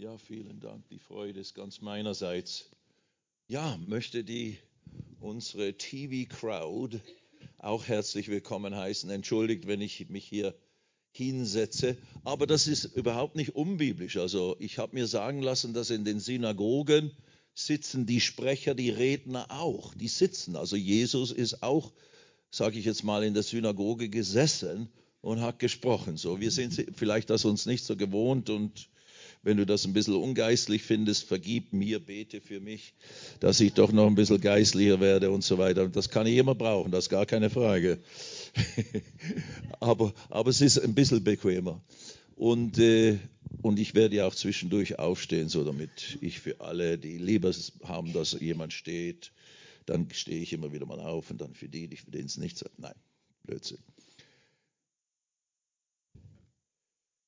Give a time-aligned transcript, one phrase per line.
[0.00, 0.88] Ja, vielen Dank.
[0.90, 2.70] Die Freude ist ganz meinerseits.
[3.48, 4.56] Ja, möchte die
[5.18, 7.00] unsere TV-Crowd
[7.58, 9.10] auch herzlich willkommen heißen.
[9.10, 10.54] Entschuldigt, wenn ich mich hier
[11.10, 14.18] hinsetze, aber das ist überhaupt nicht unbiblisch.
[14.18, 17.10] Also ich habe mir sagen lassen, dass in den Synagogen
[17.52, 19.94] sitzen die Sprecher, die Redner auch.
[19.94, 20.54] Die sitzen.
[20.54, 21.92] Also Jesus ist auch,
[22.52, 24.90] sage ich jetzt mal, in der Synagoge gesessen
[25.22, 26.16] und hat gesprochen.
[26.16, 28.88] So, wir sind vielleicht das uns nicht so gewohnt und
[29.42, 32.94] wenn du das ein bisschen ungeistlich findest, vergib mir, bete für mich,
[33.40, 35.88] dass ich doch noch ein bisschen geistlicher werde und so weiter.
[35.88, 37.98] Das kann ich immer brauchen, das ist gar keine Frage.
[39.80, 41.80] aber, aber es ist ein bisschen bequemer.
[42.34, 43.18] Und, äh,
[43.62, 47.52] und ich werde ja auch zwischendurch aufstehen, so damit ich für alle, die lieber
[47.84, 49.32] haben, dass jemand steht,
[49.86, 52.58] dann stehe ich immer wieder mal auf und dann für die, für denen es nicht
[52.58, 52.66] so.
[52.76, 52.94] Nein,
[53.44, 53.78] Blödsinn.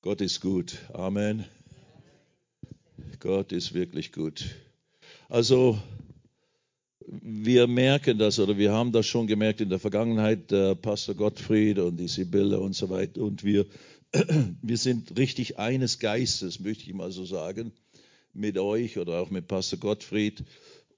[0.03, 0.79] Gott ist gut.
[0.93, 1.45] Amen.
[3.21, 4.47] Gott ist wirklich gut.
[5.29, 5.79] Also
[7.07, 11.79] wir merken das oder wir haben das schon gemerkt in der Vergangenheit, der Pastor Gottfried
[11.79, 13.21] und die Sibylle und so weiter.
[13.21, 13.67] Und wir,
[14.63, 17.73] wir sind richtig eines Geistes, möchte ich mal so sagen,
[18.33, 20.43] mit euch oder auch mit Pastor Gottfried.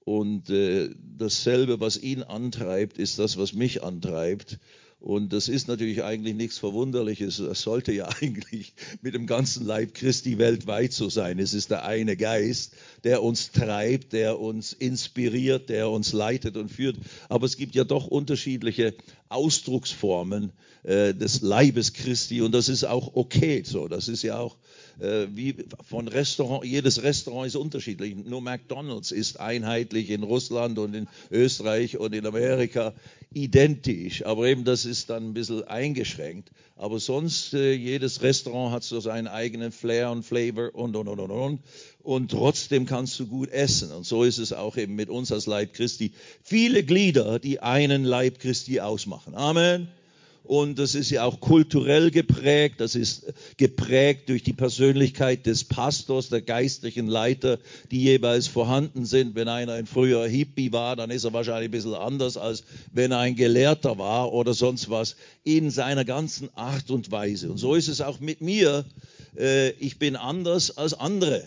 [0.05, 4.59] Und äh, dasselbe, was ihn antreibt, ist das, was mich antreibt.
[5.03, 7.37] Und das ist natürlich eigentlich nichts Verwunderliches.
[7.39, 11.39] Es sollte ja eigentlich mit dem ganzen Leib Christi weltweit so sein.
[11.39, 12.73] Es ist der eine Geist,
[13.03, 16.95] der uns treibt, der uns inspiriert, der uns leitet und führt.
[17.27, 18.95] Aber es gibt ja doch unterschiedliche
[19.27, 23.89] Ausdrucksformen äh, des Leibes Christi und das ist auch okay so.
[23.89, 24.55] Das ist ja auch
[24.99, 28.15] äh, wie von Restaurant, jedes Restaurant ist unterschiedlich.
[28.15, 32.93] Nur McDonald's ist einheitlich in Russland und in Österreich und in Amerika
[33.33, 34.25] identisch.
[34.25, 36.51] Aber eben das ist dann ein bisschen eingeschränkt.
[36.75, 41.19] Aber sonst, äh, jedes Restaurant hat so seinen eigenen Flair und Flavor und, und, und,
[41.19, 41.59] und, und.
[42.01, 43.91] Und trotzdem kannst du gut essen.
[43.91, 46.11] Und so ist es auch eben mit uns als Leib Christi.
[46.43, 49.35] Viele Glieder, die einen Leib Christi ausmachen.
[49.35, 49.87] Amen
[50.43, 56.27] und das ist ja auch kulturell geprägt, das ist geprägt durch die Persönlichkeit des Pastors,
[56.27, 57.59] der geistlichen Leiter,
[57.91, 59.35] die jeweils vorhanden sind.
[59.35, 63.11] Wenn einer ein früher Hippie war, dann ist er wahrscheinlich ein bisschen anders, als wenn
[63.11, 65.15] er ein Gelehrter war oder sonst was,
[65.45, 67.49] in seiner ganzen Art und Weise.
[67.49, 68.83] Und so ist es auch mit mir.
[69.37, 71.41] Äh, ich bin anders als andere.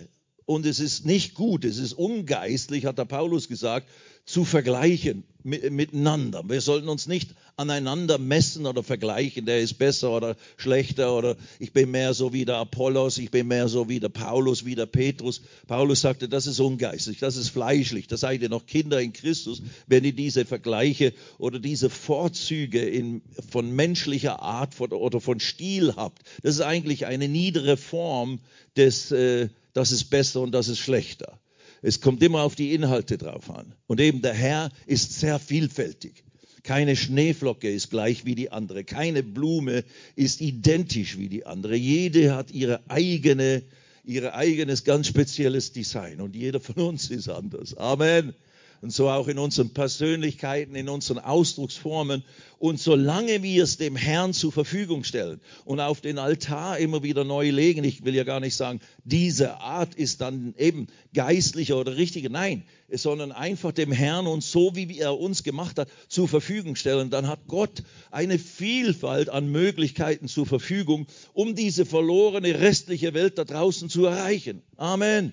[0.46, 3.88] Und es ist nicht gut, es ist ungeistlich, hat der Paulus gesagt,
[4.24, 6.42] zu vergleichen miteinander.
[6.48, 11.72] Wir sollten uns nicht aneinander messen oder vergleichen, der ist besser oder schlechter oder ich
[11.72, 14.84] bin mehr so wie der Apollos, ich bin mehr so wie der Paulus, wie der
[14.84, 15.40] Petrus.
[15.66, 19.62] Paulus sagte, das ist ungeistlich, das ist fleischlich, da seid ihr noch Kinder in Christus,
[19.86, 26.22] wenn ihr diese Vergleiche oder diese Vorzüge in, von menschlicher Art oder von Stil habt.
[26.42, 28.40] Das ist eigentlich eine niedere Form
[28.76, 31.40] des, äh, das ist besser und das ist schlechter.
[31.80, 33.74] Es kommt immer auf die Inhalte drauf an.
[33.86, 36.24] Und eben der Herr ist sehr vielfältig.
[36.66, 38.82] Keine Schneeflocke ist gleich wie die andere.
[38.82, 39.84] Keine Blume
[40.16, 41.76] ist identisch wie die andere.
[41.76, 43.62] Jede hat ihre eigene,
[44.04, 46.20] ihr eigenes ganz spezielles Design.
[46.20, 47.76] Und jeder von uns ist anders.
[47.76, 48.34] Amen
[48.82, 52.24] und so auch in unseren Persönlichkeiten, in unseren Ausdrucksformen.
[52.58, 57.24] Und solange wir es dem Herrn zur Verfügung stellen und auf den Altar immer wieder
[57.24, 61.96] neu legen, ich will ja gar nicht sagen, diese Art ist dann eben geistlicher oder
[61.96, 66.76] richtiger, nein, sondern einfach dem Herrn und so wie er uns gemacht hat, zur Verfügung
[66.76, 73.36] stellen, dann hat Gott eine Vielfalt an Möglichkeiten zur Verfügung, um diese verlorene restliche Welt
[73.36, 74.62] da draußen zu erreichen.
[74.76, 75.32] Amen.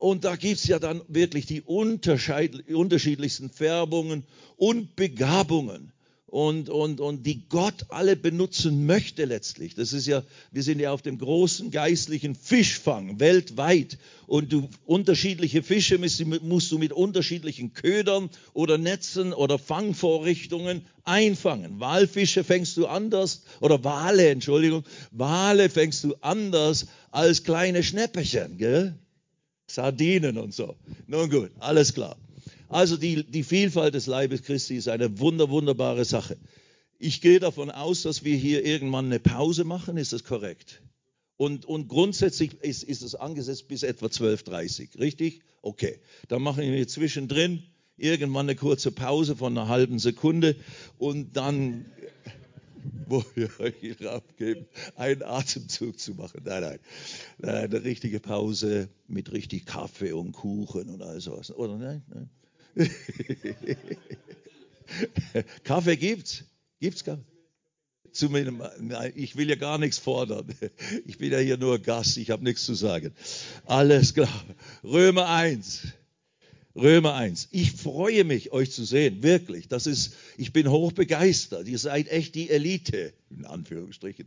[0.00, 4.24] Und da gibt's ja dann wirklich die unterschiedlichsten Färbungen
[4.56, 5.92] und Begabungen
[6.24, 9.74] und, und, und die Gott alle benutzen möchte letztlich.
[9.74, 10.22] Das ist ja,
[10.52, 16.72] wir sind ja auf dem großen geistlichen Fischfang weltweit und du, unterschiedliche Fische musst, musst
[16.72, 21.78] du mit unterschiedlichen Ködern oder Netzen oder Fangvorrichtungen einfangen.
[21.78, 28.94] Walfische fängst du anders oder Wale, Entschuldigung, Wale fängst du anders als kleine Schnäpperchen, gell?
[29.74, 30.76] Sardinen und so.
[31.06, 32.16] Nun gut, alles klar.
[32.68, 36.36] Also die, die Vielfalt des Leibes Christi ist eine wunder, wunderbare Sache.
[36.98, 39.96] Ich gehe davon aus, dass wir hier irgendwann eine Pause machen.
[39.96, 40.82] Ist das korrekt?
[41.36, 45.40] Und, und grundsätzlich ist, ist es angesetzt bis etwa 12.30 richtig?
[45.62, 45.98] Okay.
[46.28, 47.62] Dann machen wir zwischendrin
[47.96, 50.56] irgendwann eine kurze Pause von einer halben Sekunde
[50.98, 51.86] und dann
[53.06, 54.66] wo wir euch Raum geben,
[54.96, 56.42] einen Atemzug zu machen.
[56.44, 56.78] Nein, nein,
[57.38, 61.50] nein, eine richtige Pause mit richtig Kaffee und Kuchen und all sowas.
[61.50, 62.02] Oder nein?
[62.08, 62.30] nein.
[65.64, 66.44] Kaffee gibt's?
[66.80, 67.24] Gibt's Kaffee?
[68.80, 70.46] Nein, ich will ja gar nichts fordern.
[71.06, 73.12] Ich bin ja hier nur Gast, ich habe nichts zu sagen.
[73.66, 74.44] Alles klar.
[74.82, 75.82] Römer 1.
[76.80, 77.48] Römer 1.
[77.50, 79.68] Ich freue mich, euch zu sehen, wirklich.
[79.68, 81.68] Das ist, ich bin hochbegeistert.
[81.68, 84.26] Ihr seid echt die Elite, in Anführungsstrichen.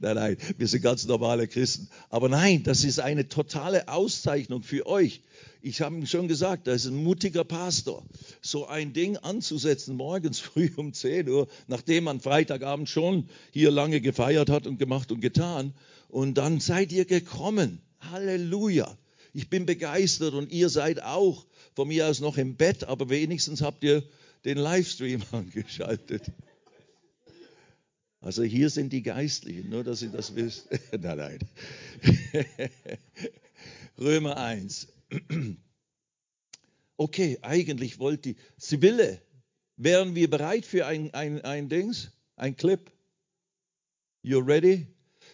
[0.00, 1.88] Nein, nein, wir sind ganz normale Christen.
[2.10, 5.22] Aber nein, das ist eine totale Auszeichnung für euch.
[5.62, 8.04] Ich habe schon gesagt, das ist ein mutiger Pastor.
[8.42, 14.02] So ein Ding anzusetzen, morgens früh um 10 Uhr, nachdem man Freitagabend schon hier lange
[14.02, 15.72] gefeiert hat und gemacht und getan.
[16.08, 17.80] Und dann seid ihr gekommen.
[18.00, 18.94] Halleluja.
[19.32, 23.62] Ich bin begeistert und ihr seid auch von mir aus noch im Bett, aber wenigstens
[23.62, 24.02] habt ihr
[24.44, 26.30] den Livestream angeschaltet.
[28.20, 30.68] Also hier sind die Geistlichen, nur dass ihr das wisst.
[30.98, 31.38] nein, nein.
[33.98, 34.88] Römer 1.
[36.96, 39.20] Okay, eigentlich wollte die Sibylle,
[39.76, 42.88] wären wir bereit für ein, ein, ein Dings, ein Clip?
[44.22, 44.86] You ready?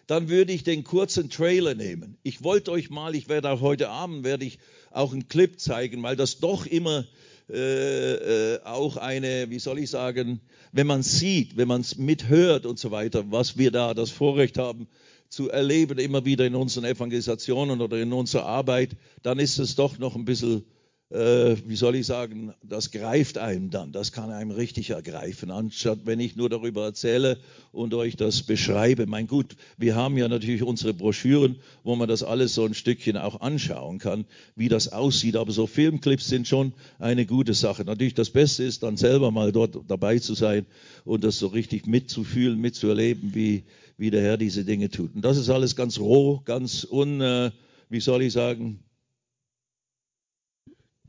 [0.06, 2.16] Dann würde ich den kurzen Trailer nehmen.
[2.22, 4.58] Ich wollte euch mal, ich werde auch heute Abend, werde ich
[4.90, 7.04] auch einen Clip zeigen, weil das doch immer
[7.48, 10.40] äh, äh, auch eine, wie soll ich sagen,
[10.72, 14.58] wenn man sieht, wenn man es mithört und so weiter, was wir da das Vorrecht
[14.58, 14.86] haben
[15.28, 19.98] zu erleben, immer wieder in unseren Evangelisationen oder in unserer Arbeit, dann ist es doch
[19.98, 20.64] noch ein bisschen
[21.10, 26.00] äh, wie soll ich sagen, das greift einem dann, das kann einem richtig ergreifen, anstatt
[26.04, 27.38] wenn ich nur darüber erzähle
[27.72, 29.06] und euch das beschreibe.
[29.06, 33.16] Mein gut, wir haben ja natürlich unsere Broschüren, wo man das alles so ein Stückchen
[33.16, 34.24] auch anschauen kann,
[34.54, 37.84] wie das aussieht, aber so Filmclips sind schon eine gute Sache.
[37.84, 40.64] Natürlich das Beste ist dann selber mal dort dabei zu sein
[41.04, 43.64] und das so richtig mitzufühlen, mitzuerleben, wie,
[43.98, 45.16] wie der Herr diese Dinge tut.
[45.16, 47.50] Und das ist alles ganz roh, ganz un, äh,
[47.88, 48.78] wie soll ich sagen,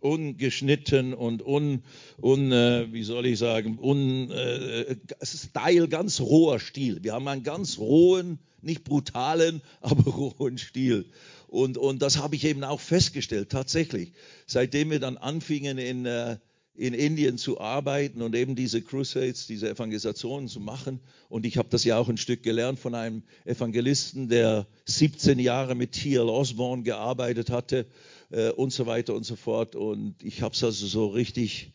[0.01, 1.83] ungeschnitten und un,
[2.21, 7.03] un äh, wie soll ich sagen, un, äh, Style, ganz roher Stil.
[7.03, 11.05] Wir haben einen ganz rohen, nicht brutalen, aber rohen Stil.
[11.47, 14.13] Und, und das habe ich eben auch festgestellt, tatsächlich.
[14.47, 16.37] Seitdem wir dann anfingen in, äh,
[16.73, 21.01] in Indien zu arbeiten und eben diese Crusades, diese Evangelisationen zu machen.
[21.29, 25.75] Und ich habe das ja auch ein Stück gelernt von einem Evangelisten, der 17 Jahre
[25.75, 26.29] mit T.L.
[26.29, 27.85] Osborne gearbeitet hatte
[28.31, 29.75] äh, und so weiter und so fort.
[29.75, 31.71] Und ich habe es also so richtig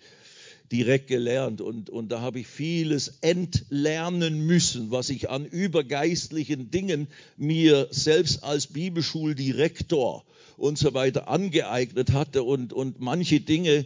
[0.72, 7.06] direkt gelernt und, und da habe ich vieles entlernen müssen, was ich an übergeistlichen Dingen
[7.36, 10.24] mir selbst als Bibelschuldirektor
[10.56, 13.84] und so weiter angeeignet hatte und, und manche Dinge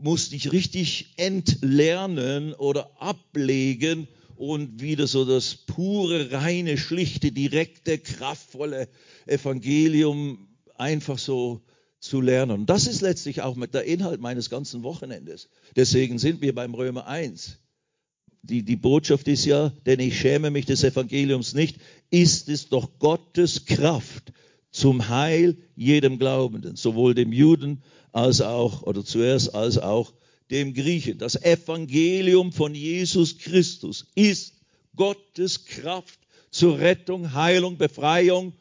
[0.00, 8.88] musste ich richtig entlernen oder ablegen und wieder so das pure, reine, schlichte, direkte, kraftvolle
[9.26, 11.62] Evangelium einfach so
[12.02, 12.60] zu lernen.
[12.60, 15.48] Und das ist letztlich auch der Inhalt meines ganzen Wochenendes.
[15.76, 17.58] Deswegen sind wir beim Römer 1.
[18.42, 21.78] Die, die Botschaft ist ja, denn ich schäme mich des Evangeliums nicht,
[22.10, 24.32] ist es doch Gottes Kraft
[24.72, 30.12] zum Heil jedem Glaubenden, sowohl dem Juden als auch, oder zuerst als auch
[30.50, 31.18] dem Griechen.
[31.18, 34.54] Das Evangelium von Jesus Christus ist
[34.96, 36.18] Gottes Kraft
[36.50, 38.54] zur Rettung, Heilung, Befreiung,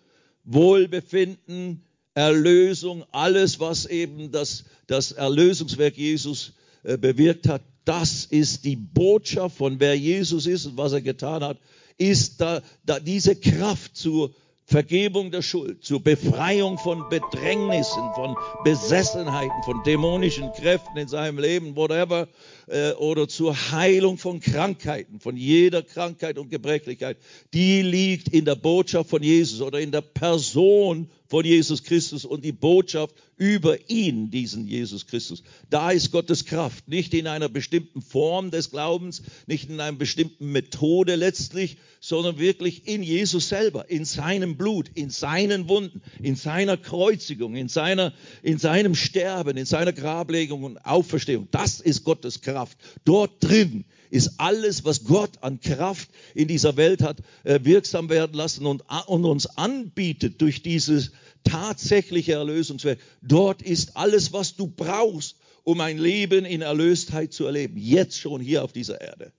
[0.43, 6.53] Wohlbefinden, Erlösung, alles, was eben das, das Erlösungswerk Jesus
[6.83, 11.43] äh, bewirkt hat, das ist die Botschaft von wer Jesus ist und was er getan
[11.43, 11.57] hat,
[11.97, 14.33] ist da, da diese Kraft zur
[14.65, 21.75] Vergebung der Schuld, zur Befreiung von Bedrängnissen, von Besessenheiten, von dämonischen Kräften in seinem Leben,
[21.75, 22.29] whatever,
[22.67, 27.17] äh, oder zur Heilung von Krankheiten, von jeder Krankheit und Gebrechlichkeit,
[27.53, 32.43] die liegt in der Botschaft von Jesus oder in der Person von Jesus Christus und
[32.43, 35.43] die Botschaft über ihn, diesen Jesus Christus.
[35.69, 40.51] Da ist Gottes Kraft, nicht in einer bestimmten Form des Glaubens, nicht in einer bestimmten
[40.51, 46.75] Methode letztlich, sondern wirklich in Jesus selber, in seinem Blut, in seinen Wunden, in seiner
[46.75, 48.11] Kreuzigung, in, seiner,
[48.43, 51.47] in seinem Sterben, in seiner Grablegung und Auferstehung.
[51.51, 52.77] Das ist Gottes Kraft.
[53.05, 58.33] Dort drin ist alles, was Gott an Kraft in dieser Welt hat, äh, wirksam werden
[58.33, 61.11] lassen und, uns anbietet durch dieses
[61.43, 62.99] tatsächliche Erlösungswerk.
[63.21, 67.77] Dort ist alles, was du brauchst, um ein Leben in Erlöstheit zu erleben.
[67.77, 69.31] Jetzt schon hier auf dieser Erde.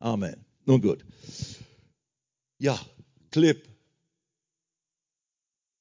[0.00, 0.44] Amen.
[0.64, 1.04] Nun gut.
[2.58, 2.78] Ja,
[3.30, 3.62] Clip.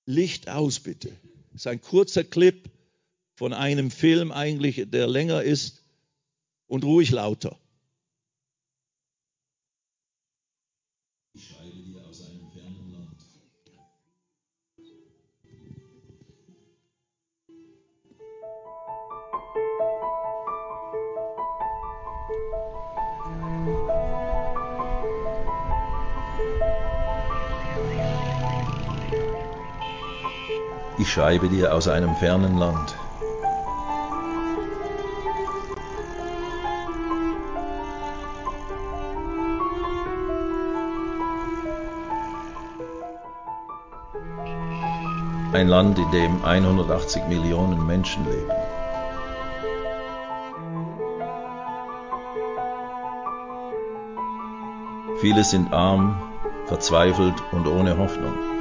[0.06, 1.10] Licht aus, bitte.
[1.52, 2.70] Das ist ein kurzer Clip
[3.34, 5.84] von einem Film eigentlich, der länger ist
[6.68, 7.58] und ruhig lauter.
[31.16, 32.94] Schreibe dir aus einem fernen Land.
[45.54, 48.52] Ein Land, in dem 180 Millionen Menschen leben.
[55.22, 56.22] Viele sind arm,
[56.66, 58.55] verzweifelt und ohne Hoffnung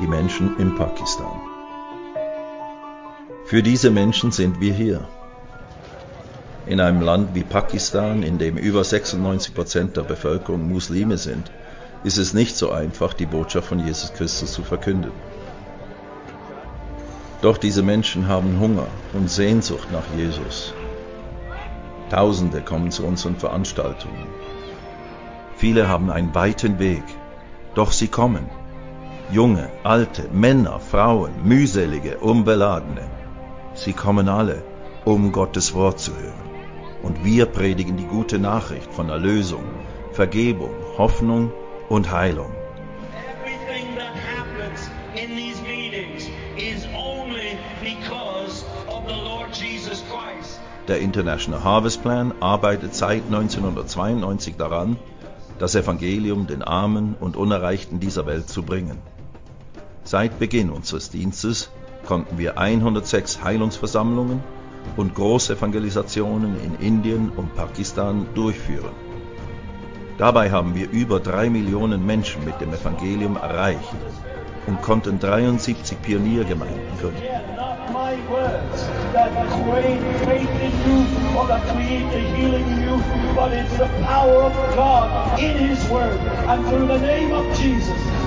[0.00, 1.40] die Menschen in Pakistan.
[3.44, 5.06] Für diese Menschen sind wir hier.
[6.66, 11.50] In einem Land wie Pakistan, in dem über 96 Prozent der Bevölkerung Muslime sind,
[12.04, 15.12] ist es nicht so einfach, die Botschaft von Jesus Christus zu verkünden.
[17.42, 20.72] Doch diese Menschen haben Hunger und Sehnsucht nach Jesus.
[22.10, 24.26] Tausende kommen zu unseren Veranstaltungen.
[25.56, 27.04] Viele haben einen weiten Weg,
[27.74, 28.59] doch sie kommen.
[29.32, 33.08] Junge, alte, Männer, Frauen, mühselige, unbeladene.
[33.74, 34.64] Sie kommen alle,
[35.04, 36.50] um Gottes Wort zu hören.
[37.04, 39.62] Und wir predigen die gute Nachricht von Erlösung,
[40.10, 41.52] Vergebung, Hoffnung
[41.88, 42.50] und Heilung.
[50.88, 54.96] Der International Harvest Plan arbeitet seit 1992 daran,
[55.60, 58.98] das Evangelium den Armen und Unerreichten dieser Welt zu bringen.
[60.10, 61.70] Seit Beginn unseres Dienstes
[62.04, 64.42] konnten wir 106 Heilungsversammlungen
[64.96, 68.90] und Großevangelisationen in Indien und Pakistan durchführen.
[70.18, 73.94] Dabei haben wir über drei Millionen Menschen mit dem Evangelium erreicht
[74.66, 77.22] und konnten 73 Pioniergemeinden gründen.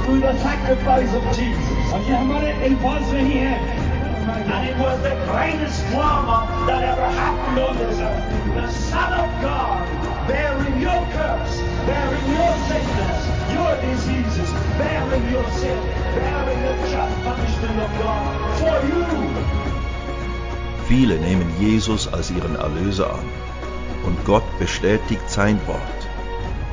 [0.03, 1.93] Through the sacrifice of Jesus.
[4.23, 8.55] And it was the greatest drama that ever happened on this earth.
[8.55, 9.87] The Son of God
[10.27, 11.55] bearing your curse,
[11.87, 13.19] bearing your sickness,
[13.55, 15.79] your diseases, bearing your sin,
[16.15, 18.23] bearing the just punishment of God
[18.59, 19.03] for you.
[20.87, 23.25] Viele nehmen Jesus als ihren Erlöser an
[24.05, 25.79] und Gott bestätigt sein Wort.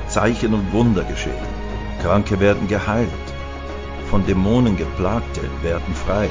[0.09, 1.60] Zeichen und Wunder geschehen.
[2.03, 3.09] Kranke werden geheilt,
[4.11, 6.29] von Dämonen geplagte werden frei.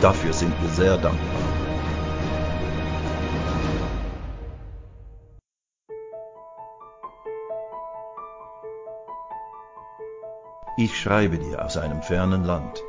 [0.00, 1.42] Dafür sind wir sehr dankbar.
[10.78, 12.82] Ich schreibe dir aus einem fernen Land.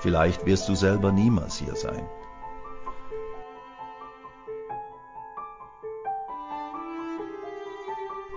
[0.00, 2.08] Vielleicht wirst du selber niemals hier sein.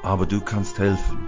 [0.03, 1.27] Aber du kannst helfen.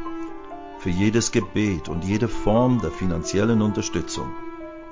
[0.80, 4.30] Für jedes Gebet und jede Form der finanziellen Unterstützung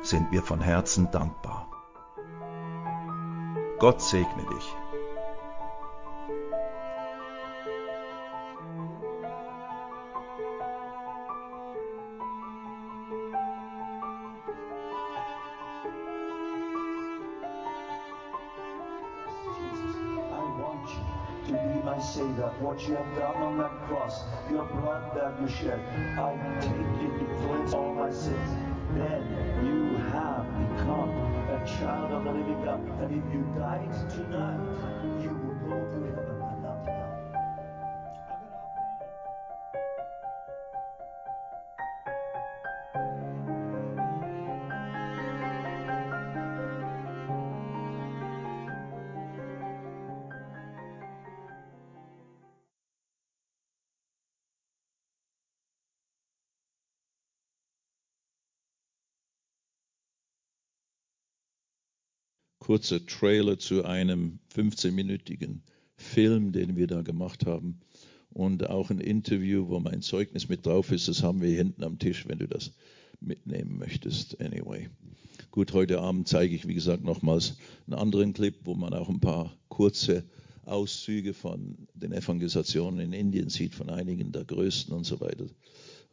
[0.01, 1.67] sind wir von Herzen dankbar.
[3.79, 4.75] Gott segne dich.
[22.41, 25.79] Savior, what you have done on that cross, your blood that you shed,
[26.17, 28.49] I take it to cleanse all my sins.
[28.95, 29.21] Then
[29.63, 30.45] you have
[30.75, 32.81] become a child of the living God.
[33.01, 34.59] And if you died tonight,
[35.21, 36.10] you will go to
[62.61, 65.61] kurzer Trailer zu einem 15-minütigen
[65.97, 67.81] Film, den wir da gemacht haben.
[68.29, 71.07] Und auch ein Interview, wo mein Zeugnis mit drauf ist.
[71.07, 72.71] Das haben wir hinten am Tisch, wenn du das
[73.19, 74.39] mitnehmen möchtest.
[74.39, 74.89] Anyway.
[75.49, 79.19] Gut, heute Abend zeige ich, wie gesagt, nochmals einen anderen Clip, wo man auch ein
[79.19, 80.23] paar kurze
[80.63, 85.47] Auszüge von den Evangelisationen in Indien sieht, von einigen der größten und so weiter.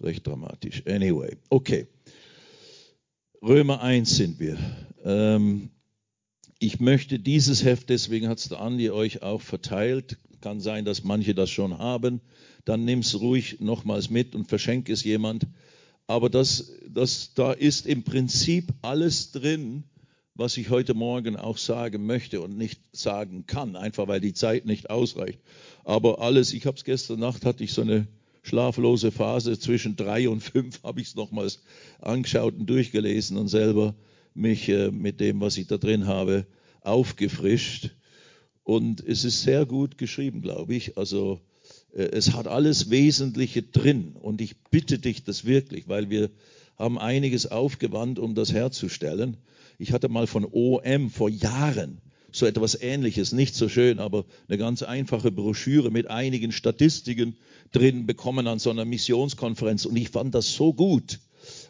[0.00, 0.83] Recht dramatisch.
[0.87, 1.87] Anyway, okay.
[3.43, 4.59] Römer 1 sind wir.
[5.05, 5.71] Ähm,
[6.59, 10.19] ich möchte dieses Heft, deswegen hat es der Andi euch auch verteilt.
[10.41, 12.21] Kann sein, dass manche das schon haben.
[12.65, 15.47] Dann nimm es ruhig nochmals mit und verschenke es jemand.
[16.07, 19.85] Aber das, das, da ist im Prinzip alles drin,
[20.35, 24.65] was ich heute Morgen auch sagen möchte und nicht sagen kann, einfach weil die Zeit
[24.67, 25.41] nicht ausreicht.
[25.85, 28.07] Aber alles, ich habe es gestern Nacht, hatte ich so eine
[28.43, 31.62] schlaflose Phase zwischen drei und fünf habe ich es nochmals
[32.00, 33.95] angeschaut und durchgelesen und selber
[34.38, 36.47] mich äh, mit dem, was ich da drin habe,
[36.80, 37.90] aufgefrischt.
[38.64, 40.97] Und es ist sehr gut geschrieben, glaube ich.
[40.97, 41.40] Also
[41.92, 44.12] äh, es hat alles Wesentliche drin.
[44.12, 46.30] Und ich bitte dich das wirklich, weil wir
[46.76, 49.37] haben einiges aufgewandt, um das herzustellen.
[49.78, 54.59] Ich hatte mal von OM vor Jahren so etwas Ähnliches, nicht so schön, aber eine
[54.59, 57.37] ganz einfache Broschüre mit einigen Statistiken
[57.73, 59.87] drin bekommen an so einer Missionskonferenz.
[59.87, 61.21] Und ich fand das so gut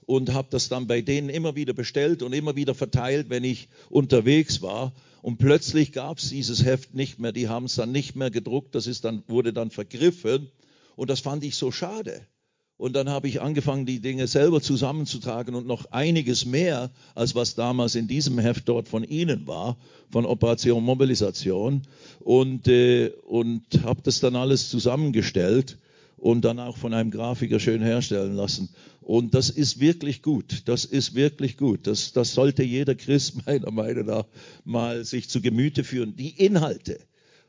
[0.08, 3.68] und habe das dann bei denen immer wieder bestellt und immer wieder verteilt, wenn ich
[3.90, 4.94] unterwegs war.
[5.20, 7.30] Und plötzlich gab es dieses Heft nicht mehr.
[7.32, 8.74] Die haben es dann nicht mehr gedruckt.
[8.74, 10.50] Das ist dann, wurde dann vergriffen.
[10.96, 12.22] Und das fand ich so schade.
[12.78, 17.54] Und dann habe ich angefangen, die Dinge selber zusammenzutragen und noch einiges mehr, als was
[17.54, 19.76] damals in diesem Heft dort von Ihnen war,
[20.10, 21.82] von Operation Mobilisation.
[22.20, 25.76] Und, äh, und habe das dann alles zusammengestellt
[26.18, 28.70] und dann auch von einem Grafiker schön herstellen lassen.
[29.08, 30.64] Und das ist wirklich gut.
[30.66, 31.86] Das ist wirklich gut.
[31.86, 34.26] Das, das sollte jeder Christ meiner Meinung nach
[34.66, 36.14] mal sich zu Gemüte führen.
[36.14, 36.98] Die Inhalte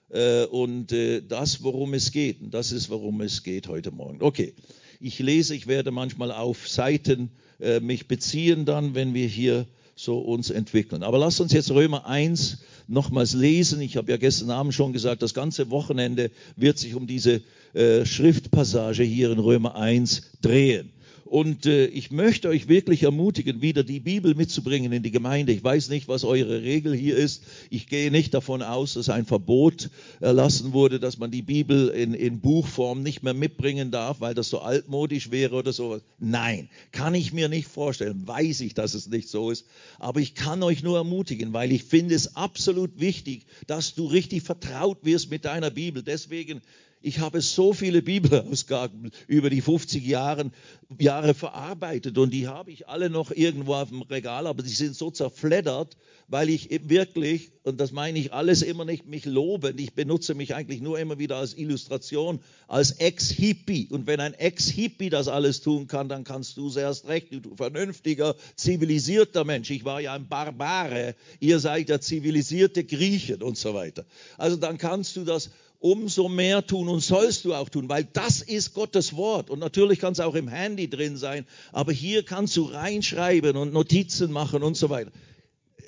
[0.08, 2.42] äh, und äh, das, worum es geht.
[2.42, 4.22] Und das ist, worum es geht heute Morgen.
[4.22, 4.54] Okay.
[5.02, 10.18] Ich lese, ich werde manchmal auf Seiten äh, mich beziehen dann, wenn wir hier so
[10.20, 11.04] uns entwickeln.
[11.04, 13.82] Aber lasst uns jetzt Römer 1 nochmals lesen.
[13.82, 17.42] Ich habe ja gestern Abend schon gesagt, das ganze Wochenende wird sich um diese
[17.74, 20.94] äh, Schriftpassage hier in Römer 1 drehen.
[21.30, 25.52] Und äh, ich möchte euch wirklich ermutigen, wieder die Bibel mitzubringen in die Gemeinde.
[25.52, 27.44] Ich weiß nicht, was eure Regel hier ist.
[27.70, 32.16] Ich gehe nicht davon aus, dass ein Verbot erlassen wurde, dass man die Bibel in,
[32.16, 36.02] in Buchform nicht mehr mitbringen darf, weil das so altmodisch wäre oder sowas.
[36.18, 38.26] Nein, kann ich mir nicht vorstellen.
[38.26, 39.68] Weiß ich, dass es nicht so ist.
[40.00, 44.42] Aber ich kann euch nur ermutigen, weil ich finde es absolut wichtig, dass du richtig
[44.42, 46.02] vertraut wirst mit deiner Bibel.
[46.02, 46.62] Deswegen
[47.02, 50.52] ich habe so viele Bibelausgaben über die 50 Jahren,
[51.00, 54.96] Jahre verarbeitet und die habe ich alle noch irgendwo auf dem Regal, aber die sind
[54.96, 59.94] so zerfleddert, weil ich wirklich, und das meine ich alles immer nicht mich loben, ich
[59.94, 63.88] benutze mich eigentlich nur immer wieder als Illustration, als Ex-Hippie.
[63.90, 67.56] Und wenn ein Ex-Hippie das alles tun kann, dann kannst du es erst recht, du
[67.56, 69.72] vernünftiger, zivilisierter Mensch.
[69.72, 74.06] Ich war ja ein Barbare, ihr seid ja zivilisierte Griechen und so weiter.
[74.38, 78.42] Also dann kannst du das umso mehr tun und sollst du auch tun, weil das
[78.42, 79.50] ist Gottes Wort.
[79.50, 83.74] Und natürlich kann es auch im Handy drin sein, aber hier kannst du reinschreiben und
[83.74, 85.12] Notizen machen und so weiter.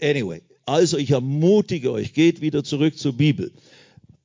[0.02, 3.52] Anyway, also ich ermutige euch, geht wieder zurück zur Bibel.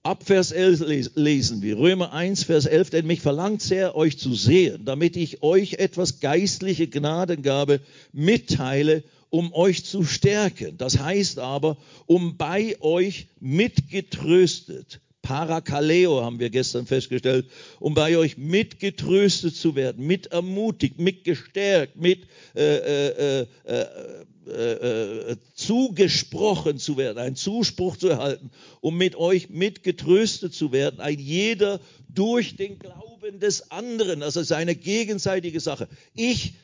[0.04, 4.36] Ab Vers 11 lesen wir, Römer 1, Vers 11, denn mich verlangt sehr, euch zu
[4.36, 7.80] sehen, damit ich euch etwas geistliche Gnadengabe
[8.12, 10.78] mitteile, um euch zu stärken.
[10.78, 11.76] Das heißt aber,
[12.06, 17.46] um bei euch mitgetröstet Parakaleo haben wir gestern festgestellt,
[17.80, 23.46] um bei euch mitgetröstet zu werden, mit ermutigt, mit gestärkt, mit äh, äh,
[24.46, 31.18] äh, zugesprochen zu werden, einen Zuspruch zu erhalten, um mit euch mitgetröstet zu werden, ein
[31.18, 34.20] jeder durch den Glauben des anderen.
[34.20, 35.88] Das ist eine gegenseitige Sache.
[36.14, 36.54] Ich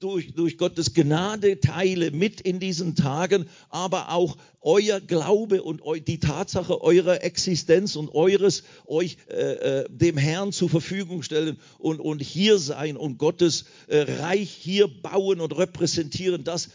[0.00, 6.20] durch, durch Gottes Gnade teile mit in diesen Tagen, aber auch euer Glaube und die
[6.20, 12.20] Tatsache eurer Existenz und eures euch äh, äh, dem Herrn zur Verfügung stellen und, und
[12.20, 16.70] hier sein und Gottes äh, Reich hier bauen und repräsentieren, das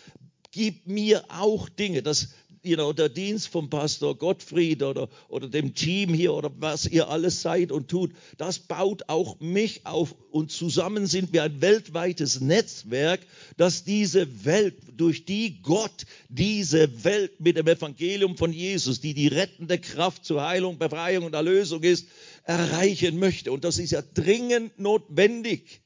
[0.51, 2.01] gibt mir auch Dinge.
[2.01, 2.29] Das,
[2.63, 7.09] you know, der Dienst vom Pastor Gottfried oder, oder dem Team hier oder was ihr
[7.09, 12.39] alles seid und tut, das baut auch mich auf und zusammen sind wir ein weltweites
[12.39, 13.21] Netzwerk,
[13.57, 19.27] das diese Welt, durch die Gott diese Welt mit dem Evangelium von Jesus, die die
[19.27, 22.07] rettende Kraft zur Heilung, Befreiung und Erlösung ist,
[22.43, 23.51] erreichen möchte.
[23.51, 25.81] Und das ist ja dringend notwendig.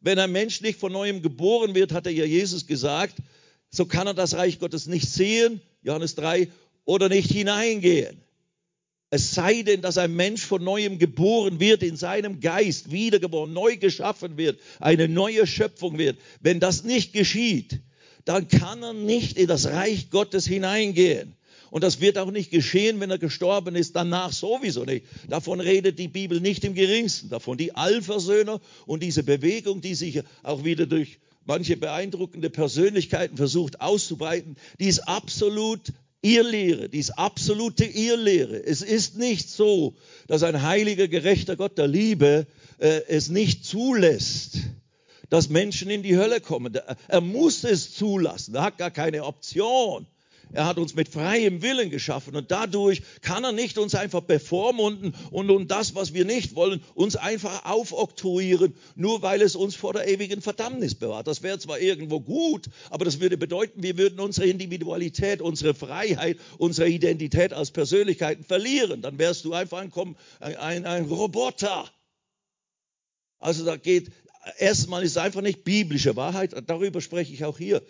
[0.00, 3.16] Wenn ein Mensch nicht von neuem geboren wird, hat er ja Jesus gesagt,
[3.70, 6.48] so kann er das Reich Gottes nicht sehen, Johannes 3,
[6.84, 8.20] oder nicht hineingehen.
[9.10, 13.76] Es sei denn, dass ein Mensch von neuem geboren wird, in seinem Geist wiedergeboren, neu
[13.76, 16.18] geschaffen wird, eine neue Schöpfung wird.
[16.40, 17.80] Wenn das nicht geschieht,
[18.24, 21.36] dann kann er nicht in das Reich Gottes hineingehen.
[21.70, 25.06] Und das wird auch nicht geschehen, wenn er gestorben ist, danach sowieso nicht.
[25.28, 27.28] Davon redet die Bibel nicht im geringsten.
[27.28, 33.80] Davon die Allversöhner und diese Bewegung, die sich auch wieder durch manche beeindruckende Persönlichkeiten versucht
[33.80, 38.62] auszubreiten, die ist absolut Irrlehre, die ist absolute Irrlehre.
[38.64, 39.94] Es ist nicht so,
[40.26, 42.46] dass ein heiliger, gerechter Gott der Liebe
[42.78, 44.58] äh, es nicht zulässt,
[45.30, 46.76] dass Menschen in die Hölle kommen.
[47.08, 50.06] Er muss es zulassen, er hat gar keine Option.
[50.52, 55.14] Er hat uns mit freiem Willen geschaffen und dadurch kann er nicht uns einfach bevormunden
[55.30, 59.92] und, und das, was wir nicht wollen, uns einfach aufoktroyieren, nur weil es uns vor
[59.92, 61.26] der ewigen Verdammnis bewahrt.
[61.26, 66.38] Das wäre zwar irgendwo gut, aber das würde bedeuten, wir würden unsere Individualität, unsere Freiheit,
[66.58, 69.02] unsere Identität als Persönlichkeiten verlieren.
[69.02, 69.92] Dann wärst du einfach ein,
[70.40, 71.90] ein, ein Roboter.
[73.38, 74.10] Also da geht,
[74.58, 77.82] erstmal ist es einfach nicht biblische Wahrheit, darüber spreche ich auch hier.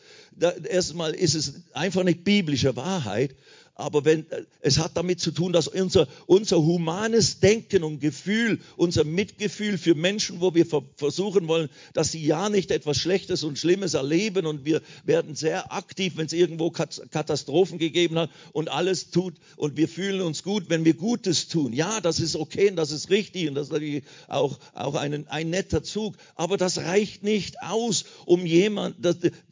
[0.69, 3.35] erstmal ist es einfach nicht biblische Wahrheit,
[3.79, 4.25] aber wenn,
[4.63, 9.95] es hat damit zu tun, dass unser, unser humanes Denken und Gefühl, unser Mitgefühl für
[9.95, 10.65] Menschen, wo wir
[10.97, 15.75] versuchen wollen, dass sie ja nicht etwas Schlechtes und Schlimmes erleben und wir werden sehr
[15.75, 20.65] aktiv, wenn es irgendwo Katastrophen gegeben hat und alles tut und wir fühlen uns gut,
[20.71, 21.75] wenn wir Gutes tun.
[21.75, 25.51] Ja, das ist okay und das ist richtig und das ist auch, auch ein, ein
[25.51, 28.97] netter Zug, aber das reicht nicht aus, um jemand,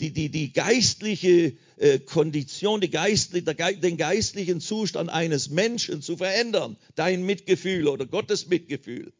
[0.00, 6.76] die, die, die geistliche äh, Kondition, die Geist, den geistlichen Zustand eines Menschen zu verändern.
[6.94, 9.12] Dein Mitgefühl oder Gottes Mitgefühl.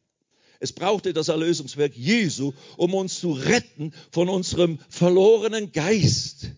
[0.61, 6.53] Es brauchte das Erlösungswerk Jesu, um uns zu retten von unserem verlorenen Geist.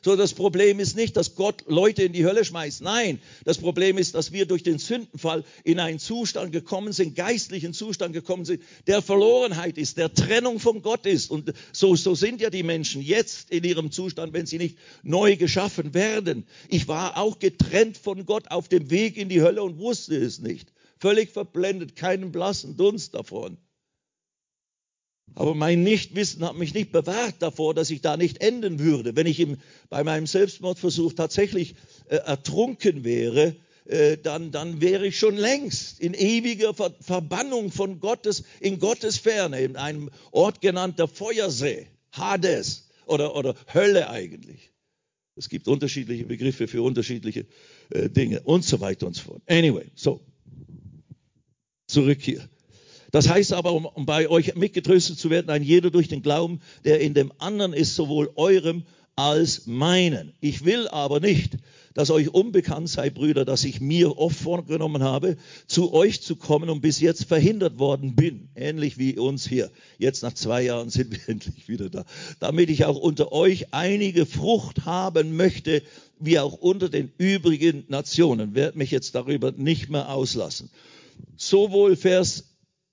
[0.00, 2.82] So, das Problem ist nicht, dass Gott Leute in die Hölle schmeißt.
[2.82, 7.74] Nein, das Problem ist, dass wir durch den Sündenfall in einen Zustand gekommen sind, geistlichen
[7.74, 11.30] Zustand gekommen sind, der Verlorenheit ist, der Trennung von Gott ist.
[11.30, 15.36] Und so, so sind ja die Menschen jetzt in ihrem Zustand, wenn sie nicht neu
[15.36, 16.46] geschaffen werden.
[16.68, 20.38] Ich war auch getrennt von Gott auf dem Weg in die Hölle und wusste es
[20.38, 20.72] nicht.
[21.00, 23.58] Völlig verblendet, keinen blassen Dunst davon.
[25.34, 29.14] Aber mein Nichtwissen hat mich nicht bewahrt davor, dass ich da nicht enden würde.
[29.14, 31.76] Wenn ich im, bei meinem Selbstmordversuch tatsächlich
[32.08, 33.54] äh, ertrunken wäre,
[33.88, 39.16] äh, dann, dann wäre ich schon längst in ewiger Ver Verbannung von Gottes, in Gottes
[39.16, 44.72] Ferne, in einem Ort genannt der Feuersee, Hades oder, oder Hölle eigentlich.
[45.36, 47.46] Es gibt unterschiedliche Begriffe für unterschiedliche
[47.90, 49.42] äh, Dinge und so weiter und so fort.
[49.46, 50.20] Anyway, so.
[51.86, 52.46] Zurück hier.
[53.10, 56.60] Das heißt aber, um, um bei euch mitgetröstet zu werden, ein jeder durch den Glauben,
[56.84, 58.84] der in dem anderen ist, sowohl eurem
[59.16, 60.32] als meinen.
[60.40, 61.56] Ich will aber nicht,
[61.94, 66.70] dass euch unbekannt sei, Brüder, dass ich mir oft vorgenommen habe, zu euch zu kommen
[66.70, 69.72] und bis jetzt verhindert worden bin, ähnlich wie uns hier.
[69.98, 72.04] Jetzt nach zwei Jahren sind wir endlich wieder da,
[72.38, 75.82] damit ich auch unter euch einige Frucht haben möchte,
[76.20, 78.54] wie auch unter den übrigen Nationen.
[78.54, 80.70] Werde mich jetzt darüber nicht mehr auslassen.
[81.36, 82.44] Sowohl Vers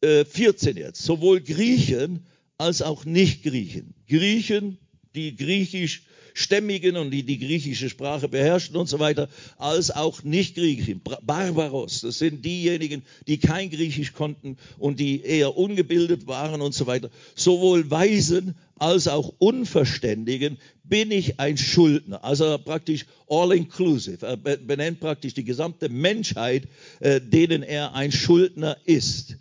[0.01, 2.25] 14 äh, jetzt, sowohl Griechen
[2.57, 3.93] als auch Nicht-Griechen.
[4.07, 4.77] Griechen,
[5.15, 6.03] die griechisch
[6.37, 11.01] Stämmigen und die die griechische Sprache beherrschen und so weiter, als auch Nicht-Griechen.
[11.21, 16.87] Barbaros, das sind diejenigen, die kein Griechisch konnten und die eher ungebildet waren und so
[16.87, 17.09] weiter.
[17.35, 22.21] Sowohl Weisen als auch Unverständigen bin ich ein Schuldner.
[22.25, 24.25] Also praktisch all-inclusive.
[24.25, 26.67] Er benennt praktisch die gesamte Menschheit,
[26.99, 29.37] äh, denen er ein Schuldner ist.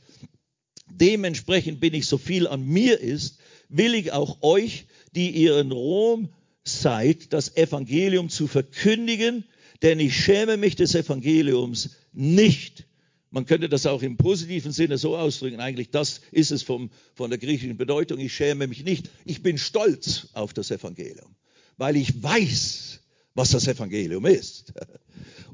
[0.96, 5.72] Dementsprechend bin ich so viel an mir ist, will ich auch euch, die ihr in
[5.72, 6.28] Rom
[6.62, 9.44] seid, das Evangelium zu verkündigen,
[9.82, 12.86] denn ich schäme mich des Evangeliums nicht.
[13.30, 15.58] Man könnte das auch im positiven Sinne so ausdrücken.
[15.58, 18.20] Eigentlich das ist es vom, von der griechischen Bedeutung.
[18.20, 19.10] Ich schäme mich nicht.
[19.24, 21.34] Ich bin stolz auf das Evangelium,
[21.76, 23.00] weil ich weiß,
[23.34, 24.72] was das Evangelium ist.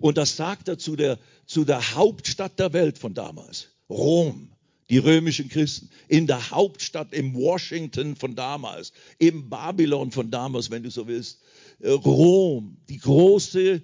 [0.01, 4.51] Und das sagt er zu der, zu der Hauptstadt der Welt von damals, Rom
[4.91, 10.83] die römischen Christen, in der Hauptstadt, im Washington von damals, im Babylon von damals, wenn
[10.83, 11.41] du so willst,
[11.79, 13.83] äh, Rom, die große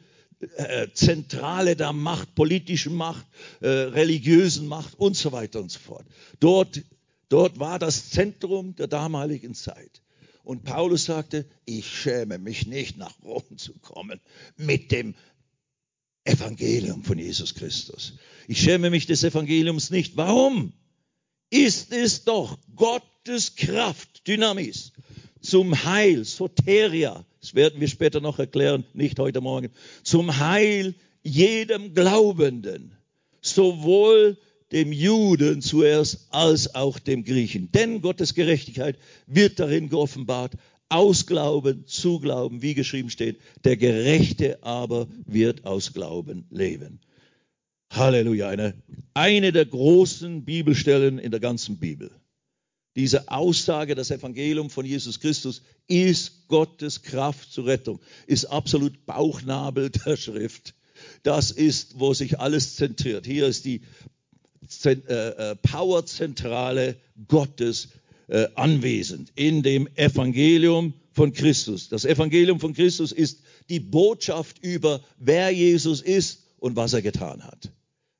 [0.56, 3.24] äh, Zentrale der Macht, politischen Macht,
[3.60, 6.04] äh, religiösen Macht und so weiter und so fort.
[6.40, 6.82] Dort,
[7.28, 10.02] dort war das Zentrum der damaligen Zeit.
[10.42, 14.20] Und Paulus sagte, ich schäme mich nicht, nach Rom zu kommen
[14.56, 15.14] mit dem
[16.24, 18.14] Evangelium von Jesus Christus.
[18.48, 20.16] Ich schäme mich des Evangeliums nicht.
[20.16, 20.72] Warum?
[21.50, 24.92] Ist es doch Gottes Kraft, Dynamis,
[25.40, 29.70] zum Heil, Soteria, das werden wir später noch erklären, nicht heute Morgen,
[30.02, 32.96] zum Heil jedem Glaubenden,
[33.40, 34.36] sowohl
[34.72, 37.70] dem Juden zuerst als auch dem Griechen.
[37.70, 40.54] Denn Gottes Gerechtigkeit wird darin geoffenbart,
[40.88, 47.00] aus Glauben zu Glauben, wie geschrieben steht, der Gerechte aber wird aus Glauben leben.
[47.90, 48.74] Halleluja, eine,
[49.14, 52.10] eine der großen Bibelstellen in der ganzen Bibel.
[52.96, 59.90] Diese Aussage, das Evangelium von Jesus Christus ist Gottes Kraft zur Rettung, ist absolut Bauchnabel
[59.90, 60.74] der Schrift.
[61.22, 63.26] Das ist, wo sich alles zentriert.
[63.26, 63.82] Hier ist die
[64.84, 66.96] äh, äh, Powerzentrale
[67.28, 67.88] Gottes
[68.28, 71.90] äh, anwesend in dem Evangelium von Christus.
[71.90, 77.44] Das Evangelium von Christus ist die Botschaft über, wer Jesus ist und was er getan
[77.44, 77.70] hat.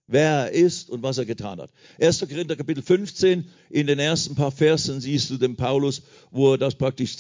[0.09, 1.71] Wer er ist und was er getan hat.
[2.01, 2.21] 1.
[2.21, 6.77] Korinther Kapitel 15, in den ersten paar Versen siehst du den Paulus, wo er das
[6.77, 7.17] praktisch,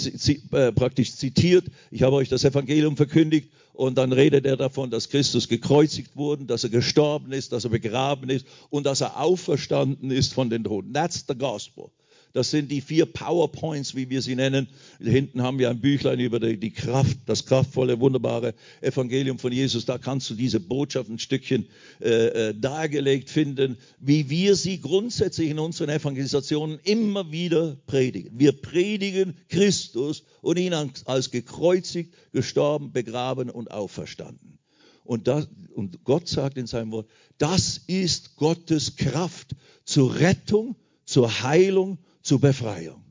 [0.52, 1.66] äh, praktisch zitiert.
[1.90, 6.44] Ich habe euch das Evangelium verkündigt und dann redet er davon, dass Christus gekreuzigt wurde,
[6.44, 10.62] dass er gestorben ist, dass er begraben ist und dass er auferstanden ist von den
[10.62, 10.92] Toten.
[10.92, 11.90] That's the gospel.
[12.36, 14.68] Das sind die vier PowerPoints, wie wir sie nennen.
[15.00, 19.86] Hinten haben wir ein Büchlein über die, Kraft, das kraftvolle, wunderbare Evangelium von Jesus.
[19.86, 21.66] Da kannst du diese Botschaft ein Stückchen
[21.98, 22.08] äh,
[22.50, 28.38] äh, dargelegt finden, wie wir sie grundsätzlich in unseren Evangelisationen immer wieder predigen.
[28.38, 34.58] Wir predigen Christus und ihn als gekreuzigt, gestorben, begraben und auferstanden.
[35.04, 41.42] Und, das, und Gott sagt in seinem Wort, das ist Gottes Kraft zur Rettung, zur
[41.42, 41.96] Heilung
[42.26, 43.04] zur Befreiung.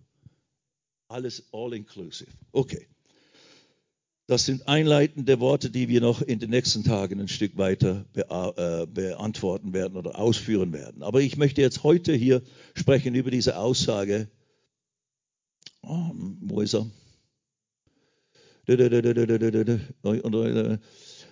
[1.08, 2.30] Alles all inclusive.
[2.52, 2.88] Okay.
[4.28, 8.88] Das sind einleitende Worte, die wir noch in den nächsten Tagen ein Stück weiter äh,
[8.88, 11.04] beantworten werden oder ausführen werden.
[11.04, 12.42] Aber ich möchte jetzt heute hier
[12.74, 14.28] sprechen über diese Aussage.
[15.84, 16.90] Oh, wo ist er?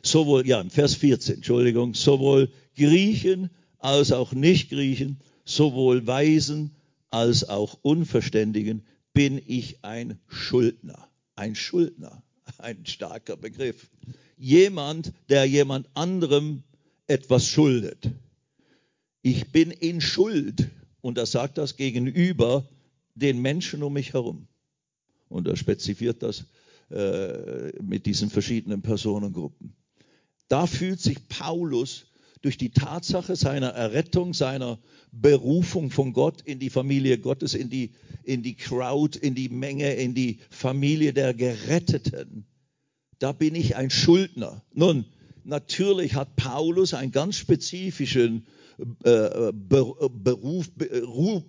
[0.03, 6.75] Sowohl, ja, im Vers 14, Entschuldigung, sowohl Griechen als auch Nicht-Griechen, sowohl Weisen
[7.13, 8.81] als auch Unverständigen
[9.13, 11.07] bin ich ein Schuldner.
[11.35, 12.23] Ein Schuldner,
[12.57, 13.87] ein starker Begriff.
[14.35, 16.63] Jemand, der jemand anderem
[17.05, 18.09] etwas schuldet.
[19.21, 20.69] Ich bin in Schuld.
[21.01, 22.67] Und er sagt das gegenüber
[23.13, 24.47] den Menschen um mich herum.
[25.29, 26.45] Und er spezifiziert das
[26.89, 29.75] äh, mit diesen verschiedenen Personengruppen.
[30.47, 32.05] Da fühlt sich Paulus
[32.43, 34.77] durch die Tatsache seiner Errettung, seiner
[35.13, 37.91] Berufung von Gott in die Familie Gottes, in die,
[38.23, 42.45] in die Crowd, in die Menge, in die Familie der Geretteten.
[43.17, 44.61] Da bin ich ein Schuldner.
[44.73, 45.05] Nun,
[45.45, 48.45] natürlich hat Paulus einen ganz spezifischen
[49.05, 50.69] äh, Beruf,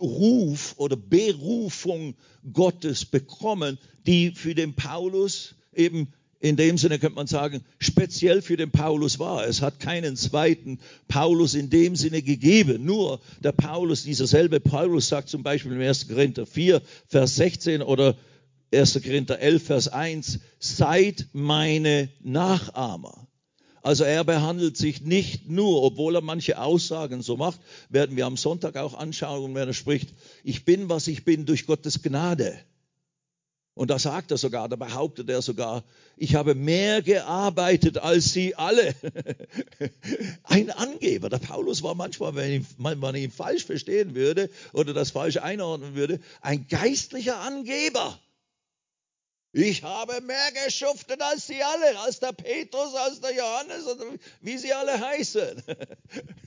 [0.00, 2.14] Ruf oder Berufung
[2.52, 6.12] Gottes bekommen, die für den Paulus eben
[6.44, 9.46] in dem Sinne könnte man sagen, speziell für den Paulus war.
[9.46, 10.78] Es hat keinen zweiten
[11.08, 12.84] Paulus in dem Sinne gegeben.
[12.84, 16.06] Nur der Paulus, dieser selbe Paulus sagt zum Beispiel im 1.
[16.06, 18.14] Korinther 4, Vers 16 oder
[18.74, 19.00] 1.
[19.02, 23.26] Korinther 11, Vers 1, seid meine Nachahmer.
[23.80, 28.36] Also er behandelt sich nicht nur, obwohl er manche Aussagen so macht, werden wir am
[28.36, 32.54] Sonntag auch anschauen, wenn er spricht, ich bin, was ich bin durch Gottes Gnade.
[33.74, 35.82] Und da sagt er sogar, da behauptet er sogar,
[36.16, 38.94] ich habe mehr gearbeitet als sie alle.
[40.44, 41.28] Ein Angeber.
[41.28, 46.20] Der Paulus war manchmal, wenn man ihn falsch verstehen würde oder das falsch einordnen würde,
[46.40, 48.16] ein geistlicher Angeber.
[49.50, 53.86] Ich habe mehr geschuftet als sie alle, als der Petrus, als der Johannes,
[54.40, 55.62] wie sie alle heißen.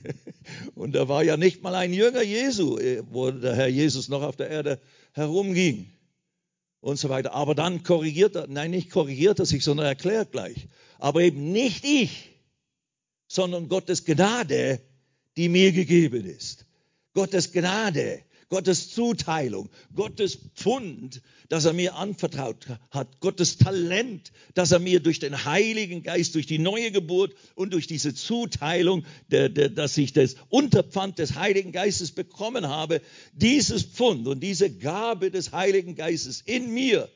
[0.74, 2.78] Und er war ja nicht mal ein Jünger Jesu,
[3.10, 4.80] wo der Herr Jesus noch auf der Erde
[5.12, 5.90] herumging
[6.80, 7.32] und so weiter.
[7.32, 10.68] Aber dann korrigiert er, nein, nicht korrigiert er sich, sondern erklärt gleich.
[10.98, 12.30] Aber eben nicht ich,
[13.26, 14.80] sondern Gottes Gnade,
[15.36, 16.66] die mir gegeben ist.
[17.14, 24.78] Gottes Gnade, Gottes Zuteilung, Gottes Pfund, das er mir anvertraut hat, Gottes Talent, das er
[24.78, 29.68] mir durch den Heiligen Geist, durch die neue Geburt und durch diese Zuteilung, der, der,
[29.68, 33.02] dass ich das Unterpfand des Heiligen Geistes bekommen habe,
[33.34, 37.08] dieses Pfund und diese Gabe des Heiligen Geistes in mir,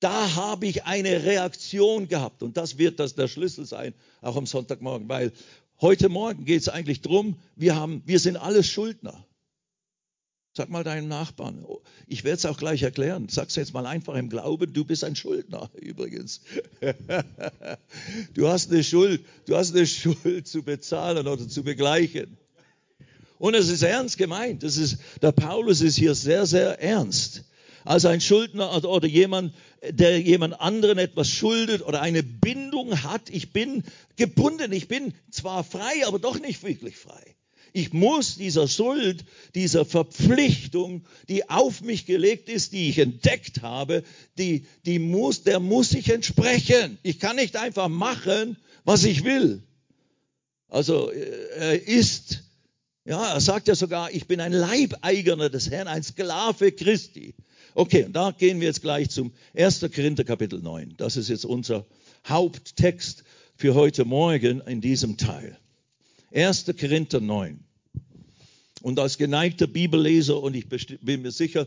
[0.00, 2.42] da habe ich eine Reaktion gehabt.
[2.42, 5.32] Und das wird das der Schlüssel sein, auch am Sonntagmorgen, weil
[5.80, 9.24] heute Morgen geht es eigentlich drum, wir, haben, wir sind alles Schuldner.
[10.58, 11.64] Sag mal deinem Nachbarn.
[11.64, 13.28] Oh, ich werde es auch gleich erklären.
[13.30, 16.40] Sag's jetzt mal einfach im Glauben, du bist ein Schuldner übrigens.
[18.34, 22.36] Du hast eine Schuld, du hast eine Schuld zu bezahlen oder zu begleichen.
[23.38, 24.64] Und es ist ernst gemeint.
[24.64, 27.44] Das ist, der Paulus ist hier sehr, sehr ernst.
[27.84, 29.54] Also ein Schuldner oder jemand,
[29.88, 33.30] der jemand anderen etwas schuldet oder eine Bindung hat.
[33.30, 33.84] Ich bin
[34.16, 34.72] gebunden.
[34.72, 37.37] Ich bin zwar frei, aber doch nicht wirklich frei.
[37.78, 44.02] Ich muss dieser Schuld, dieser Verpflichtung, die auf mich gelegt ist, die ich entdeckt habe,
[44.36, 46.98] die, die muss, der muss ich entsprechen.
[47.04, 49.62] Ich kann nicht einfach machen, was ich will.
[50.68, 51.20] Also äh,
[51.56, 52.42] er ist,
[53.04, 57.36] ja, er sagt ja sogar, ich bin ein Leibeigener des Herrn, ein Sklave Christi.
[57.76, 59.86] Okay, und da gehen wir jetzt gleich zum 1.
[59.94, 60.94] Korinther Kapitel 9.
[60.96, 61.86] Das ist jetzt unser
[62.26, 63.22] Haupttext
[63.54, 65.56] für heute Morgen in diesem Teil.
[66.34, 66.64] 1.
[66.76, 67.67] Korinther 9.
[68.82, 71.66] Und als geneigter Bibelleser, und ich bin mir sicher,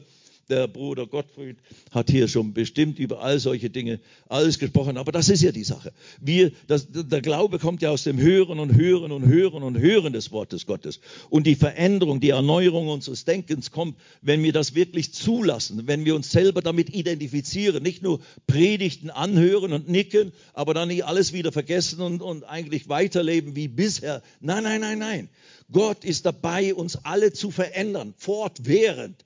[0.52, 1.56] Der Bruder Gottfried
[1.92, 4.98] hat hier schon bestimmt über all solche Dinge alles gesprochen.
[4.98, 5.94] Aber das ist ja die Sache.
[6.20, 10.12] Wir, das, der Glaube kommt ja aus dem Hören und Hören und Hören und Hören
[10.12, 11.00] des Wortes Gottes.
[11.30, 16.16] Und die Veränderung, die Erneuerung unseres Denkens kommt, wenn wir das wirklich zulassen, wenn wir
[16.16, 21.54] uns selber damit identifizieren, nicht nur Predigten anhören und nicken, aber dann nicht alles wieder
[21.54, 24.22] vergessen und, und eigentlich weiterleben wie bisher.
[24.42, 25.30] Nein, nein, nein, nein.
[25.72, 29.24] Gott ist dabei, uns alle zu verändern, fortwährend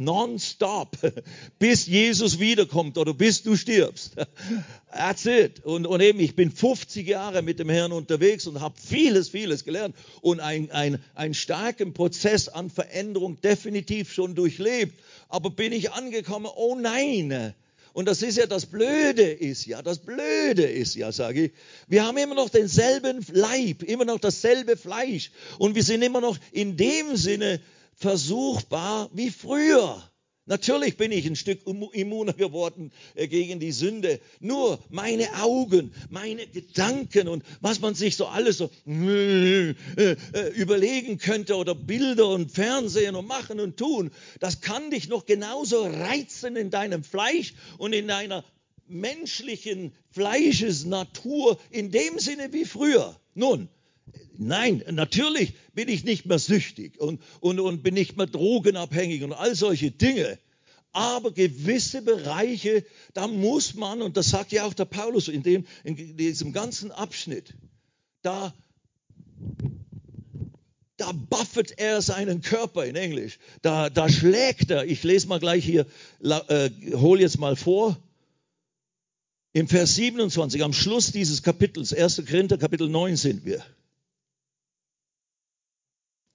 [0.00, 0.96] nonstop,
[1.58, 4.16] bis Jesus wiederkommt oder bis du stirbst.
[4.92, 5.64] That's it.
[5.64, 9.64] Und, und eben, ich bin 50 Jahre mit dem Herrn unterwegs und habe vieles, vieles
[9.64, 14.98] gelernt und ein, ein, einen starken Prozess an Veränderung definitiv schon durchlebt.
[15.28, 17.54] Aber bin ich angekommen, oh nein,
[17.92, 21.52] und das ist ja das Blöde ist ja, das Blöde ist ja, sage ich,
[21.88, 26.38] wir haben immer noch denselben Leib, immer noch dasselbe Fleisch und wir sind immer noch
[26.52, 27.60] in dem Sinne
[28.00, 30.02] versuchbar wie früher.
[30.46, 31.60] Natürlich bin ich ein Stück
[31.92, 34.18] immuner geworden äh, gegen die Sünde.
[34.40, 40.16] Nur meine Augen, meine Gedanken und was man sich so alles so äh, äh,
[40.56, 44.10] überlegen könnte oder Bilder und Fernsehen und machen und tun,
[44.40, 48.42] das kann dich noch genauso reizen in deinem Fleisch und in deiner
[48.88, 53.14] menschlichen Fleischesnatur in dem Sinne wie früher.
[53.34, 53.68] Nun,
[54.36, 59.32] Nein, natürlich bin ich nicht mehr süchtig und, und, und bin nicht mehr drogenabhängig und
[59.32, 60.38] all solche Dinge.
[60.92, 65.66] Aber gewisse Bereiche, da muss man, und das sagt ja auch der Paulus in, dem,
[65.84, 67.54] in diesem ganzen Abschnitt,
[68.22, 68.52] da,
[70.96, 73.38] da buffet er seinen Körper in Englisch.
[73.62, 74.84] Da, da schlägt er.
[74.84, 75.86] Ich lese mal gleich hier,
[76.22, 77.96] äh, hol jetzt mal vor.
[79.52, 82.22] Im Vers 27, am Schluss dieses Kapitels, 1.
[82.26, 83.64] Korinther Kapitel 9 sind wir.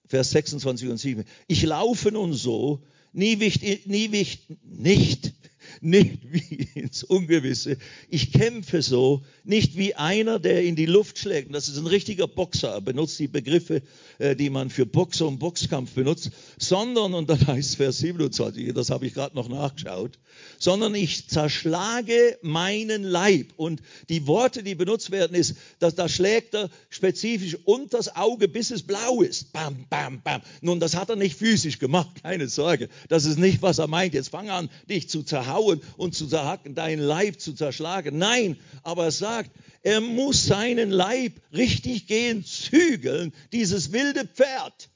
[0.07, 1.23] Vers 26 und 7.
[1.47, 2.81] Ich laufe nun so,
[3.13, 5.33] nie, wicht, nie wicht, nicht
[5.81, 7.77] nicht wie ins Ungewisse.
[8.09, 11.53] Ich kämpfe so, nicht wie einer, der in die Luft schlägt.
[11.53, 12.69] das ist ein richtiger Boxer.
[12.69, 13.81] Er benutzt die Begriffe,
[14.19, 18.89] äh, die man für Boxer und Boxkampf benutzt, sondern, und dann heißt Vers 27, das
[18.89, 20.19] habe ich gerade noch nachgeschaut,
[20.59, 23.53] sondern ich zerschlage meinen Leib.
[23.57, 28.47] Und die Worte, die benutzt werden, ist, dass da schlägt er spezifisch unter das Auge,
[28.47, 29.53] bis es blau ist.
[29.53, 30.41] Bam, bam, bam.
[30.61, 32.89] Nun, das hat er nicht physisch gemacht, keine Sorge.
[33.09, 34.13] Das ist nicht, was er meint.
[34.13, 38.17] Jetzt fang an, dich zu zerhauen zerhauen und zu zerhacken, deinen Leib zu zerschlagen.
[38.17, 39.51] Nein, aber er sagt,
[39.81, 44.89] er muss seinen Leib richtig gehen, zügeln, dieses wilde Pferd.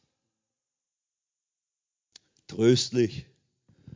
[2.47, 3.25] Tröstlich,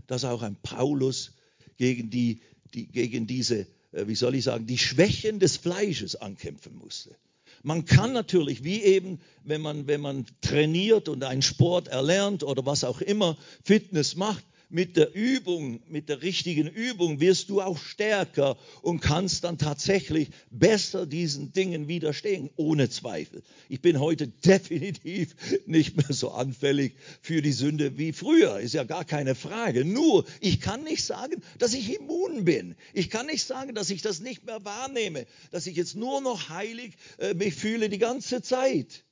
[0.08, 1.32] dass auch ein Paulus
[1.78, 2.42] gegen, die,
[2.74, 7.16] die, gegen diese, äh, wie soll ich sagen, die Schwächen des Fleisches ankämpfen musste.
[7.64, 12.66] Man kann natürlich, wie eben, wenn man, wenn man trainiert und einen Sport erlernt oder
[12.66, 17.78] was auch immer, Fitness macht, mit der Übung, mit der richtigen Übung wirst du auch
[17.78, 23.44] stärker und kannst dann tatsächlich besser diesen Dingen widerstehen, ohne Zweifel.
[23.70, 25.36] Ich bin heute definitiv
[25.68, 29.86] nicht mehr so anfällig für die Sünde wie früher, ist ja gar keine Frage.
[29.86, 32.76] Nur, ich kann nicht sagen, dass ich immun bin.
[32.94, 36.50] Ich kann nicht sagen, dass ich das nicht mehr wahrnehme, dass ich jetzt nur noch
[36.50, 39.06] heilig äh, mich fühle die ganze Zeit.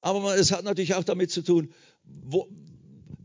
[0.00, 1.72] Aber es hat natürlich auch damit zu tun,
[2.04, 2.48] wo,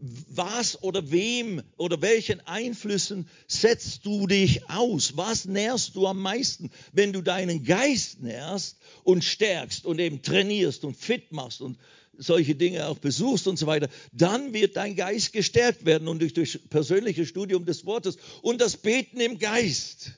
[0.01, 5.15] was oder wem oder welchen Einflüssen setzt du dich aus?
[5.15, 6.71] Was nährst du am meisten?
[6.91, 11.77] Wenn du deinen Geist nährst und stärkst und eben trainierst und fit machst und
[12.17, 16.33] solche Dinge auch besuchst und so weiter, dann wird dein Geist gestärkt werden und durch,
[16.33, 20.13] durch persönliches Studium des Wortes und das Beten im Geist.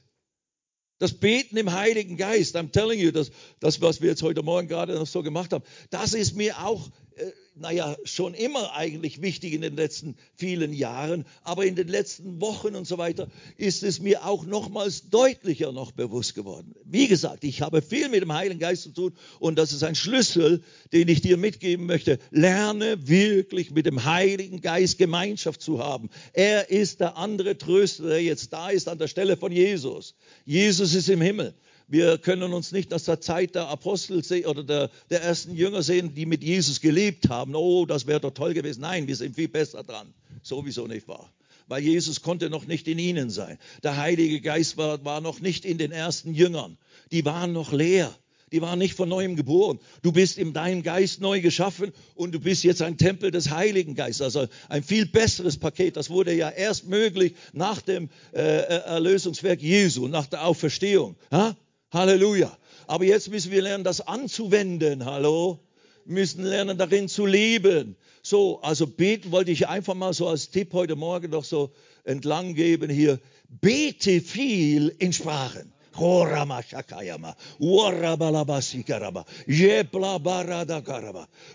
[0.99, 4.69] Das Beten im Heiligen Geist, I'm telling you, das, das, was wir jetzt heute Morgen
[4.69, 9.53] gerade noch so gemacht haben, das ist mir auch äh, naja, schon immer eigentlich wichtig
[9.53, 13.99] in den letzten vielen Jahren, aber in den letzten Wochen und so weiter ist es
[13.99, 16.73] mir auch nochmals deutlicher noch bewusst geworden.
[16.83, 19.95] Wie gesagt, ich habe viel mit dem Heiligen Geist zu tun und das ist ein
[19.95, 22.17] Schlüssel, den ich dir mitgeben möchte.
[22.31, 26.09] Lerne wirklich mit dem Heiligen Geist Gemeinschaft zu haben.
[26.33, 30.15] Er ist der andere Tröster, der jetzt da ist an der Stelle von Jesus.
[30.45, 31.53] Jesus ist im Himmel.
[31.93, 36.15] Wir können uns nicht aus der Zeit der Apostel oder der, der ersten Jünger sehen,
[36.15, 37.53] die mit Jesus gelebt haben.
[37.53, 38.81] Oh, das wäre doch toll gewesen.
[38.81, 40.11] Nein, wir sind viel besser dran.
[40.41, 41.31] Sowieso nicht wahr.
[41.67, 43.59] Weil Jesus konnte noch nicht in ihnen sein.
[43.83, 46.79] Der Heilige Geist war, war noch nicht in den ersten Jüngern.
[47.11, 48.11] Die waren noch leer.
[48.51, 49.79] Die waren nicht von neuem geboren.
[50.01, 53.93] Du bist in deinem Geist neu geschaffen und du bist jetzt ein Tempel des Heiligen
[53.93, 54.35] Geistes.
[54.35, 55.95] Also ein viel besseres Paket.
[55.95, 61.15] Das wurde ja erst möglich nach dem äh, Erlösungswerk Jesu, nach der Auferstehung.
[61.29, 61.55] Ha?
[61.93, 62.57] Halleluja.
[62.87, 65.05] Aber jetzt müssen wir lernen, das anzuwenden.
[65.05, 65.59] Hallo?
[66.05, 67.95] Müssen lernen, darin zu leben.
[68.23, 71.71] So, also beten wollte ich einfach mal so als Tipp heute Morgen noch so
[72.03, 73.19] entlang geben hier.
[73.47, 75.71] Bete viel in Sprachen.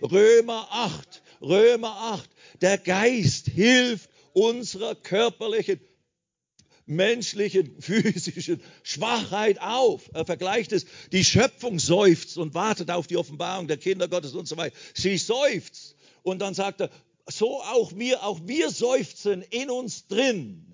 [0.00, 2.30] Römer 8, Römer 8.
[2.60, 5.80] Der Geist hilft unserer körperlichen
[6.88, 10.10] menschlichen, physischen Schwachheit auf.
[10.12, 14.48] Er vergleicht es, die Schöpfung seufzt und wartet auf die Offenbarung der Kinder Gottes und
[14.48, 14.76] so weiter.
[14.94, 15.96] Sie seufzt.
[16.22, 16.90] Und dann sagt er,
[17.26, 20.68] so auch wir, auch wir seufzen in uns drin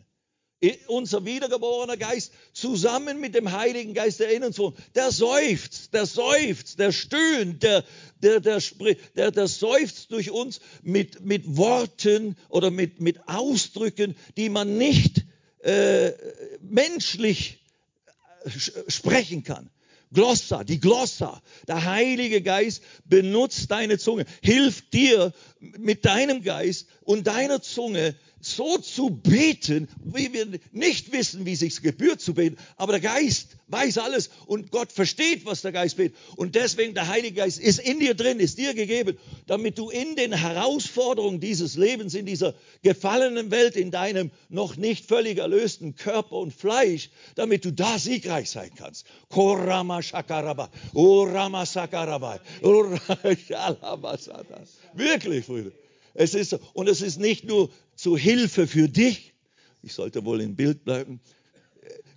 [0.87, 6.07] unser wiedergeborener Geist zusammen mit dem Heiligen Geist, der in uns wohnt, der seufzt, der
[6.07, 7.85] seufzt, der stöhnt, der,
[8.23, 8.61] der, der,
[9.17, 15.24] der, der seufzt durch uns mit, mit Worten oder mit, mit Ausdrücken, die man nicht
[15.65, 16.13] äh,
[16.61, 17.59] menschlich
[18.45, 18.51] äh,
[18.91, 19.71] sprechen kann.
[20.13, 27.27] Glossa, die Glossa, der Heilige Geist benutzt deine Zunge, hilft dir mit deinem Geist und
[27.27, 28.15] deiner Zunge
[28.45, 33.57] so zu beten, wie wir nicht wissen, wie sich's gebührt zu beten, aber der Geist
[33.69, 36.17] weiß alles und Gott versteht, was der Geist betet.
[36.37, 39.17] Und deswegen der Heilige Geist ist in dir drin, ist dir gegeben,
[39.47, 45.07] damit du in den Herausforderungen dieses Lebens, in dieser gefallenen Welt, in deinem noch nicht
[45.07, 49.07] völlig erlösten Körper und Fleisch, damit du da siegreich sein kannst.
[49.29, 52.41] Korama shakaraba, orama sakarabai,
[54.95, 55.73] Wirklich, Brüder.
[56.15, 59.35] Es ist, und es ist nicht nur zu Hilfe für dich.
[59.83, 61.21] Ich sollte wohl im Bild bleiben.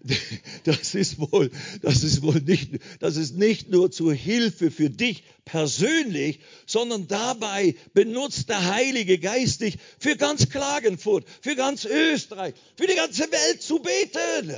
[0.64, 5.24] Das ist wohl, das ist wohl nicht, das ist nicht nur zur Hilfe für dich
[5.46, 12.88] persönlich, sondern dabei benutzt der Heilige Geist dich für ganz Klagenfurt, für ganz Österreich, für
[12.88, 14.56] die ganze Welt zu beten.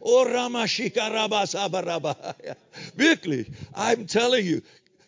[0.00, 0.24] Oh.
[2.96, 4.60] Wirklich, I'm telling you,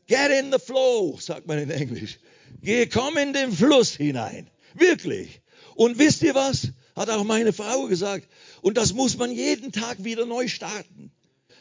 [0.07, 2.19] get in the flow, sagt man in Englisch.
[2.61, 4.49] Geh, komm in den Fluss hinein.
[4.75, 5.41] Wirklich.
[5.75, 6.69] Und wisst ihr was?
[6.95, 8.29] Hat auch meine Frau gesagt.
[8.61, 11.11] Und das muss man jeden Tag wieder neu starten.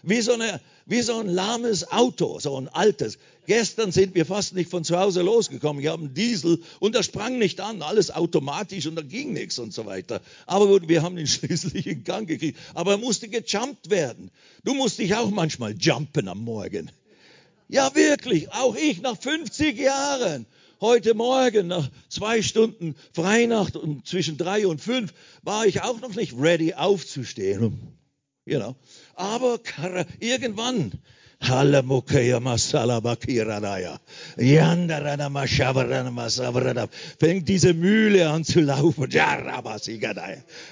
[0.03, 3.19] Wie so, eine, wie so ein lahmes Auto, so ein altes.
[3.45, 5.81] Gestern sind wir fast nicht von zu Hause losgekommen.
[5.81, 7.81] Ich habe einen Diesel und der sprang nicht an.
[7.81, 10.21] Alles automatisch und da ging nichts und so weiter.
[10.47, 12.59] Aber gut, wir haben ihn schließlich in Gang gekriegt.
[12.73, 14.31] Aber er musste gejumpt werden.
[14.63, 16.91] Du musst dich auch manchmal jumpen am Morgen.
[17.67, 18.51] Ja, wirklich.
[18.51, 20.45] Auch ich nach 50 Jahren.
[20.81, 25.13] Heute Morgen nach zwei Stunden Freinacht und zwischen drei und fünf
[25.43, 27.95] war ich auch noch nicht ready aufzustehen.
[28.45, 28.75] You know.
[29.13, 29.59] Aber
[30.19, 30.91] irgendwann
[37.19, 39.07] Fängt diese Mühle an zu laufen.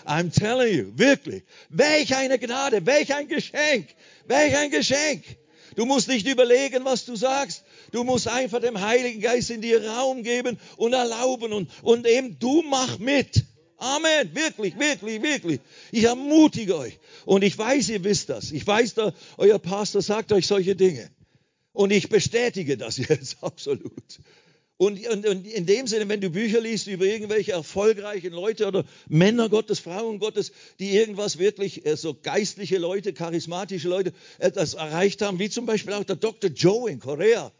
[0.07, 1.43] I'm telling you, wirklich.
[1.69, 3.89] Welch eine Gnade, welch ein Geschenk,
[4.25, 5.23] welch ein Geschenk.
[5.75, 7.63] Du musst nicht überlegen, was du sagst.
[7.91, 12.37] Du musst einfach dem Heiligen Geist in dir Raum geben und erlauben und, und eben
[12.39, 13.45] du mach mit.
[13.77, 14.35] Amen.
[14.35, 15.59] Wirklich, wirklich, wirklich.
[15.91, 16.99] Ich ermutige euch.
[17.25, 18.51] Und ich weiß, ihr wisst das.
[18.51, 21.09] Ich weiß, da, euer Pastor sagt euch solche Dinge.
[21.71, 24.19] Und ich bestätige das jetzt absolut.
[24.75, 28.85] Und, und, und, in dem Sinne, wenn du Bücher liest über irgendwelche erfolgreichen Leute oder
[29.09, 35.21] Männer Gottes, Frauen Gottes, die irgendwas wirklich, äh, so geistliche Leute, charismatische Leute, etwas erreicht
[35.21, 36.49] haben, wie zum Beispiel auch der Dr.
[36.49, 37.51] Joe in Korea.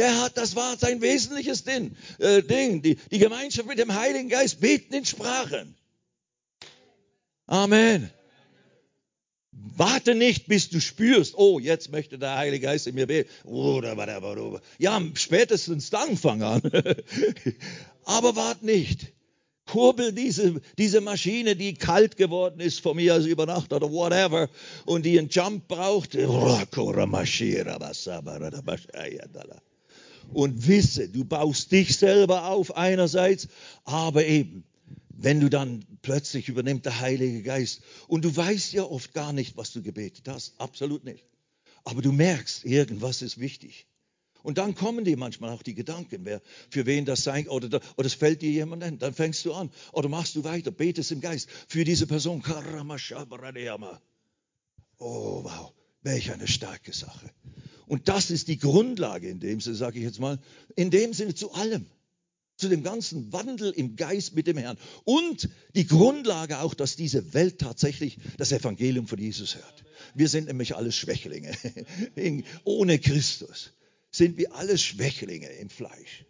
[0.00, 4.30] Der hat, das war sein wesentliches Ding, äh, Ding die, die Gemeinschaft mit dem Heiligen
[4.30, 5.74] Geist, beten in Sprachen.
[7.46, 8.08] Amen.
[9.52, 13.28] Warte nicht, bis du spürst, oh, jetzt möchte der Heilige Geist in mir beten.
[14.78, 16.62] Ja, spätestens dann fang an.
[18.04, 19.12] Aber warte nicht.
[19.66, 24.48] Kurbel diese, diese Maschine, die kalt geworden ist von mir als über Nacht oder whatever
[24.86, 26.14] und die einen Jump braucht.
[30.32, 33.48] Und wisse, du baust dich selber auf einerseits,
[33.84, 34.64] aber eben,
[35.08, 39.56] wenn du dann plötzlich übernimmt der Heilige Geist und du weißt ja oft gar nicht,
[39.56, 41.24] was du gebetet hast, absolut nicht.
[41.84, 43.86] Aber du merkst, irgendwas ist wichtig.
[44.42, 48.06] Und dann kommen dir manchmal auch die Gedanken, wer, für wen das sein oder, oder
[48.06, 48.98] es fällt dir jemand ein.
[48.98, 52.42] Dann fängst du an oder machst du weiter, betest im Geist für diese Person.
[54.98, 55.72] Oh, wow,
[56.02, 57.30] welch eine starke Sache.
[57.90, 60.38] Und das ist die Grundlage in dem Sinne, sage ich jetzt mal,
[60.76, 61.86] in dem Sinne zu allem
[62.56, 64.78] zu dem ganzen Wandel im Geist mit dem Herrn.
[65.02, 69.84] Und die Grundlage auch, dass diese Welt tatsächlich das Evangelium von Jesus hört.
[70.14, 71.52] Wir sind nämlich alles Schwächlinge.
[72.64, 73.72] Ohne Christus
[74.12, 76.24] sind wir alles Schwächlinge im Fleisch.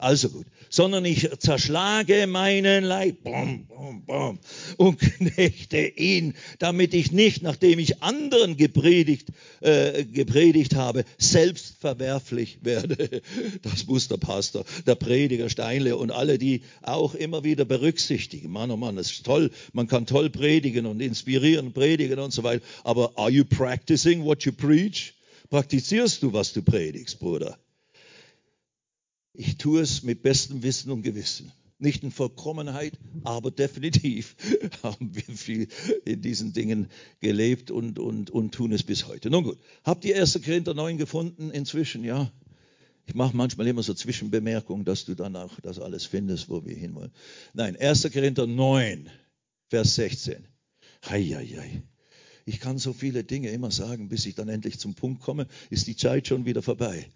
[0.00, 0.46] Also gut.
[0.70, 4.38] Sondern ich zerschlage meinen Leib bom, bom, bom,
[4.78, 9.28] und knechte ihn, damit ich nicht, nachdem ich anderen gepredigt,
[9.60, 13.20] äh, gepredigt habe, selbst verwerflich werde.
[13.62, 18.50] Das muss der Pastor, der Prediger Steinle und alle, die auch immer wieder berücksichtigen.
[18.50, 19.50] Mann, oh Mann, das ist toll.
[19.74, 22.64] Man kann toll predigen und inspirieren, predigen und so weiter.
[22.84, 25.12] Aber are you practicing what you preach?
[25.50, 27.58] Praktizierst du, was du predigst, Bruder?
[29.32, 31.52] Ich tue es mit bestem Wissen und Gewissen.
[31.78, 34.36] Nicht in Vollkommenheit, aber definitiv
[34.82, 35.68] haben wir viel
[36.04, 36.88] in diesen Dingen
[37.20, 39.30] gelebt und, und, und tun es bis heute.
[39.30, 40.40] Nun gut, habt ihr 1.
[40.44, 42.04] Korinther 9 gefunden inzwischen?
[42.04, 42.30] Ja.
[43.06, 46.76] Ich mache manchmal immer so Zwischenbemerkungen, dass du dann auch das alles findest, wo wir
[46.76, 47.12] hinwollen.
[47.54, 48.12] Nein, 1.
[48.12, 49.08] Korinther 9,
[49.68, 50.46] Vers 16.
[51.08, 51.82] Hei, hei, hei.
[52.50, 55.86] Ich kann so viele Dinge immer sagen, bis ich dann endlich zum Punkt komme, ist
[55.86, 57.06] die Zeit schon wieder vorbei.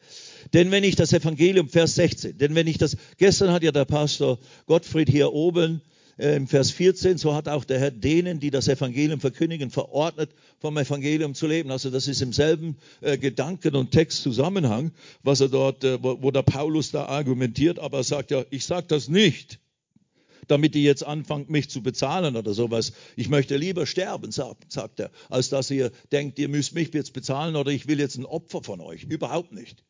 [0.53, 3.85] Denn wenn ich das Evangelium, Vers 16, denn wenn ich das, gestern hat ja der
[3.85, 5.82] Pastor Gottfried hier oben
[6.18, 10.30] äh, im Vers 14, so hat auch der Herr denen, die das Evangelium verkündigen, verordnet,
[10.61, 11.72] vom Evangelium zu leben.
[11.72, 14.93] Also das ist im selben äh, Gedanken- und Textzusammenhang,
[15.24, 18.64] was er dort, äh, wo, wo der Paulus da argumentiert, aber er sagt ja, ich
[18.64, 19.59] sage das nicht
[20.49, 22.92] damit ihr jetzt anfangt, mich zu bezahlen oder sowas.
[23.16, 27.12] Ich möchte lieber sterben, sagt, sagt er, als dass ihr denkt, ihr müsst mich jetzt
[27.12, 29.05] bezahlen oder ich will jetzt ein Opfer von euch.
[29.05, 29.84] Überhaupt nicht.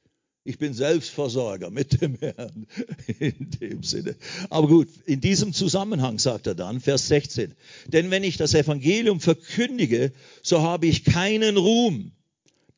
[0.46, 2.66] Ich bin Selbstversorger mit dem Herrn
[3.18, 4.14] in dem Sinne.
[4.50, 7.55] Aber gut, in diesem Zusammenhang sagt er dann, Vers 16,
[7.86, 12.12] denn wenn ich das Evangelium verkündige, so habe ich keinen Ruhm,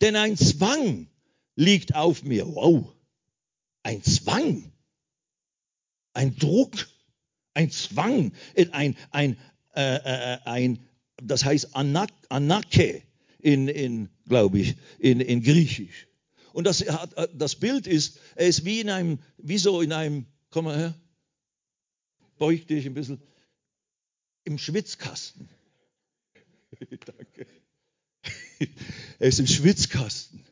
[0.01, 1.09] denn ein Zwang
[1.57, 2.47] liegt auf mir.
[2.47, 2.93] Wow,
[3.83, 4.71] ein Zwang,
[6.13, 6.89] ein Druck
[7.57, 8.33] ein Zwang,
[8.73, 9.37] ein, ein,
[9.75, 10.79] äh, äh, ein
[11.23, 13.03] das heißt Anak, Anake
[13.39, 16.07] in, in glaube ich, in, in Griechisch.
[16.53, 20.27] Und das, hat, das Bild ist, er ist wie in einem, wie so in einem,
[20.51, 20.95] komm mal her,
[22.39, 23.21] beug dich ein bisschen,
[24.45, 25.49] im Schwitzkasten.
[26.81, 27.47] Danke.
[29.19, 30.45] Er ist im Schwitzkasten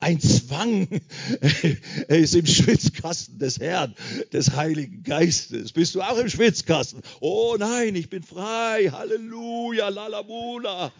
[0.00, 0.88] ein Zwang.
[2.08, 3.94] Ist im Schwitzkasten des Herrn,
[4.32, 5.72] des Heiligen Geistes.
[5.72, 7.02] Bist du auch im Schwitzkasten?
[7.20, 8.90] Oh nein, ich bin frei.
[8.90, 10.92] Halleluja, lalamula.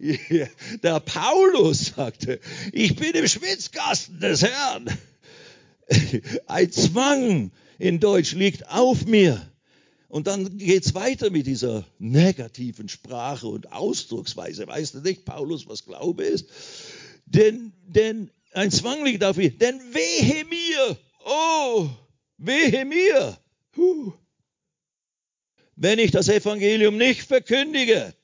[0.82, 2.40] Der Paulus sagte,
[2.72, 4.88] ich bin im Schwitzkasten des Herrn.
[6.46, 9.46] Ein Zwang in Deutsch liegt auf mir.
[10.08, 14.66] Und dann geht's weiter mit dieser negativen Sprache und Ausdrucksweise.
[14.66, 16.46] Weißt du nicht, Paulus, was Glaube ist?
[17.30, 19.56] Denn, denn ein Zwang liegt auf ihr.
[19.56, 21.88] Denn wehe mir, oh,
[22.38, 23.38] wehe mir,
[23.76, 24.12] huh,
[25.76, 28.14] wenn ich das Evangelium nicht verkündige.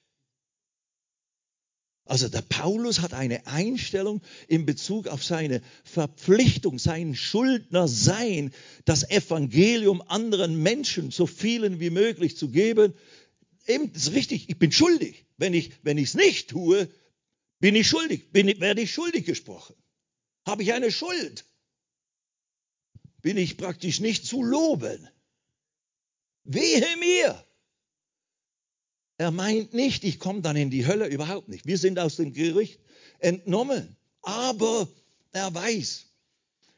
[2.04, 8.52] Also der Paulus hat eine Einstellung in Bezug auf seine Verpflichtung, sein Schuldnersein,
[8.84, 12.92] das Evangelium anderen Menschen, so vielen wie möglich zu geben.
[13.66, 15.24] Eben, das ist richtig, ich bin schuldig.
[15.36, 16.88] Wenn ich es nicht tue,
[17.60, 18.30] bin ich schuldig?
[18.32, 19.74] Bin ich, werde ich schuldig gesprochen?
[20.46, 21.44] Habe ich eine Schuld?
[23.22, 25.08] Bin ich praktisch nicht zu loben?
[26.44, 27.44] Wehe mir!
[29.18, 31.66] Er meint nicht, ich komme dann in die Hölle, überhaupt nicht.
[31.66, 32.80] Wir sind aus dem Gericht
[33.18, 33.96] entnommen.
[34.22, 34.88] Aber
[35.32, 36.06] er weiß,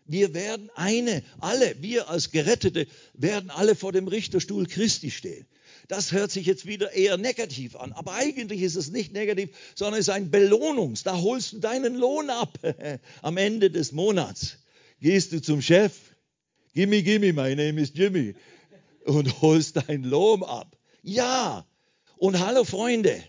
[0.05, 5.47] wir werden eine, alle, wir als Gerettete, werden alle vor dem Richterstuhl Christi stehen.
[5.89, 7.93] Das hört sich jetzt wieder eher negativ an.
[7.93, 11.03] Aber eigentlich ist es nicht negativ, sondern es ist ein Belohnungs.
[11.03, 12.59] Da holst du deinen Lohn ab
[13.23, 14.59] am Ende des Monats.
[15.01, 15.95] Gehst du zum Chef.
[16.75, 18.35] Gimme, gimme, my name is Jimmy.
[19.07, 20.77] Und holst deinen Lohn ab.
[21.03, 21.67] Ja.
[22.19, 23.25] Und hallo Freunde.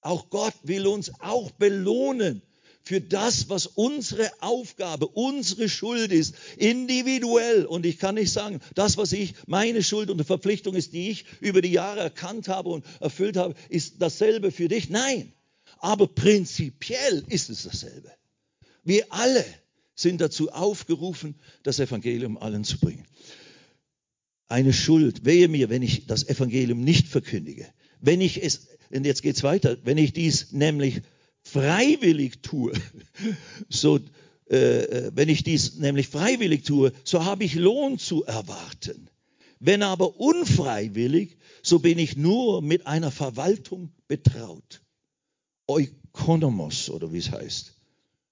[0.00, 2.42] Auch Gott will uns auch belohnen
[2.88, 7.66] für das, was unsere Aufgabe, unsere Schuld ist, individuell.
[7.66, 11.26] Und ich kann nicht sagen, das, was ich, meine Schuld und Verpflichtung ist, die ich
[11.40, 14.88] über die Jahre erkannt habe und erfüllt habe, ist dasselbe für dich.
[14.88, 15.34] Nein,
[15.80, 18.10] aber prinzipiell ist es dasselbe.
[18.84, 19.44] Wir alle
[19.94, 21.34] sind dazu aufgerufen,
[21.64, 23.04] das Evangelium allen zu bringen.
[24.46, 27.66] Eine Schuld, wehe mir, wenn ich das Evangelium nicht verkündige.
[28.00, 31.02] Wenn ich es, und jetzt geht's weiter, wenn ich dies nämlich
[31.52, 32.72] freiwillig tue,
[33.68, 33.98] so,
[34.50, 39.08] äh, äh, wenn ich dies nämlich freiwillig tue, so habe ich Lohn zu erwarten.
[39.60, 44.82] Wenn aber unfreiwillig, so bin ich nur mit einer Verwaltung betraut.
[45.66, 47.74] Oikonomos oder wie es heißt.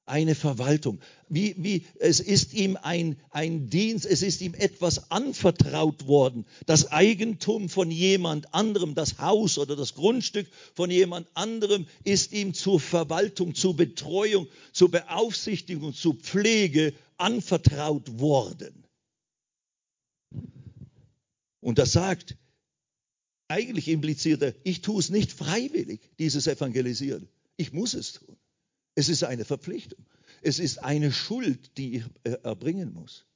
[0.07, 1.00] Eine Verwaltung.
[1.28, 6.46] Wie, wie, es ist ihm ein, ein Dienst, es ist ihm etwas anvertraut worden.
[6.64, 12.54] Das Eigentum von jemand anderem, das Haus oder das Grundstück von jemand anderem ist ihm
[12.54, 18.84] zur Verwaltung, zur Betreuung, zur Beaufsichtigung, zur Pflege anvertraut worden.
[21.61, 22.36] Und das sagt,
[23.48, 27.28] eigentlich impliziert er, ich tue es nicht freiwillig, dieses Evangelisieren.
[27.57, 28.36] Ich muss es tun.
[28.97, 30.05] Es ist eine Verpflichtung.
[30.42, 33.26] Es ist eine Schuld, die ich äh, erbringen muss,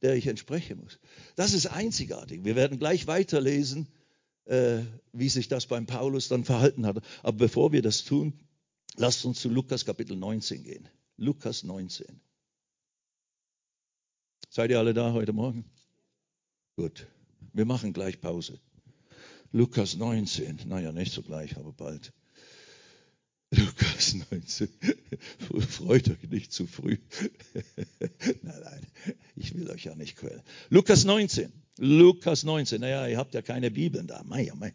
[0.00, 0.98] der ich entsprechen muss.
[1.34, 2.44] Das ist einzigartig.
[2.44, 3.88] Wir werden gleich weiterlesen,
[4.44, 4.82] äh,
[5.12, 7.02] wie sich das beim Paulus dann verhalten hat.
[7.22, 8.32] Aber bevor wir das tun,
[8.96, 10.88] lasst uns zu Lukas Kapitel 19 gehen.
[11.16, 12.20] Lukas 19.
[14.50, 15.64] Seid ihr alle da heute Morgen?
[16.76, 17.08] Gut.
[17.52, 18.60] Wir machen gleich Pause.
[19.50, 20.60] Lukas 19.
[20.66, 22.12] Naja, nicht so gleich, aber bald.
[23.54, 24.68] Lukas 19.
[25.68, 26.96] Freut euch nicht zu früh.
[28.42, 28.86] nein, nein,
[29.36, 30.40] ich will euch ja nicht quälen.
[30.70, 31.52] Lukas 19.
[31.76, 32.80] Lukas 19.
[32.80, 34.22] Naja, ihr habt ja keine Bibeln da.
[34.24, 34.72] Mei, mei.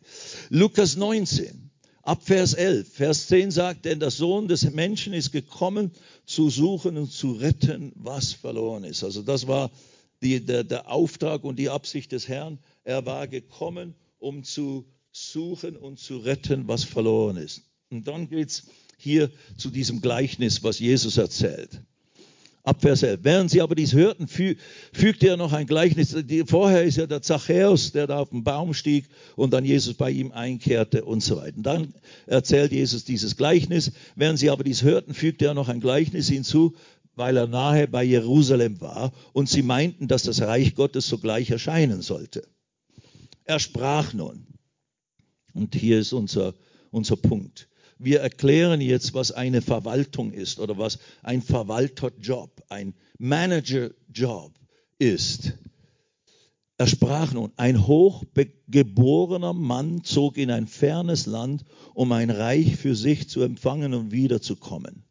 [0.50, 1.72] Lukas 19.
[2.04, 2.94] Ab Vers 11.
[2.94, 5.92] Vers 10 sagt, denn der Sohn des Menschen ist gekommen,
[6.28, 9.04] zu suchen und zu retten, was verloren ist.
[9.04, 9.72] Also das war
[10.22, 12.60] die, der, der Auftrag und die Absicht des Herrn.
[12.84, 17.64] Er war gekommen, um zu suchen und zu retten, was verloren ist.
[17.90, 18.64] Und dann geht es
[18.98, 21.82] hier zu diesem Gleichnis, was Jesus erzählt.
[22.64, 23.22] Ab Vers 11.
[23.24, 24.58] Während sie aber dies hörten, fü
[24.92, 26.14] fügte er noch ein Gleichnis.
[26.48, 29.06] Vorher ist ja der Zachäus, der da auf den Baum stieg
[29.38, 31.56] und dann Jesus bei ihm einkehrte und so weiter.
[31.56, 31.94] Und dann
[32.26, 33.94] erzählt Jesus dieses Gleichnis.
[34.16, 36.76] Während sie aber dies hörten, fügte er noch ein Gleichnis hinzu,
[37.16, 42.02] weil er nahe bei Jerusalem war und sie meinten, dass das Reich Gottes sogleich erscheinen
[42.02, 42.46] sollte.
[43.46, 44.46] Er sprach nun,
[45.54, 46.54] und hier ist unser,
[46.92, 47.70] unser Punkt.
[48.00, 54.54] Wir erklären jetzt, was eine Verwaltung ist oder was ein Verwalterjob, ein Managerjob
[55.00, 55.54] ist.
[56.80, 61.64] Er sprach nun, ein hochgeborener Mann zog in ein fernes Land,
[61.96, 65.04] um ein Reich für sich zu empfangen und wiederzukommen.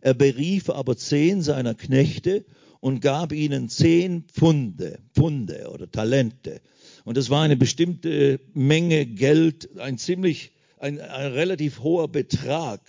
[0.00, 2.44] Er berief aber zehn seiner Knechte
[2.80, 6.60] und gab ihnen zehn Pfunde, Pfunde oder Talente.
[7.04, 12.80] Und das war eine bestimmte Menge Geld, ein ziemlich ein, ein relativ hoher Betrag.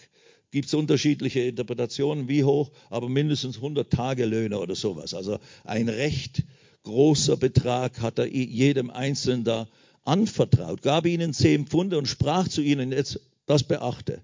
[0.51, 5.13] Gibt es unterschiedliche Interpretationen, wie hoch, aber mindestens 100 Tagelöhne oder sowas.
[5.13, 6.43] Also ein recht
[6.83, 9.67] großer Betrag hat er jedem Einzelnen da
[10.05, 14.21] anvertraut, gab ihnen zehn Pfunde und sprach zu ihnen, jetzt das beachte,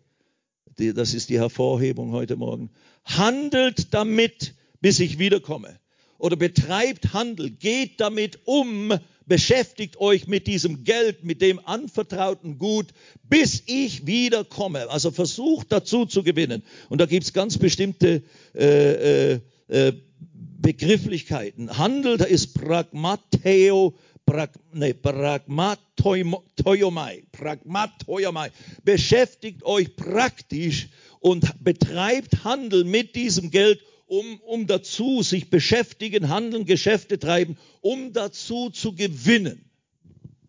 [0.78, 2.70] das ist die Hervorhebung heute Morgen,
[3.03, 5.80] handelt damit, bis ich wiederkomme.
[6.18, 8.93] Oder betreibt Handel, geht damit um,
[9.26, 12.88] beschäftigt euch mit diesem Geld, mit dem anvertrauten Gut,
[13.24, 14.90] bis ich wiederkomme.
[14.90, 16.64] Also versucht dazu zu gewinnen.
[16.90, 18.24] Und da gibt es ganz bestimmte
[18.56, 19.94] äh, äh, äh,
[20.62, 21.78] Begrifflichkeiten.
[21.78, 23.96] Handel, da ist Pragmateo,
[24.26, 28.52] prag, nee, Pragmatoiomai, Pragmatoiomai.
[28.84, 33.80] Beschäftigt euch praktisch und betreibt Handel mit diesem Geld
[34.12, 39.64] um, um dazu sich beschäftigen, handeln, Geschäfte treiben, um dazu zu gewinnen.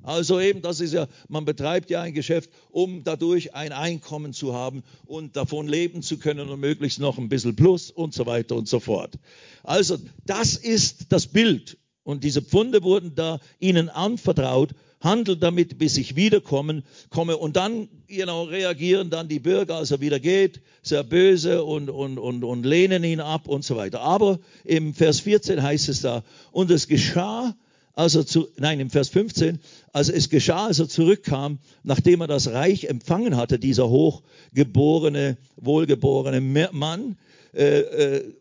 [0.03, 4.53] Also eben, das ist ja, man betreibt ja ein Geschäft, um dadurch ein Einkommen zu
[4.53, 8.57] haben und davon leben zu können und möglichst noch ein bisschen Plus und so weiter
[8.57, 9.15] und so fort.
[9.63, 9.97] Also
[10.27, 14.71] das ist das Bild und diese Pfunde wurden da ihnen anvertraut
[15.03, 17.37] handelt damit, bis ich wiederkommen komme.
[17.37, 22.19] Und dann know, reagieren dann die Bürger, als er wieder geht, sehr böse und, und,
[22.19, 24.01] und, und lehnen ihn ab und so weiter.
[24.01, 27.55] Aber im Vers 14 heißt es da, und es geschah,
[27.95, 29.61] als er zu, nein, im Vers 15,
[29.93, 36.41] als es geschah, als er zurückkam, nachdem er das Reich empfangen hatte, dieser hochgeborene, wohlgeborene
[36.73, 37.19] Mann,
[37.55, 38.35] äh, äh,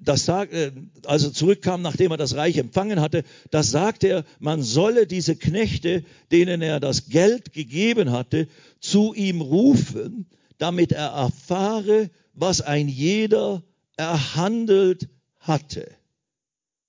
[0.00, 0.72] das sagt, äh,
[1.06, 6.04] also zurückkam, nachdem er das Reich empfangen hatte, das sagte er, man solle diese Knechte,
[6.30, 8.48] denen er das Geld gegeben hatte,
[8.80, 10.26] zu ihm rufen,
[10.58, 13.62] damit er erfahre, was ein jeder
[13.96, 15.90] erhandelt hatte.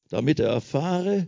[0.10, 1.28] Damit er erfahre,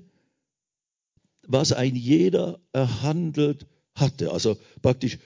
[1.48, 4.32] was ein jeder erhandelt hatte.
[4.32, 5.18] Also praktisch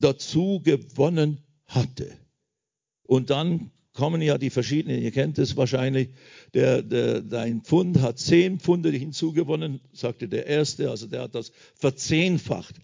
[0.00, 2.10] dazu gewonnen hatte.
[3.02, 6.10] Und dann kommen ja die verschiedenen, ihr kennt es wahrscheinlich,
[6.54, 11.50] der, der, dein Pfund hat zehn Pfunde hinzugewonnen, sagte der Erste, also der hat das
[11.74, 12.76] verzehnfacht.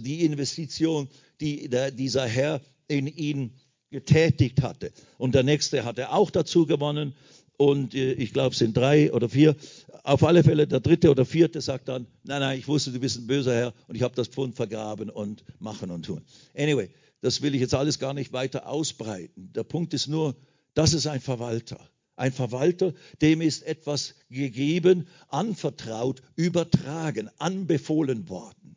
[0.00, 1.08] Die Investition,
[1.40, 3.52] die der, dieser Herr in ihn
[3.90, 4.90] getätigt hatte.
[5.18, 7.14] Und der Nächste hat er auch dazu gewonnen.
[7.56, 9.54] Und äh, ich glaube, es sind drei oder vier.
[10.02, 13.18] Auf alle Fälle der dritte oder vierte sagt dann, nein, nein, ich wusste, du bist
[13.18, 16.22] ein böser Herr und ich habe das Pfund vergraben und machen und tun.
[16.56, 16.90] Anyway,
[17.20, 19.50] das will ich jetzt alles gar nicht weiter ausbreiten.
[19.54, 20.34] Der Punkt ist nur,
[20.74, 21.90] Das ist ein Verwalter.
[22.16, 28.76] Ein Verwalter, dem ist etwas gegeben, anvertraut, übertragen, anbefohlen worden.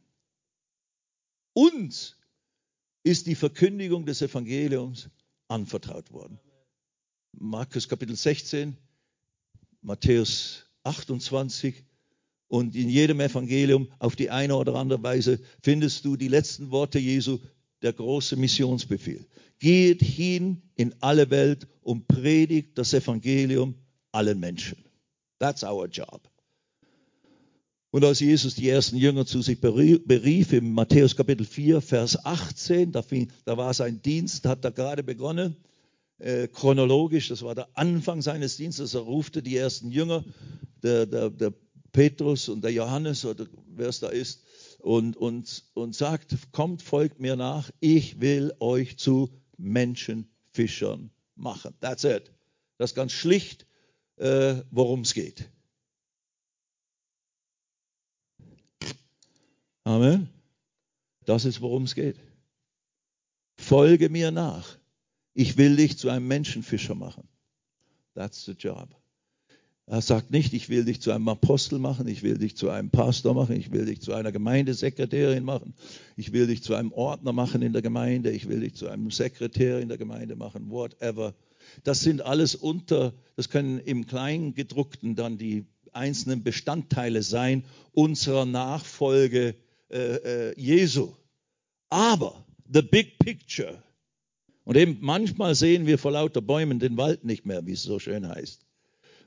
[1.54, 2.18] Uns
[3.04, 5.10] ist die Verkündigung des Evangeliums
[5.48, 6.40] anvertraut worden.
[7.32, 8.76] Markus Kapitel 16,
[9.82, 11.84] Matthäus 28
[12.48, 16.98] und in jedem Evangelium auf die eine oder andere Weise findest du die letzten Worte
[16.98, 17.40] Jesu,
[17.82, 19.26] der große Missionsbefehl.
[19.60, 23.76] Geht hin in alle Welt und predigt das Evangelium
[24.12, 24.78] allen Menschen.
[25.40, 26.30] That's our job.
[27.92, 32.92] Und als Jesus die ersten Jünger zu sich berief, im Matthäus Kapitel 4, Vers 18,
[32.92, 35.56] da, fing, da war sein Dienst, hat er gerade begonnen,
[36.20, 40.24] äh, chronologisch, das war der Anfang seines Dienstes, er rufte die ersten Jünger,
[40.84, 41.54] der, der, der
[41.92, 44.44] Petrus und der Johannes oder wer es da ist,
[44.88, 51.76] und, und, und sagt, kommt, folgt mir nach, ich will euch zu Menschenfischern machen.
[51.82, 52.32] That's it.
[52.78, 53.68] Das ist ganz schlicht,
[54.16, 55.50] äh, worum es geht.
[59.84, 60.30] Amen.
[61.26, 62.18] Das ist, worum es geht.
[63.58, 64.78] Folge mir nach.
[65.34, 67.28] Ich will dich zu einem Menschenfischer machen.
[68.14, 68.96] That's the job.
[69.90, 72.90] Er sagt nicht, ich will dich zu einem Apostel machen, ich will dich zu einem
[72.90, 75.76] Pastor machen, ich will dich zu einer Gemeindesekretärin machen,
[76.18, 79.12] ich will dich zu einem Ordner machen in der Gemeinde, ich will dich zu einem
[79.12, 81.36] Sekretär in der Gemeinde machen, whatever.
[81.86, 87.64] Das sind alles unter, das können im Kleingedruckten dann die einzelnen Bestandteile sein
[87.94, 89.56] unserer Nachfolge
[89.90, 91.14] äh, äh, Jesu.
[91.90, 93.82] Aber the big picture,
[94.66, 98.00] und eben manchmal sehen wir vor lauter Bäumen den Wald nicht mehr, wie es so
[98.00, 98.67] schön heißt.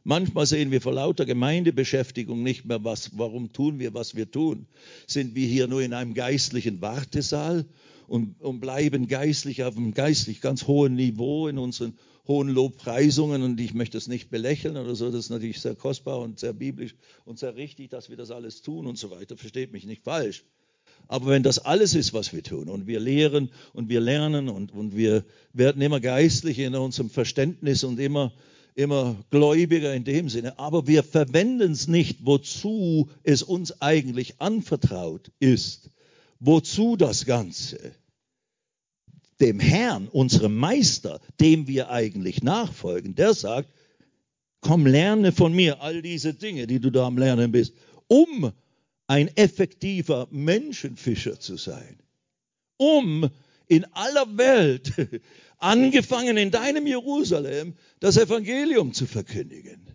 [0.03, 4.67] Manchmal sehen wir vor lauter Gemeindebeschäftigung nicht mehr, was, warum tun wir, was wir tun.
[5.07, 7.67] Sind wir hier nur in einem geistlichen Wartesaal
[8.09, 13.61] und, und bleiben geistlich auf einem geistlich ganz hohen Niveau in unseren hohen Lobpreisungen und
[13.61, 16.95] ich möchte es nicht belächeln oder so, das ist natürlich sehr kostbar und sehr biblisch
[17.25, 20.45] und sehr richtig, dass wir das alles tun und so weiter, versteht mich nicht falsch.
[21.09, 24.73] Aber wenn das alles ist, was wir tun und wir lehren und wir lernen und,
[24.73, 28.33] und wir werden immer geistlicher in unserem Verständnis und immer
[28.75, 35.31] immer gläubiger in dem Sinne, aber wir verwenden es nicht, wozu es uns eigentlich anvertraut
[35.39, 35.91] ist.
[36.39, 37.93] Wozu das Ganze?
[39.41, 43.69] Dem Herrn, unserem Meister, dem wir eigentlich nachfolgen, der sagt,
[44.61, 47.75] komm, lerne von mir all diese Dinge, die du da am Lernen bist,
[48.09, 48.53] um
[49.07, 51.99] ein effektiver Menschenfischer zu sein,
[52.77, 53.29] um
[53.71, 54.93] in aller Welt
[55.59, 59.87] angefangen in deinem Jerusalem, das Evangelium zu verkündigen.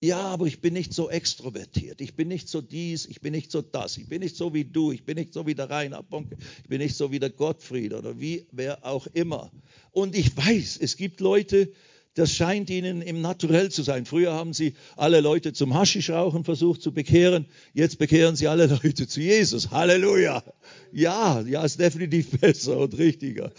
[0.00, 2.00] Ja, aber ich bin nicht so extrovertiert.
[2.00, 3.98] Ich bin nicht so dies, ich bin nicht so das.
[3.98, 4.90] Ich bin nicht so wie du.
[4.90, 6.36] Ich bin nicht so wie der Reinhard Bonke.
[6.62, 9.52] Ich bin nicht so wie der Gottfried oder wie wer auch immer.
[9.92, 11.72] Und ich weiß, es gibt Leute,
[12.14, 14.04] das scheint ihnen im Naturell zu sein.
[14.04, 17.46] Früher haben sie alle Leute zum Haschischrauchen versucht zu bekehren.
[17.72, 19.70] Jetzt bekehren sie alle Leute zu Jesus.
[19.70, 20.44] Halleluja.
[20.92, 23.50] Ja, ja, ist definitiv besser und richtiger.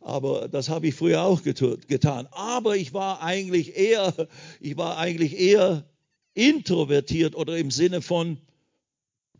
[0.00, 2.28] Aber das habe ich früher auch getan.
[2.30, 4.28] Aber ich war eigentlich eher,
[4.60, 5.84] ich war eigentlich eher
[6.32, 8.38] introvertiert oder im Sinne von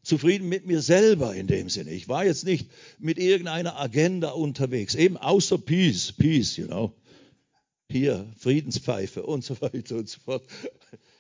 [0.03, 1.91] zufrieden mit mir selber in dem Sinne.
[1.91, 4.95] Ich war jetzt nicht mit irgendeiner Agenda unterwegs.
[4.95, 6.95] Eben außer Peace, Peace, you know
[7.93, 10.45] hier Friedenspfeife und so weiter und so fort.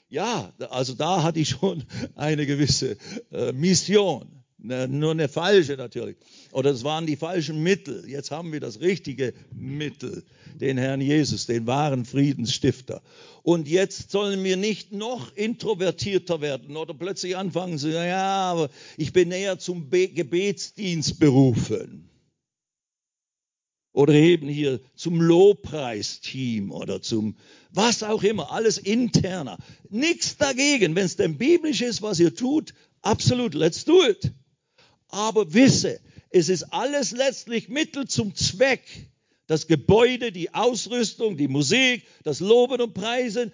[0.08, 1.84] Ja, also da hatte ich schon
[2.16, 2.96] eine gewisse
[3.30, 4.42] äh, Mission.
[4.64, 6.16] Ne, nur eine falsche natürlich.
[6.52, 8.08] Oder es waren die falschen Mittel.
[8.08, 10.22] Jetzt haben wir das richtige Mittel,
[10.60, 13.02] den Herrn Jesus, den wahren Friedensstifter.
[13.42, 18.70] Und jetzt sollen wir nicht noch introvertierter werden oder plötzlich anfangen zu sagen, ja, aber
[18.96, 22.11] ich bin eher zum Be Gebetsdienst berufen
[23.92, 27.36] oder eben hier zum Lobpreisteam oder zum
[27.74, 29.58] was auch immer, alles interner.
[29.88, 34.32] Nichts dagegen, wenn es denn biblisch ist, was ihr tut, absolut, let's do it.
[35.08, 38.82] Aber wisse, es ist alles letztlich Mittel zum Zweck.
[39.46, 43.52] Das Gebäude, die Ausrüstung, die Musik, das Loben und Preisen,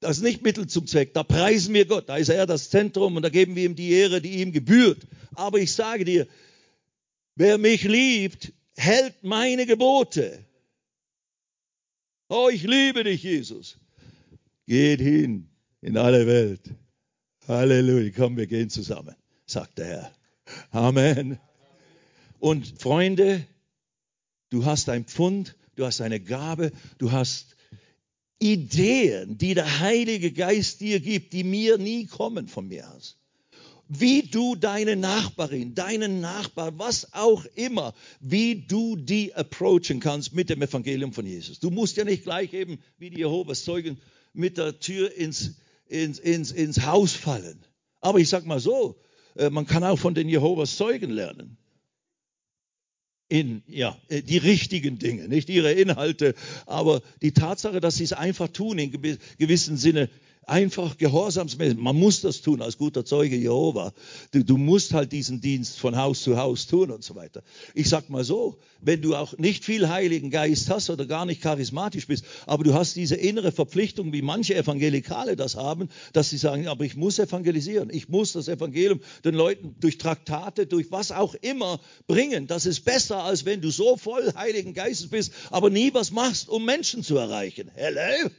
[0.00, 1.12] das ist nicht Mittel zum Zweck.
[1.12, 3.90] Da preisen wir Gott, da ist er das Zentrum und da geben wir ihm die
[3.90, 5.06] Ehre, die ihm gebührt.
[5.34, 6.26] Aber ich sage dir,
[7.36, 10.44] wer mich liebt, hält meine Gebote.
[12.28, 13.76] Oh, ich liebe dich, Jesus.
[14.66, 15.48] Geht hin
[15.80, 16.62] in alle Welt.
[17.48, 18.12] Halleluja.
[18.16, 19.16] Komm, wir gehen zusammen,
[19.46, 20.14] sagt der Herr.
[20.70, 21.38] Amen.
[22.38, 23.44] Und Freunde,
[24.50, 27.56] du hast ein Pfund, du hast eine Gabe, du hast
[28.38, 33.19] Ideen, die der Heilige Geist dir gibt, die mir nie kommen von mir aus.
[33.92, 40.48] Wie du deine Nachbarin, deinen Nachbar, was auch immer, wie du die approachen kannst mit
[40.48, 41.58] dem Evangelium von Jesus.
[41.58, 43.98] Du musst ja nicht gleich eben wie die Jehovas Zeugen
[44.32, 47.64] mit der Tür ins, ins, ins, ins Haus fallen.
[48.00, 48.96] Aber ich sag mal so,
[49.34, 51.56] äh, man kann auch von den Jehovas Zeugen lernen.
[53.28, 56.36] In, ja, äh, die richtigen Dinge, nicht ihre Inhalte,
[56.66, 60.08] aber die Tatsache, dass sie es einfach tun, in gewissem Sinne,
[60.46, 61.78] einfach gehorsamsmäßig.
[61.78, 63.92] Man muss das tun als guter Zeuge Jehova.
[64.32, 67.42] Du, du, musst halt diesen Dienst von Haus zu Haus tun und so weiter.
[67.74, 71.40] Ich sag mal so, wenn du auch nicht viel Heiligen Geist hast oder gar nicht
[71.40, 76.38] charismatisch bist, aber du hast diese innere Verpflichtung, wie manche Evangelikale das haben, dass sie
[76.38, 77.90] sagen, aber ich muss evangelisieren.
[77.90, 82.46] Ich muss das Evangelium den Leuten durch Traktate, durch was auch immer bringen.
[82.46, 86.48] Das ist besser, als wenn du so voll Heiligen Geistes bist, aber nie was machst,
[86.48, 87.70] um Menschen zu erreichen.
[87.74, 88.30] Hello?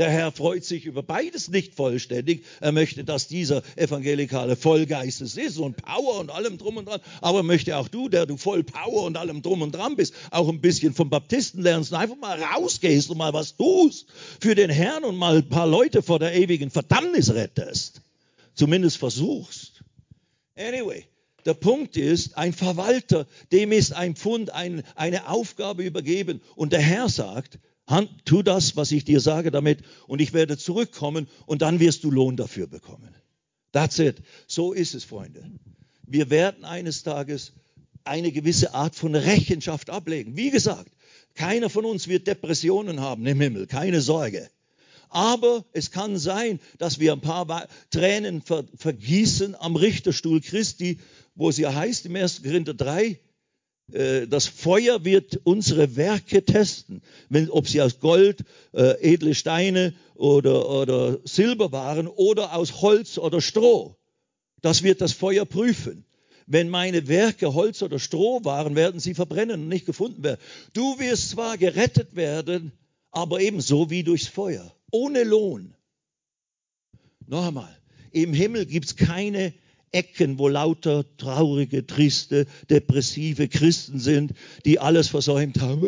[0.00, 2.46] Der Herr freut sich über beides nicht vollständig.
[2.62, 7.02] Er möchte, dass dieser Evangelikale voll Geistes ist und Power und allem drum und dran.
[7.20, 10.48] Aber möchte auch du, der du voll Power und allem drum und dran bist, auch
[10.48, 14.06] ein bisschen vom Baptisten lernst und einfach mal rausgehst und mal was tust
[14.40, 18.00] für den Herrn und mal ein paar Leute vor der ewigen Verdammnis rettest.
[18.54, 19.84] Zumindest versuchst.
[20.56, 21.04] Anyway,
[21.44, 26.40] der Punkt ist, ein Verwalter, dem ist ein Pfund, ein, eine Aufgabe übergeben.
[26.56, 27.58] Und der Herr sagt,
[28.24, 32.10] tu das, was ich dir sage damit und ich werde zurückkommen und dann wirst du
[32.10, 33.14] Lohn dafür bekommen.
[33.72, 34.22] That's it.
[34.46, 35.50] So ist es, Freunde.
[36.06, 37.52] Wir werden eines Tages
[38.04, 40.36] eine gewisse Art von Rechenschaft ablegen.
[40.36, 40.92] Wie gesagt,
[41.34, 44.50] keiner von uns wird Depressionen haben im Himmel, keine Sorge.
[45.08, 51.00] Aber es kann sein, dass wir ein paar Tränen vergießen am Richterstuhl Christi,
[51.34, 52.42] wo es ja heißt im 1.
[52.42, 53.16] Korinther 3, äh,
[54.28, 60.68] das Feuer wird unsere Werke testen, wenn, ob sie aus Gold, äh, edle Steine oder,
[60.68, 63.96] oder Silber waren oder aus Holz oder Stroh.
[64.60, 66.04] Das wird das Feuer prüfen.
[66.46, 70.40] Wenn meine Werke Holz oder Stroh waren, werden sie verbrennen und nicht gefunden werden.
[70.72, 72.72] Du wirst zwar gerettet werden,
[73.12, 75.74] aber ebenso wie durchs Feuer, ohne Lohn.
[77.26, 77.78] Noch einmal,
[78.10, 79.54] im Himmel gibt's keine
[79.92, 84.32] Ecken, wo lauter traurige, triste, depressive Christen sind,
[84.64, 85.82] die alles versäumt haben,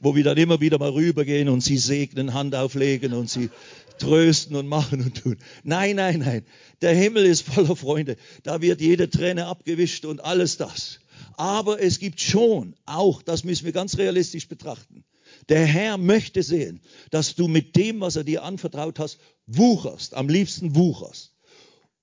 [0.00, 3.50] wo wir dann immer wieder mal rübergehen und sie segnen, Hand auflegen und sie
[3.98, 5.36] trösten und machen und tun.
[5.64, 6.44] Nein, nein, nein.
[6.82, 8.16] Der Himmel ist voller Freunde.
[8.44, 11.00] Da wird jede Träne abgewischt und alles das.
[11.36, 15.04] Aber es gibt schon auch, das müssen wir ganz realistisch betrachten.
[15.48, 16.80] Der Herr möchte sehen,
[17.10, 21.32] dass du mit dem, was er dir anvertraut hast, wucherst, am liebsten wucherst.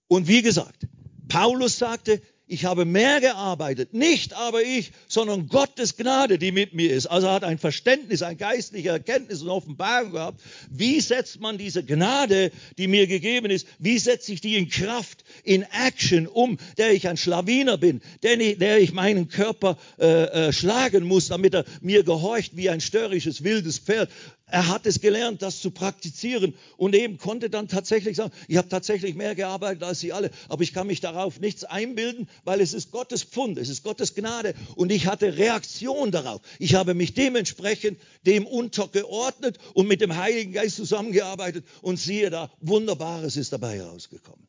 [0.08, 0.88] Und wie gesagt,
[1.28, 6.93] Paulus sagte, ich habe mehr gearbeitet, nicht aber ich, sondern Gottes Gnade, die mit mir
[6.93, 7.08] ist.
[7.08, 10.39] Also er hat ein Verständnis, ein geistliche Erkenntnis und Offenbarung gehabt.
[10.70, 15.24] Wie setzt man diese Gnade, die mir gegeben ist, wie setze ich die in Kraft,
[15.43, 20.06] in Action um, der ich ein Schlawiner bin, der, der ich meinen Körper äh,
[20.49, 24.12] äh, schlagen muss, damit er mir gehorcht wie ein störrisches, wildes Pferd.
[24.47, 28.69] Er hat es gelernt, das zu praktizieren und eben konnte dann tatsächlich sagen, ich habe
[28.69, 32.73] tatsächlich mehr gearbeitet als Sie alle, aber ich kann mich darauf nichts einbilden, weil es
[32.73, 36.41] ist Gottes Pfund, es ist Gottes Gnade und ich hatte Reaktion darauf.
[36.59, 42.51] Ich habe mich dementsprechend dem untergeordnet und mit dem Heiligen Geist zusammengearbeitet und siehe da,
[42.61, 44.47] Wunderbares ist dabei herausgekommen.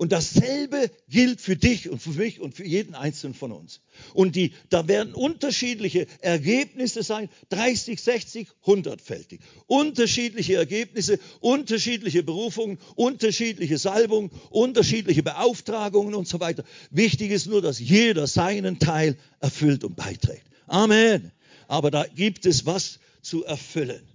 [0.00, 3.82] Und dasselbe gilt für dich und für mich und für jeden einzelnen von uns.
[4.14, 9.40] Und die, da werden unterschiedliche Ergebnisse sein, 30, 60, 100-fältig.
[9.66, 16.64] Unterschiedliche Ergebnisse, unterschiedliche Berufungen, unterschiedliche Salbungen, unterschiedliche Beauftragungen und so weiter.
[16.90, 20.46] Wichtig ist nur, dass jeder seinen Teil erfüllt und beiträgt.
[20.66, 21.30] Amen.
[21.68, 24.08] Aber da gibt es was zu erfüllen.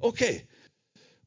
[0.00, 0.42] Okay,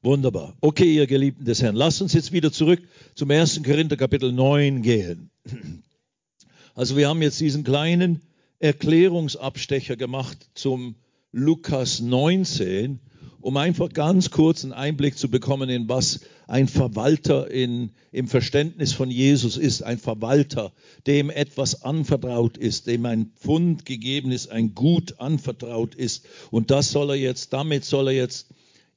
[0.08, 0.56] Wunderbar.
[0.62, 2.82] Okay, ihr Geliebten des Herrn, lasst uns jetzt wieder zurück
[3.14, 3.62] zum 1.
[3.62, 5.32] Korinther Kapitel 9 gehen.
[6.76, 8.22] Also wir haben jetzt diesen kleinen
[8.60, 10.96] Erklärungsabstecher gemacht zum
[11.34, 13.02] Lukas 19,
[13.42, 18.94] um einfach ganz kurz einen Einblick zu bekommen, in was ein Verwalter in, im Verständnis
[18.94, 19.82] von Jesus ist.
[19.82, 20.72] Ein Verwalter,
[21.06, 26.26] dem etwas anvertraut ist, dem ein Pfund gegeben ist, ein Gut anvertraut ist.
[26.50, 28.48] Und das soll er jetzt, damit soll er jetzt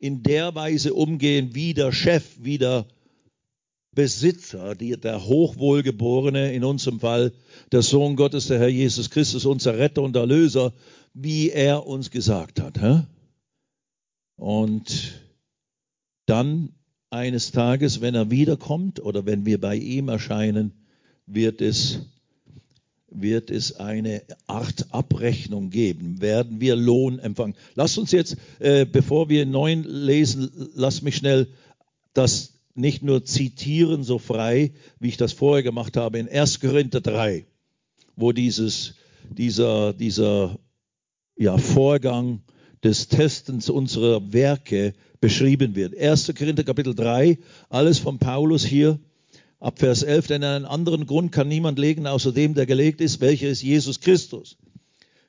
[0.01, 2.87] in der Weise umgehen, wie der Chef, wie der
[3.95, 7.33] Besitzer, die, der Hochwohlgeborene, in unserem Fall
[7.71, 10.73] der Sohn Gottes, der Herr Jesus Christus, unser Retter und Erlöser,
[11.13, 12.81] wie er uns gesagt hat.
[12.81, 13.03] Hä?
[14.37, 15.21] Und
[16.27, 16.73] dann
[17.11, 20.73] eines Tages, wenn er wiederkommt oder wenn wir bei ihm erscheinen,
[21.27, 22.01] wird es
[23.11, 27.55] wird es eine Art Abrechnung geben, werden wir Lohn empfangen.
[27.75, 31.49] Lass uns jetzt, äh, bevor wir neun lesen, lass mich schnell
[32.15, 36.61] das nicht nur zitieren so frei, wie ich das vorher gemacht habe, in 1.
[36.61, 37.45] Korinther 3,
[38.17, 38.95] wo dieses,
[39.29, 40.59] dieser, dieser
[41.37, 42.43] ja, Vorgang
[42.83, 45.97] des Testens unserer Werke beschrieben wird.
[45.97, 46.33] 1.
[46.37, 47.39] Korinther Kapitel 3,
[47.69, 48.99] alles von Paulus hier,
[49.61, 53.21] ab Vers 11, denn einen anderen Grund kann niemand legen, außer dem, der gelegt ist,
[53.21, 54.57] welcher ist Jesus Christus.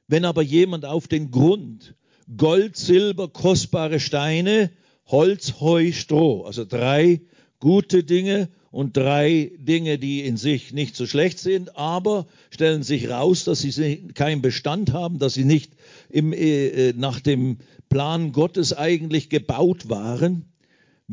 [0.07, 1.95] Wenn aber jemand auf den Grund
[2.37, 4.71] Gold, Silber, kostbare Steine,
[5.07, 7.21] Holz, Heu, Stroh, also drei
[7.59, 13.09] gute Dinge und drei Dinge, die in sich nicht so schlecht sind, aber stellen sich
[13.09, 15.73] raus, dass sie keinen Bestand haben, dass sie nicht
[16.09, 17.57] im, äh, nach dem
[17.89, 20.50] Plan Gottes eigentlich gebaut waren.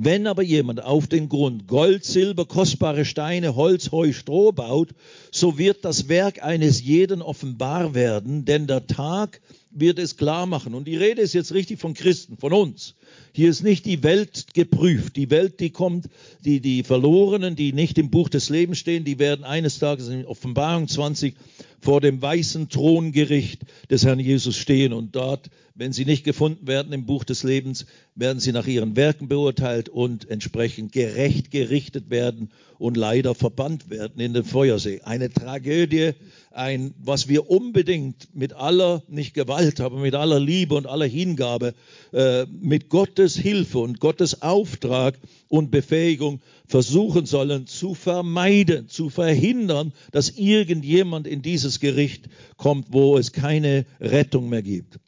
[0.01, 4.91] Wenn aber jemand auf den Grund Gold, Silber, kostbare Steine, Holz, Heu, Stroh baut,
[5.33, 9.41] so wird das Werk eines jeden offenbar werden, denn der Tag
[9.73, 10.77] wird es klar machen.
[10.77, 12.95] Und die Rede ist jetzt richtig von Christen, von uns.
[13.33, 15.17] Hier ist nicht die Welt geprüft.
[15.17, 16.09] Die Welt, die kommt,
[16.45, 20.25] die, die Verlorenen, die nicht im Buch des Lebens stehen, die werden eines Tages in
[20.27, 21.35] Offenbarung 20
[21.81, 24.93] vor dem weißen Throngericht des Herrn Jesus stehen.
[24.93, 28.97] Und dort, wenn sie nicht gefunden werden im Buch des Lebens, werden sie nach ihren
[28.97, 35.01] Werken beurteilt und entsprechend gerecht gerichtet werden und leider verbannt werden in den Feuersee.
[35.03, 36.13] Eine Tragödie,
[36.51, 41.75] ein, was wir unbedingt mit aller, nicht Gewalt, aber mit aller Liebe und aller Hingabe,
[42.13, 45.19] äh, mit Gottes Hilfe und Gottes Auftrag
[45.49, 53.19] und Befähigung versuchen sollen zu vermeiden, zu verhindern, dass irgendjemand in dieses Gericht kommt, wo
[53.19, 54.99] es keine Rettung mehr gibt.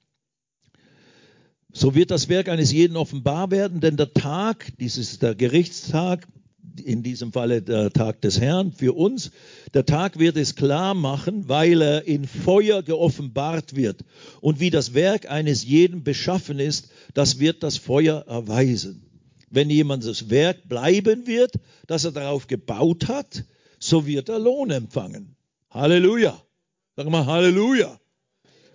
[1.72, 6.26] So wird das Werk eines jeden offenbar werden, denn der Tag, dies ist der Gerichtstag,
[6.84, 9.32] in diesem Falle der Tag des Herrn für uns.
[9.74, 14.04] Der Tag wird es klar machen, weil er in Feuer geoffenbart wird.
[14.40, 19.02] Und wie das Werk eines jeden beschaffen ist, das wird das Feuer erweisen.
[19.50, 21.54] Wenn jemand das Werk bleiben wird,
[21.86, 23.44] das er darauf gebaut hat,
[23.78, 25.36] so wird er Lohn empfangen.
[25.70, 26.40] Halleluja.
[26.96, 28.00] Sag mal Halleluja.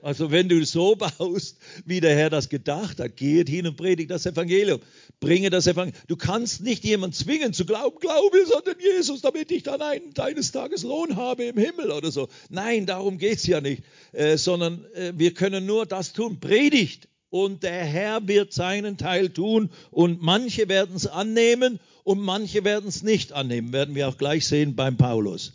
[0.05, 4.11] Also wenn du so baust, wie der Herr das gedacht hat, geht hin und predigt
[4.11, 4.79] das Evangelium.
[5.19, 5.99] Bringe das Evangelium.
[6.07, 9.81] Du kannst nicht jemanden zwingen zu glauben, glaube es an den Jesus, damit ich dann
[9.81, 12.29] einen deines Tages Lohn habe im Himmel oder so.
[12.49, 13.81] Nein, darum geht's ja nicht.
[14.11, 16.39] Äh, sondern äh, wir können nur das tun.
[16.39, 17.09] Predigt.
[17.31, 19.71] Und der Herr wird seinen Teil tun.
[19.89, 23.73] Und manche werden es annehmen und manche werden es nicht annehmen.
[23.73, 25.53] Werden wir auch gleich sehen beim Paulus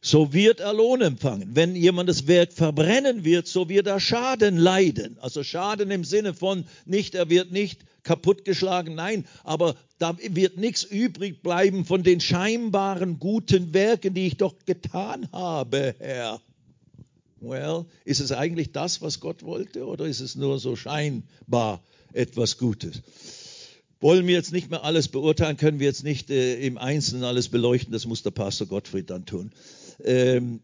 [0.00, 1.50] so wird er Lohn empfangen.
[1.54, 5.16] Wenn jemand das Werk verbrennen wird, so wird er Schaden leiden.
[5.20, 10.84] Also Schaden im Sinne von nicht, er wird nicht kaputtgeschlagen, nein, aber da wird nichts
[10.84, 16.40] übrig bleiben von den scheinbaren guten Werken, die ich doch getan habe, Herr.
[17.40, 21.82] Well, ist es eigentlich das, was Gott wollte, oder ist es nur so scheinbar
[22.12, 23.02] etwas Gutes?
[24.00, 27.48] Wollen wir jetzt nicht mehr alles beurteilen, können wir jetzt nicht äh, im Einzelnen alles
[27.48, 29.52] beleuchten, das muss der Pastor Gottfried dann tun
[30.04, 30.60] ähm,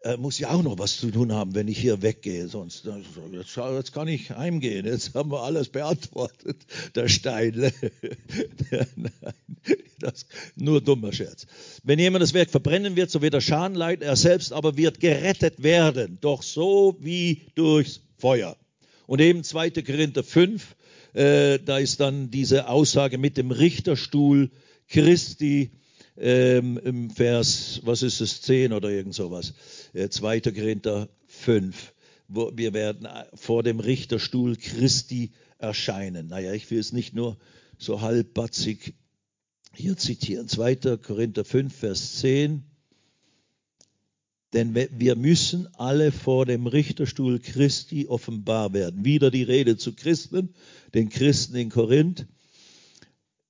[0.00, 2.48] er muss ja auch noch was zu tun haben, wenn ich hier weggehe.
[2.48, 4.86] Sonst jetzt, jetzt kann ich heimgehen.
[4.86, 6.56] Jetzt haben wir alles beantwortet.
[6.94, 7.72] Der Stein.
[10.00, 11.46] Das nur dummer Scherz.
[11.82, 14.02] Wenn jemand das Werk verbrennen wird, so wird er Schaden leiden.
[14.02, 16.18] Er selbst aber wird gerettet werden.
[16.20, 18.56] Doch so wie durchs Feuer.
[19.08, 19.70] Und eben 2.
[19.70, 20.76] Korinther 5,
[21.14, 24.50] äh, da ist dann diese Aussage mit dem Richterstuhl
[24.88, 25.72] Christi
[26.20, 29.54] ähm, im Vers, was ist es, 10 oder irgend sowas,
[29.92, 30.40] äh, 2.
[30.40, 31.94] Korinther 5.
[32.28, 36.28] Wo wir werden äh, vor dem Richterstuhl Christi erscheinen.
[36.28, 37.38] Naja, ich will es nicht nur
[37.78, 38.94] so halbbatzig
[39.72, 40.48] hier zitieren.
[40.48, 40.96] 2.
[40.98, 42.64] Korinther 5, Vers 10.
[44.54, 49.04] Denn wir müssen alle vor dem Richterstuhl Christi offenbar werden.
[49.04, 50.54] Wieder die Rede zu Christen,
[50.94, 52.26] den Christen in Korinth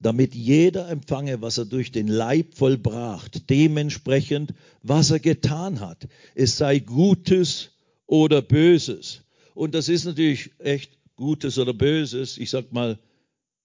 [0.01, 6.09] damit jeder empfange, was er durch den Leib vollbracht, dementsprechend, was er getan hat.
[6.35, 7.71] Es sei Gutes
[8.07, 9.23] oder Böses.
[9.55, 12.39] Und das ist natürlich echt Gutes oder Böses.
[12.39, 12.99] Ich sag mal,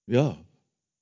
[0.06, 0.36] ja,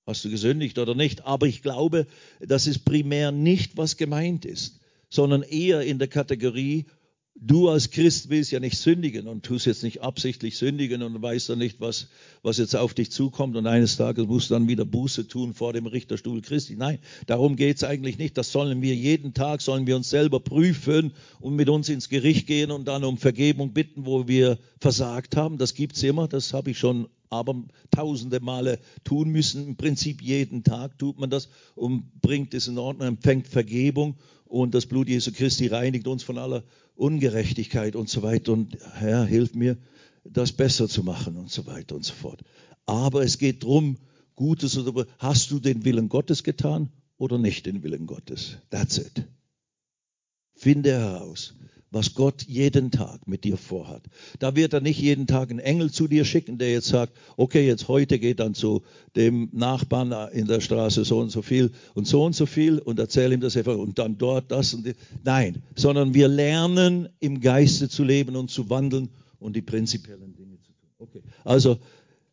[0.06, 1.24] hast du gesündigt oder nicht?
[1.24, 2.06] Aber ich glaube,
[2.40, 6.86] das ist primär nicht, was gemeint ist, sondern eher in der Kategorie,
[7.34, 11.48] Du als Christ willst ja nicht sündigen und tust jetzt nicht absichtlich sündigen und weißt
[11.48, 12.08] dann nicht, was,
[12.42, 15.72] was jetzt auf dich zukommt und eines Tages musst du dann wieder Buße tun vor
[15.72, 16.76] dem Richterstuhl Christi.
[16.76, 18.36] Nein, darum geht's eigentlich nicht.
[18.36, 22.46] Das sollen wir jeden Tag, sollen wir uns selber prüfen und mit uns ins Gericht
[22.46, 25.56] gehen und dann um Vergebung bitten, wo wir versagt haben.
[25.56, 27.54] Das gibt's immer, das habe ich schon aber
[27.90, 29.66] tausende Male tun müssen.
[29.68, 34.16] Im Prinzip jeden Tag tut man das und bringt es in Ordnung, empfängt Vergebung
[34.52, 36.62] und das Blut Jesu Christi reinigt uns von aller
[36.94, 38.52] Ungerechtigkeit und so weiter.
[38.52, 39.78] Und Herr, hilf mir,
[40.24, 42.42] das besser zu machen und so weiter und so fort.
[42.84, 43.96] Aber es geht darum,
[44.34, 48.58] Gutes oder hast du den Willen Gottes getan oder nicht den Willen Gottes?
[48.68, 49.24] That's it.
[50.54, 51.54] Finde heraus,
[51.92, 54.02] was Gott jeden Tag mit dir vorhat.
[54.38, 57.66] Da wird er nicht jeden Tag einen Engel zu dir schicken, der jetzt sagt, okay,
[57.66, 58.82] jetzt heute geht dann zu
[59.14, 62.98] dem Nachbarn in der Straße so und so viel und so und so viel und
[62.98, 64.94] erzähl ihm das einfach und dann dort das und die.
[65.22, 70.58] Nein, sondern wir lernen im Geiste zu leben und zu wandeln und die prinzipiellen Dinge
[70.62, 70.90] zu tun.
[70.98, 71.22] Okay.
[71.44, 71.78] Also,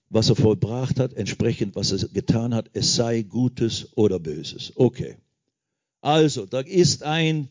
[0.09, 4.71] was er vollbracht hat, entsprechend was er getan hat, es sei Gutes oder Böses.
[4.75, 5.17] Okay.
[6.01, 7.49] Also, da ist ein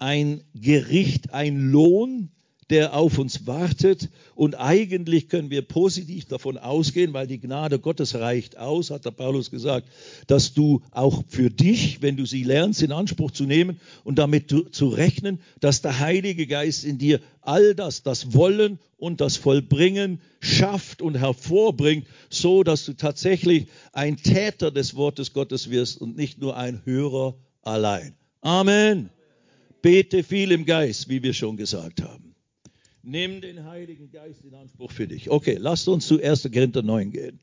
[0.00, 2.30] ein Gericht, ein Lohn,
[2.70, 4.08] der auf uns wartet.
[4.34, 9.10] Und eigentlich können wir positiv davon ausgehen, weil die Gnade Gottes reicht aus, hat der
[9.10, 9.88] Paulus gesagt,
[10.28, 14.54] dass du auch für dich, wenn du sie lernst, in Anspruch zu nehmen und damit
[14.70, 20.20] zu rechnen, dass der Heilige Geist in dir all das, das Wollen und das Vollbringen
[20.40, 26.40] schafft und hervorbringt, so dass du tatsächlich ein Täter des Wortes Gottes wirst und nicht
[26.40, 28.14] nur ein Hörer allein.
[28.42, 29.10] Amen.
[29.82, 32.34] Bete viel im Geist, wie wir schon gesagt haben.
[33.02, 35.30] Nimm den Heiligen Geist in Anspruch für dich.
[35.30, 36.50] Okay, lasst uns zu 1.
[36.52, 37.40] Korinther 9 gehen.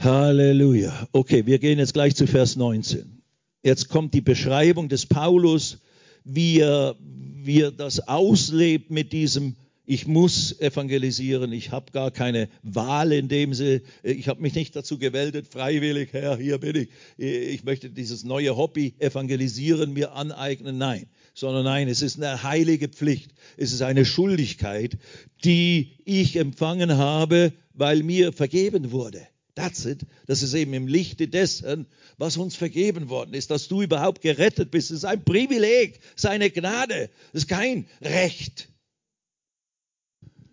[0.00, 1.08] Halleluja.
[1.12, 3.22] Okay, wir gehen jetzt gleich zu Vers 19.
[3.62, 5.78] Jetzt kommt die Beschreibung des Paulus,
[6.24, 9.56] wie er, wie er das auslebt mit diesem
[9.88, 14.76] ich muss evangelisieren, ich habe gar keine Wahl in dem Sinne, ich habe mich nicht
[14.76, 20.76] dazu gewählt, freiwillig, Herr, hier bin ich, ich möchte dieses neue Hobby evangelisieren mir aneignen,
[20.76, 24.98] nein, sondern nein, es ist eine heilige Pflicht, es ist eine Schuldigkeit,
[25.42, 29.26] die ich empfangen habe, weil mir vergeben wurde.
[29.54, 30.00] That's it.
[30.26, 31.86] Das ist eben im Lichte dessen,
[32.18, 34.90] was uns vergeben worden ist, dass du überhaupt gerettet bist.
[34.90, 37.08] Es ist ein Privileg, seine Gnade.
[37.32, 38.68] Es ist kein Recht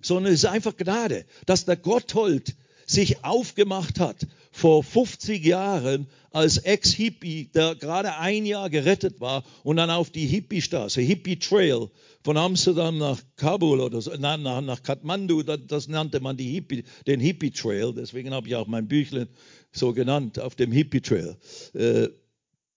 [0.05, 6.57] sondern es ist einfach Gnade, dass der Gotthold sich aufgemacht hat vor 50 Jahren als
[6.57, 11.89] Ex-Hippie, der gerade ein Jahr gerettet war und dann auf die Hippie-Straße, Hippie-Trail
[12.23, 16.83] von Amsterdam nach Kabul oder so, nach, nach Kathmandu, das, das, nannte man die Hippie,
[17.07, 19.27] den Hippie-Trail, deswegen habe ich auch mein Büchlein
[19.71, 21.35] so genannt, auf dem Hippie-Trail.
[21.73, 22.09] Äh,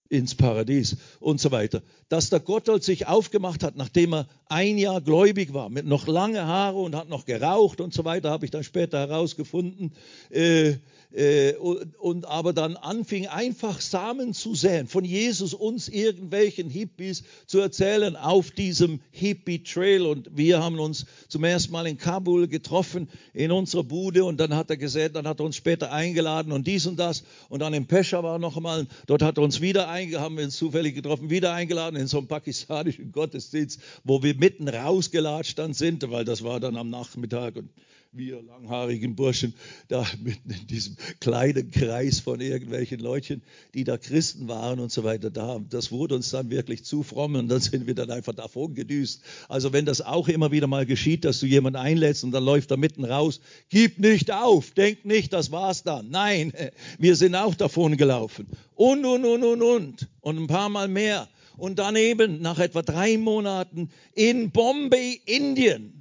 [0.09, 1.81] ins Paradies und so weiter.
[2.09, 6.45] Dass der Gotthold sich aufgemacht hat, nachdem er ein Jahr gläubig war, mit noch lange
[6.45, 9.93] Haare und hat noch geraucht und so weiter, habe ich dann später herausgefunden.
[10.31, 10.77] Äh,
[11.11, 17.23] äh, und, und aber dann anfing einfach Samen zu säen, von Jesus uns irgendwelchen Hippies
[17.47, 20.03] zu erzählen auf diesem Hippie Trail.
[20.05, 24.23] Und wir haben uns zum ersten Mal in Kabul getroffen, in unserer Bude.
[24.23, 27.23] Und dann hat er gesät, dann hat er uns später eingeladen und dies und das.
[27.49, 30.57] Und dann in Peshawar noch einmal, dort hat er uns wieder eingeladen, haben wir uns
[30.57, 36.07] zufällig getroffen, wieder eingeladen in so einem pakistanischen Gottesdienst, wo wir mitten rausgelatscht dann sind,
[36.11, 37.69] weil das war dann am Nachmittag und
[38.11, 39.53] wir langhaarigen Burschen,
[39.87, 43.43] da mitten in diesem kleinen Kreis von irgendwelchen Leutchen,
[43.75, 47.35] die da Christen waren und so weiter, da, das wurde uns dann wirklich zu fromm
[47.35, 49.21] und dann sind wir dann einfach davon gedüst.
[49.47, 52.71] Also wenn das auch immer wieder mal geschieht, dass du jemanden einlädst und dann läuft
[52.71, 56.09] er mitten raus, gib nicht auf, denk nicht, das war's dann.
[56.09, 56.51] Nein,
[56.97, 58.47] wir sind auch davon gelaufen.
[58.73, 60.07] Und, und, und, und, und.
[60.21, 61.27] Und ein paar Mal mehr.
[61.57, 65.98] Und daneben, nach etwa drei Monaten, in Bombay, Indien,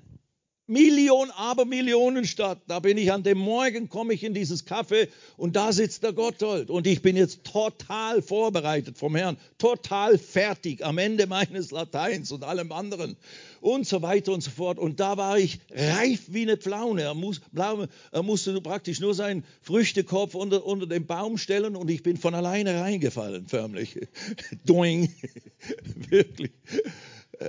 [0.68, 2.60] Million, Abermillionen statt.
[2.66, 5.08] Da bin ich an dem Morgen, komme ich in dieses Café
[5.38, 6.68] und da sitzt der Gotthold.
[6.68, 12.44] Und ich bin jetzt total vorbereitet vom Herrn, total fertig am Ende meines Lateins und
[12.44, 13.16] allem anderen
[13.62, 14.78] und so weiter und so fort.
[14.78, 17.02] Und da war ich reif wie eine Pflaune.
[17.02, 22.02] Er, muss, er musste praktisch nur seinen Früchtekopf unter, unter den Baum stellen und ich
[22.02, 23.98] bin von alleine reingefallen, förmlich.
[24.66, 25.12] Doing.
[26.10, 26.52] Wirklich.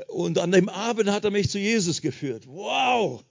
[0.07, 2.43] Und an dem Abend hat er mich zu Jesus geführt.
[2.47, 3.23] Wow,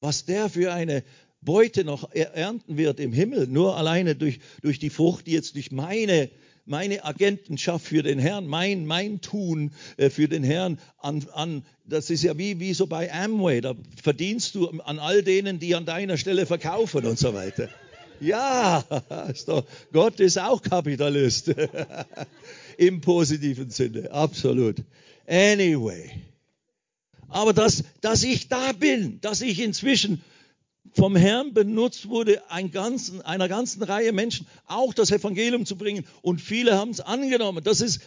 [0.00, 1.04] was der für eine
[1.40, 5.72] Beute noch ernten wird im Himmel, nur alleine durch, durch die Frucht, die jetzt durch
[5.72, 6.30] meine,
[6.64, 12.10] meine Agentenschaft für den Herrn, mein, mein Tun äh, für den Herrn an, an, das
[12.10, 15.84] ist ja wie, wie so bei Amway, da verdienst du an all denen, die an
[15.84, 17.68] deiner Stelle verkaufen und so weiter.
[18.20, 18.84] Ja,
[19.32, 21.52] ist doch, Gott ist auch Kapitalist.
[22.78, 24.76] Im positiven Sinne, absolut.
[25.32, 26.10] Anyway.
[27.28, 30.22] Aber dass, dass ich da bin, dass ich inzwischen
[30.94, 36.04] vom Herrn benutzt wurde, ein ganzen, einer ganzen Reihe Menschen auch das Evangelium zu bringen
[36.20, 37.64] und viele haben es angenommen.
[37.64, 38.02] Das ist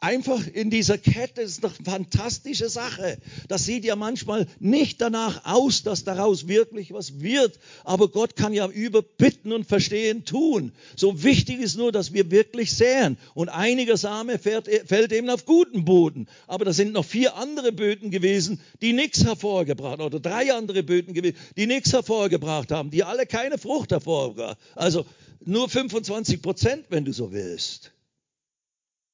[0.00, 3.18] einfach in dieser Kette ist eine fantastische Sache.
[3.48, 7.58] Das sieht ja manchmal nicht danach aus, dass daraus wirklich was wird.
[7.84, 10.72] Aber Gott kann ja über Bitten und Verstehen tun.
[10.96, 13.18] So wichtig ist nur, dass wir wirklich säen.
[13.34, 16.26] Und einiger Same fällt, fällt eben auf guten Boden.
[16.46, 20.06] Aber da sind noch vier andere Böden gewesen, die nichts hervorgebracht haben.
[20.06, 22.90] Oder drei andere Böden gewesen, die nichts hervorgebracht haben.
[22.90, 25.04] Die alle keine Frucht hervorgebracht Also
[25.44, 27.92] nur 25 Prozent, wenn du so willst.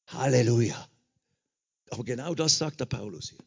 [0.06, 0.88] Halleluja.
[1.90, 3.38] Aber genau das sagt der Paulus hier.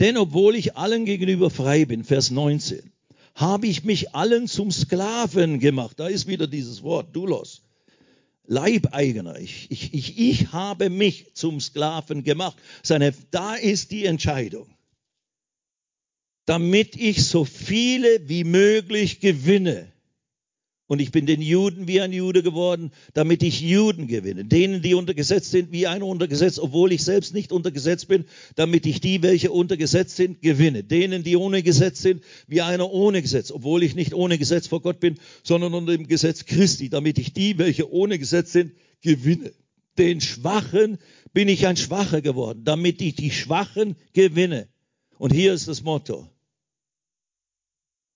[0.00, 2.90] Denn obwohl ich allen gegenüber frei bin, Vers 19,
[3.34, 6.00] habe ich mich allen zum Sklaven gemacht.
[6.00, 7.62] Da ist wieder dieses Wort, Dulos.
[8.46, 9.38] Leibeigener.
[9.38, 12.56] Ich, ich, ich, ich habe mich zum Sklaven gemacht.
[12.82, 14.74] Seine, da ist die Entscheidung.
[16.46, 19.92] Damit ich so viele wie möglich gewinne.
[20.90, 24.44] Und ich bin den Juden wie ein Jude geworden, damit ich Juden gewinne.
[24.44, 28.06] Denen, die unter Gesetz sind, wie einer unter Gesetz, obwohl ich selbst nicht unter Gesetz
[28.06, 28.24] bin,
[28.56, 30.82] damit ich die, welche unter Gesetz sind, gewinne.
[30.82, 34.82] Denen, die ohne Gesetz sind, wie einer ohne Gesetz, obwohl ich nicht ohne Gesetz vor
[34.82, 39.52] Gott bin, sondern unter dem Gesetz Christi, damit ich die, welche ohne Gesetz sind, gewinne.
[39.96, 40.98] Den Schwachen
[41.32, 44.66] bin ich ein Schwacher geworden, damit ich die Schwachen gewinne.
[45.18, 46.28] Und hier ist das Motto.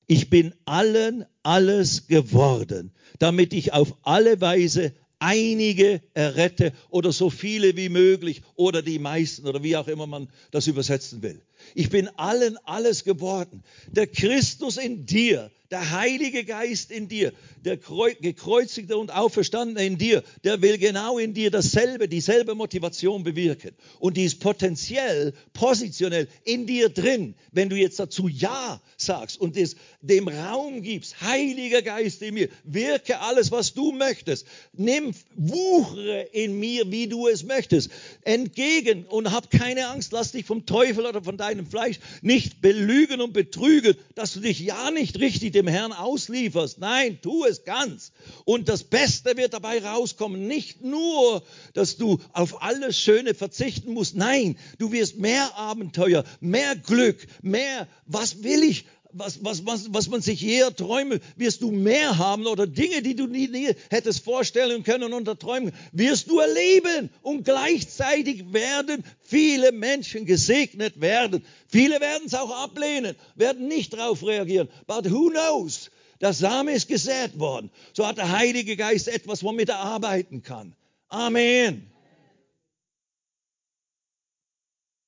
[0.06, 7.76] Ich bin allen alles geworden, damit ich auf alle Weise einige errette oder so viele
[7.76, 11.40] wie möglich oder die meisten oder wie auch immer man das übersetzen will.
[11.74, 13.62] Ich bin allen alles geworden.
[13.86, 17.32] Der Christus in dir, der Heilige Geist in dir,
[17.64, 23.72] der gekreuzigte und auferstandene in dir, der will genau in dir dasselbe, dieselbe Motivation bewirken.
[23.98, 29.56] Und die ist potenziell, positionell in dir drin, wenn du jetzt dazu Ja sagst und
[29.56, 31.20] es dem Raum gibst.
[31.22, 34.46] Heiliger Geist in mir, wirke alles, was du möchtest.
[34.74, 37.90] Nimm, wuchere in mir, wie du es möchtest.
[38.22, 43.20] Entgegen und hab keine Angst, lass dich vom Teufel oder von deinem Fleisch nicht belügen
[43.20, 46.78] und betrügen, dass du dich ja nicht richtig dem Herrn auslieferst.
[46.78, 48.12] Nein, tu es ganz.
[48.44, 50.46] Und das Beste wird dabei rauskommen.
[50.46, 51.42] Nicht nur,
[51.72, 54.16] dass du auf alles Schöne verzichten musst.
[54.16, 60.08] Nein, du wirst mehr Abenteuer, mehr Glück, mehr, was will ich, was, was, was, was
[60.08, 64.24] man sich je träume, wirst du mehr haben oder Dinge, die du nie, nie hättest
[64.24, 67.10] vorstellen können und träumen, wirst du erleben.
[67.22, 71.44] Und gleichzeitig werden viele Menschen gesegnet werden.
[71.68, 74.68] Viele werden es auch ablehnen, werden nicht darauf reagieren.
[74.86, 75.90] But who knows?
[76.20, 77.70] Der Same ist gesät worden.
[77.92, 80.74] So hat der Heilige Geist etwas, womit er arbeiten kann.
[81.08, 81.93] Amen.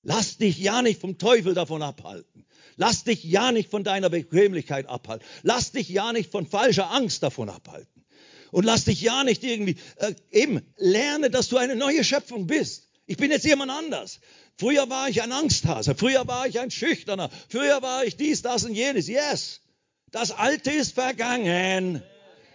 [0.08, 2.44] Lass dich ja nicht vom Teufel davon abhalten.
[2.76, 5.26] Lass dich ja nicht von deiner Bequemlichkeit abhalten.
[5.42, 8.04] Lass dich ja nicht von falscher Angst davon abhalten.
[8.52, 12.86] Und lass dich ja nicht irgendwie, äh, eben, lerne, dass du eine neue Schöpfung bist.
[13.06, 14.20] Ich bin jetzt jemand anders.
[14.56, 15.96] Früher war ich ein Angsthase.
[15.96, 17.28] Früher war ich ein Schüchterner.
[17.48, 19.08] Früher war ich dies, das und jenes.
[19.08, 19.60] Yes.
[20.12, 22.00] Das Alte ist vergangen.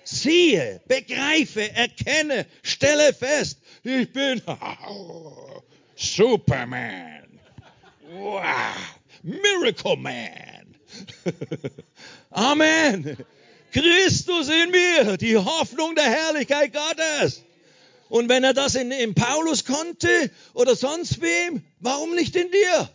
[0.05, 4.41] Siehe, begreife, erkenne, stelle fest, ich bin
[5.97, 7.30] Superman.
[8.11, 8.43] Wow.
[9.23, 10.75] Miracle Man.
[12.29, 13.17] Amen.
[13.71, 17.41] Christus in mir, die Hoffnung der Herrlichkeit Gottes.
[18.09, 22.89] Und wenn er das in, in Paulus konnte oder sonst wem, warum nicht in dir?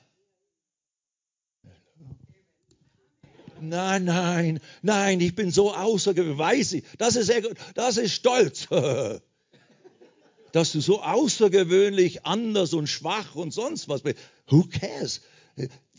[3.59, 6.84] Nein, nein, nein, ich bin so außergewöhnlich.
[6.98, 7.32] Das ist,
[7.74, 8.68] das ist Stolz.
[10.52, 14.18] Dass du so außergewöhnlich anders und schwach und sonst was bist.
[14.48, 15.23] Who cares?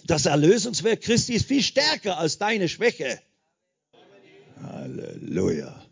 [0.05, 3.19] Das Erlösungswerk Christi ist viel stärker als deine Schwäche.
[4.61, 5.85] Halleluja.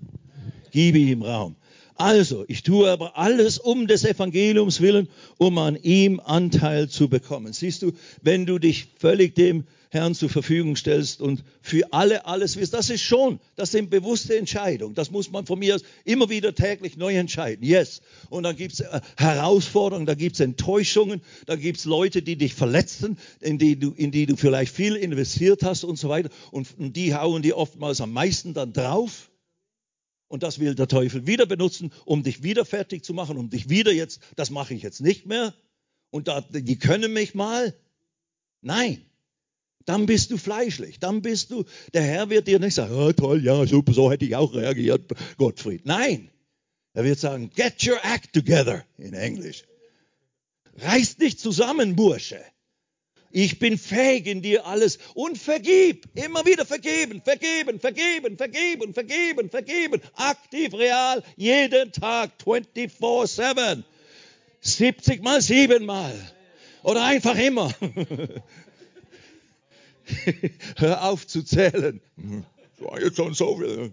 [0.72, 1.56] Gib ihm Raum.
[1.96, 5.08] Also, ich tue aber alles um des Evangeliums willen,
[5.38, 7.54] um an ihm Anteil zu bekommen.
[7.54, 9.66] Siehst du, wenn du dich völlig dem
[9.96, 12.74] Herrn zur Verfügung stellst und für alle alles wirst.
[12.74, 14.94] Das ist schon, das sind bewusste Entscheidungen.
[14.94, 17.66] Das muss man von mir aus immer wieder täglich neu entscheiden.
[17.66, 18.02] Yes.
[18.30, 22.36] Und dann gibt es äh, Herausforderungen, da gibt es Enttäuschungen, da gibt es Leute, die
[22.36, 26.30] dich verletzen, in die, du, in die du vielleicht viel investiert hast und so weiter.
[26.52, 29.30] Und, und die hauen dir oftmals am meisten dann drauf.
[30.28, 33.70] Und das will der Teufel wieder benutzen, um dich wieder fertig zu machen, um dich
[33.70, 35.54] wieder jetzt, das mache ich jetzt nicht mehr.
[36.10, 37.76] Und da, die können mich mal.
[38.62, 39.06] Nein,
[39.86, 41.00] dann bist du fleischlich.
[41.00, 44.26] Dann bist du, der Herr wird dir nicht sagen, oh, toll, ja, super, so hätte
[44.26, 45.86] ich auch reagiert, Gottfried.
[45.86, 46.30] Nein.
[46.94, 49.66] Er wird sagen, get your act together in Englisch.
[50.78, 52.42] Reiß dich zusammen, Bursche.
[53.38, 56.08] Ich bin fähig in dir alles und vergib.
[56.16, 60.02] Immer wieder vergeben, vergeben, vergeben, vergeben, vergeben, vergeben.
[60.14, 63.84] Aktiv, real, jeden Tag, 24-7.
[64.62, 66.16] 70 mal 7 mal.
[66.84, 67.74] Oder einfach immer.
[70.78, 72.00] Hör auf zu zählen.
[72.16, 73.92] Das war jetzt schon so viel.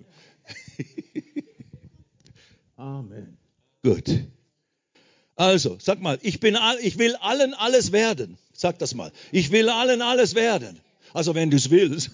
[2.77, 3.37] Amen.
[3.83, 4.09] Gut.
[5.43, 8.39] Also, sag mal, ich, bin, ich will allen alles werden.
[8.53, 9.11] Sag das mal.
[9.33, 10.79] Ich will allen alles werden.
[11.15, 12.11] Also, wenn du es willst.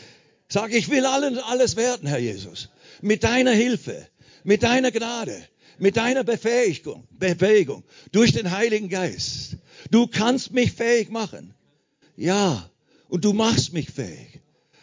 [0.48, 2.70] Sag, ich will allen alles werden, Herr Jesus.
[3.00, 4.08] Mit deiner Hilfe,
[4.42, 5.36] mit deiner Gnade,
[5.78, 9.58] mit deiner Befähigung, Befähigung durch den Heiligen Geist.
[9.92, 11.54] Du kannst mich fähig machen.
[12.16, 12.68] Ja,
[13.08, 14.40] und du machst mich fähig.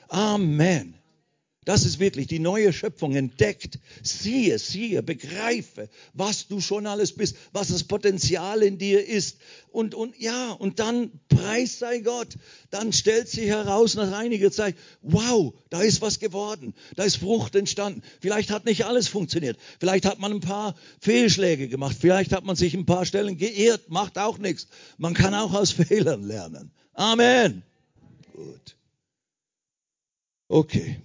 [0.08, 0.99] Amen.
[1.70, 3.78] Das ist wirklich die neue Schöpfung entdeckt.
[4.02, 9.38] Siehe, siehe, begreife, was du schon alles bist, was das Potenzial in dir ist.
[9.72, 12.30] Und, und ja, und dann preis sei Gott.
[12.72, 16.74] Dann stellt sich heraus nach einiger Zeit, wow, da ist was geworden.
[16.96, 18.02] Da ist Frucht entstanden.
[18.20, 19.60] Vielleicht hat nicht alles funktioniert.
[19.80, 21.98] Vielleicht hat man ein paar Fehlschläge gemacht.
[22.02, 23.92] Vielleicht hat man sich ein paar Stellen geirrt.
[23.92, 24.70] Macht auch nichts.
[24.98, 26.72] Man kann auch aus Fehlern lernen.
[26.96, 27.62] Amen.
[28.34, 28.76] Gut.
[30.48, 30.98] Okay.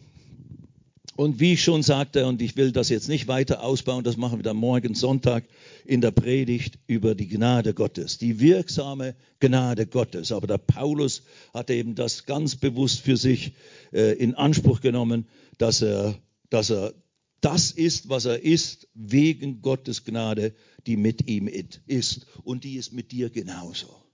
[1.16, 4.38] Und wie ich schon sagte, und ich will das jetzt nicht weiter ausbauen, das machen
[4.38, 5.44] wir dann morgen Sonntag
[5.84, 10.32] in der Predigt über die Gnade Gottes, die wirksame Gnade Gottes.
[10.32, 11.22] Aber der Paulus
[11.52, 13.52] hat eben das ganz bewusst für sich
[13.92, 15.26] äh, in Anspruch genommen,
[15.58, 16.16] dass er,
[16.50, 16.94] dass er
[17.40, 20.54] das ist, was er ist, wegen Gottes Gnade,
[20.86, 22.26] die mit ihm ist.
[22.42, 24.04] Und die ist mit dir genauso.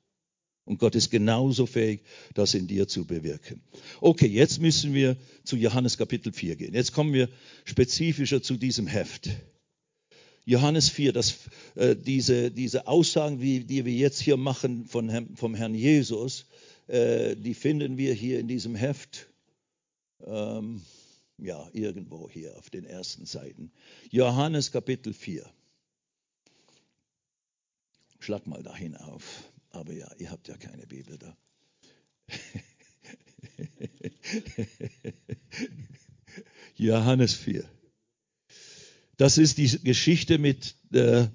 [0.65, 2.03] Und Gott ist genauso fähig,
[2.35, 3.63] das in dir zu bewirken.
[4.01, 6.75] Okay, jetzt müssen wir zu Johannes Kapitel 4 gehen.
[6.75, 7.29] Jetzt kommen wir
[7.65, 9.31] spezifischer zu diesem Heft.
[10.45, 11.39] Johannes 4, das,
[11.75, 16.47] äh, diese, diese Aussagen, wie, die wir jetzt hier machen von, vom Herrn Jesus,
[16.87, 19.29] äh, die finden wir hier in diesem Heft.
[20.25, 20.83] Ähm,
[21.39, 23.73] ja, irgendwo hier auf den ersten Seiten.
[24.11, 25.49] Johannes Kapitel 4.
[28.19, 29.50] Schlag mal dahin auf.
[29.71, 31.37] Aber ja, ihr habt ja keine Bibel da.
[36.77, 37.69] Johannes 4.
[39.17, 41.29] Das ist die Geschichte mit äh,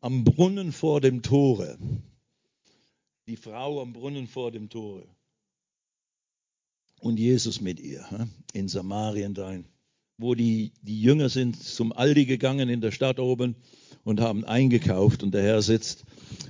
[0.00, 1.78] am Brunnen vor dem Tore.
[3.26, 5.06] Die Frau am Brunnen vor dem Tore.
[7.00, 9.58] Und Jesus mit ihr in Samarien da,
[10.16, 13.54] wo die, die Jünger sind zum Aldi gegangen in der Stadt oben
[14.06, 15.24] und haben eingekauft.
[15.24, 16.04] Und der Herr sitzt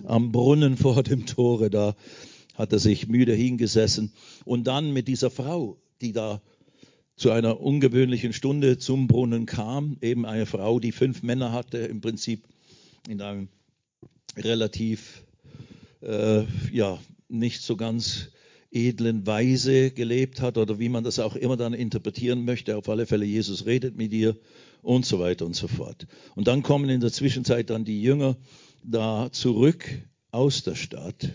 [0.04, 1.96] am Brunnen vor dem Tore, da
[2.54, 4.12] hat er sich müde hingesessen.
[4.44, 6.42] Und dann mit dieser Frau, die da
[7.16, 12.02] zu einer ungewöhnlichen Stunde zum Brunnen kam, eben eine Frau, die fünf Männer hatte, im
[12.02, 12.44] Prinzip
[13.08, 13.48] in einem
[14.36, 15.24] relativ,
[16.02, 18.28] äh, ja, nicht so ganz
[18.70, 22.76] edlen Weise gelebt hat oder wie man das auch immer dann interpretieren möchte.
[22.76, 24.36] Auf alle Fälle, Jesus redet mit ihr
[24.86, 26.06] und so weiter und so fort.
[26.36, 28.36] Und dann kommen in der Zwischenzeit dann die Jünger
[28.84, 29.84] da zurück
[30.30, 31.28] aus der Stadt.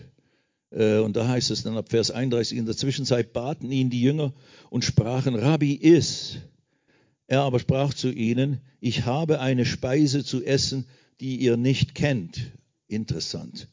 [0.70, 4.00] Äh, und da heißt es dann ab Vers 31, in der Zwischenzeit baten ihn die
[4.00, 4.32] Jünger
[4.70, 6.38] und sprachen, Rabbi, iss.
[7.26, 10.86] Er aber sprach zu ihnen, ich habe eine Speise zu essen,
[11.20, 12.52] die ihr nicht kennt.
[12.88, 13.68] Interessant.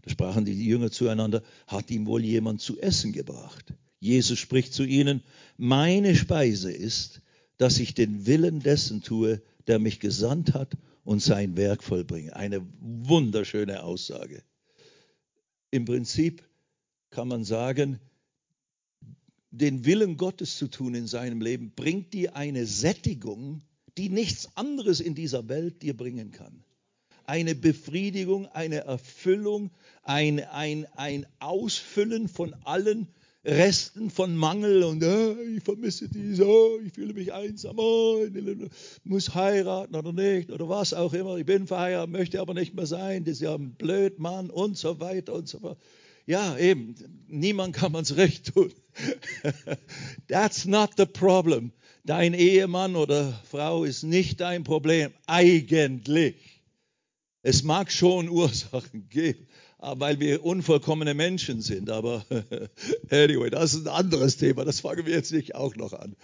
[0.00, 3.74] Da sprachen die Jünger zueinander, hat ihm wohl jemand zu essen gebracht?
[3.98, 5.22] Jesus spricht zu ihnen,
[5.58, 7.20] meine Speise ist,
[7.60, 12.34] dass ich den Willen dessen tue, der mich gesandt hat und sein Werk vollbringe.
[12.34, 14.42] Eine wunderschöne Aussage.
[15.70, 16.42] Im Prinzip
[17.10, 18.00] kann man sagen,
[19.50, 23.60] den Willen Gottes zu tun in seinem Leben bringt dir eine Sättigung,
[23.98, 26.64] die nichts anderes in dieser Welt dir bringen kann.
[27.26, 29.70] Eine Befriedigung, eine Erfüllung,
[30.02, 33.08] ein, ein, ein Ausfüllen von allen
[33.44, 38.18] Resten von Mangel und oh, ich vermisse dies, oh, ich fühle mich einsam, oh,
[39.04, 41.36] muss heiraten oder nicht oder was auch immer.
[41.38, 44.76] Ich bin verheiratet, möchte aber nicht mehr sein, das ist ja ein blöd Mann und
[44.76, 45.78] so weiter und so fort.
[46.26, 46.94] Ja, eben,
[47.28, 48.72] niemand kann man's recht tun.
[50.28, 51.72] That's not the problem.
[52.04, 56.62] Dein Ehemann oder Frau ist nicht dein Problem, eigentlich.
[57.42, 59.46] Es mag schon Ursachen geben,
[59.80, 61.90] weil wir unvollkommene Menschen sind.
[61.90, 62.24] Aber
[63.10, 64.64] anyway, das ist ein anderes Thema.
[64.64, 66.16] Das fangen wir jetzt nicht auch noch an.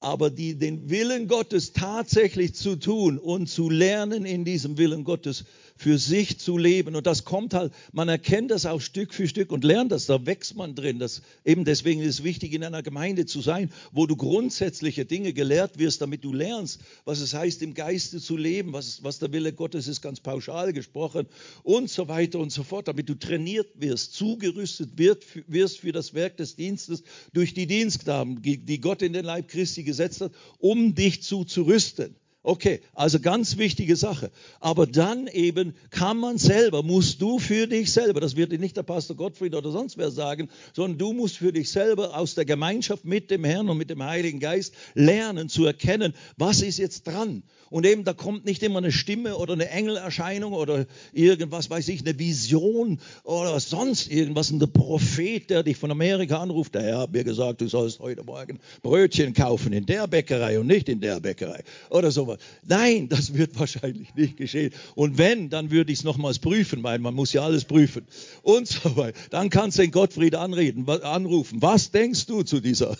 [0.00, 5.44] Aber die, den Willen Gottes tatsächlich zu tun und zu lernen in diesem Willen Gottes
[5.80, 6.94] für sich zu leben.
[6.94, 10.26] Und das kommt halt, man erkennt das auch Stück für Stück und lernt das, da
[10.26, 10.98] wächst man drin.
[10.98, 15.32] Das, eben deswegen ist es wichtig, in einer Gemeinde zu sein, wo du grundsätzliche Dinge
[15.32, 19.32] gelehrt wirst, damit du lernst, was es heißt, im Geiste zu leben, was, was der
[19.32, 21.26] Wille Gottes ist, ganz pauschal gesprochen
[21.62, 26.12] und so weiter und so fort, damit du trainiert wirst, zugerüstet wird, wirst für das
[26.12, 27.02] Werk des Dienstes
[27.32, 31.62] durch die Dienstgaben, die Gott in den Leib Christi gesetzt hat, um dich zu, zu
[31.62, 32.16] rüsten.
[32.42, 34.30] Okay, also ganz wichtige Sache.
[34.60, 38.78] Aber dann eben kann man selber, musst du für dich selber, das wird dir nicht
[38.78, 42.46] der Pastor Gottfried oder sonst wer sagen, sondern du musst für dich selber aus der
[42.46, 47.06] Gemeinschaft mit dem Herrn und mit dem Heiligen Geist lernen zu erkennen, was ist jetzt
[47.06, 47.42] dran.
[47.70, 52.00] Und eben da kommt nicht immer eine Stimme oder eine Engelerscheinung oder irgendwas, weiß ich,
[52.00, 56.74] eine Vision oder sonst irgendwas, ein Prophet, der dich von Amerika anruft.
[56.74, 60.66] Der Herr hat mir gesagt, du sollst heute Morgen Brötchen kaufen in der Bäckerei und
[60.66, 62.40] nicht in der Bäckerei oder sowas.
[62.66, 64.72] Nein, das wird wahrscheinlich nicht geschehen.
[64.94, 68.06] Und wenn, dann würde ich es nochmals prüfen, weil man muss ja alles prüfen
[68.42, 69.18] und so weiter.
[69.30, 71.62] Dann kannst du den Gottfried anreden, anrufen.
[71.62, 72.96] Was denkst du zu dieser?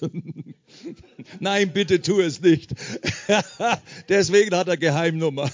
[1.40, 2.74] Nein, bitte tu es nicht.
[4.08, 5.50] Deswegen hat er Geheimnummer.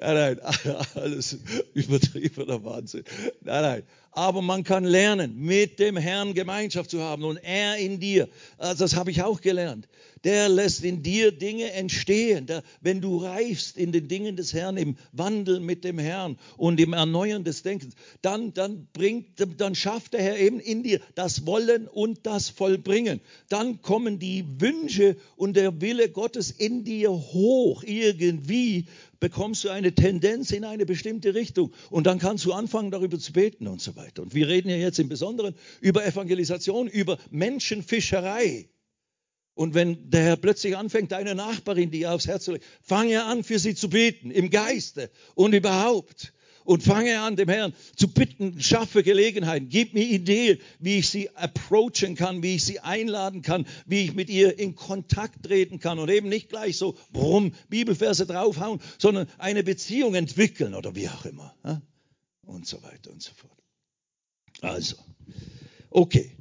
[0.00, 1.38] Nein, nein, alles
[1.74, 3.04] übertriebener Wahnsinn.
[3.42, 3.82] Nein, nein.
[4.12, 8.28] Aber man kann lernen, mit dem Herrn Gemeinschaft zu haben und er in dir.
[8.56, 9.86] Also das habe ich auch gelernt
[10.24, 12.46] der lässt in dir Dinge entstehen.
[12.46, 16.80] Der, wenn du reifst in den Dingen des Herrn, im Wandel mit dem Herrn und
[16.80, 19.26] im Erneuern des Denkens, dann, dann, bringt,
[19.58, 23.20] dann schafft der Herr eben in dir das Wollen und das Vollbringen.
[23.48, 27.82] Dann kommen die Wünsche und der Wille Gottes in dir hoch.
[27.84, 28.86] Irgendwie
[29.20, 33.32] bekommst du eine Tendenz in eine bestimmte Richtung und dann kannst du anfangen, darüber zu
[33.32, 34.22] beten und so weiter.
[34.22, 38.68] Und wir reden ja jetzt im Besonderen über Evangelisation, über Menschenfischerei.
[39.54, 43.42] Und wenn der Herr plötzlich anfängt, deine Nachbarin dir aufs Herz zu legen, fange an,
[43.42, 46.32] für sie zu beten, im Geiste und überhaupt.
[46.68, 51.34] Und fange an, dem Herrn zu bitten, schaffe Gelegenheiten, gib mir Ideen, wie ich sie
[51.34, 55.98] approachen kann, wie ich sie einladen kann, wie ich mit ihr in Kontakt treten kann
[55.98, 61.24] und eben nicht gleich so, brumm, Bibelverse draufhauen, sondern eine Beziehung entwickeln oder wie auch
[61.24, 61.54] immer.
[62.42, 63.58] Und so weiter und so fort.
[64.60, 64.96] Also,
[65.88, 66.36] okay.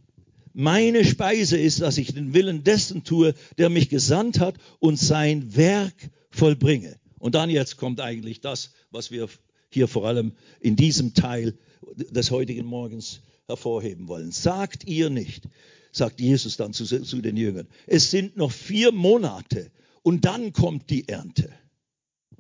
[0.52, 5.56] Meine Speise ist, dass ich den Willen dessen tue, der mich gesandt hat und sein
[5.56, 5.96] Werk
[6.32, 7.00] vollbringe.
[7.18, 9.30] Und dann jetzt kommt eigentlich das, was wir
[9.70, 11.58] hier vor allem in diesem Teil
[11.96, 14.32] des heutigen Morgens hervorheben wollen.
[14.32, 15.48] Sagt ihr nicht,
[15.92, 19.72] sagt Jesus dann zu, zu den Jüngern, es sind noch vier Monate
[20.04, 21.52] und dann kommt die Ernte.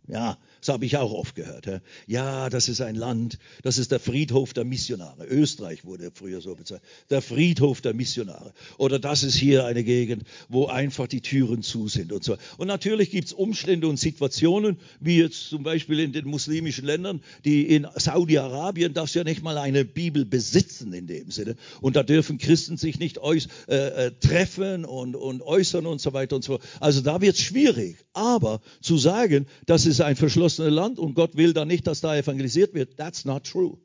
[0.07, 1.67] Ja, das habe ich auch oft gehört.
[2.07, 5.25] Ja, das ist ein Land, das ist der Friedhof der Missionare.
[5.25, 6.87] Österreich wurde früher so bezeichnet.
[7.09, 8.53] Der Friedhof der Missionare.
[8.77, 12.37] Oder das ist hier eine Gegend, wo einfach die Türen zu sind und so.
[12.57, 17.21] Und natürlich gibt es Umstände und Situationen, wie jetzt zum Beispiel in den muslimischen Ländern,
[17.45, 21.55] die in Saudi-Arabien darfst ja nicht mal eine Bibel besitzen in dem Sinne.
[21.81, 26.35] Und da dürfen Christen sich nicht äh, äh, treffen und, und äußern und so weiter
[26.35, 26.63] und so fort.
[26.79, 27.97] Also da wird es schwierig.
[28.13, 32.01] Aber zu sagen, das ist ein Verschluss verheißene Land und Gott will dann nicht, dass
[32.01, 32.97] da evangelisiert wird.
[32.97, 33.77] That's not true.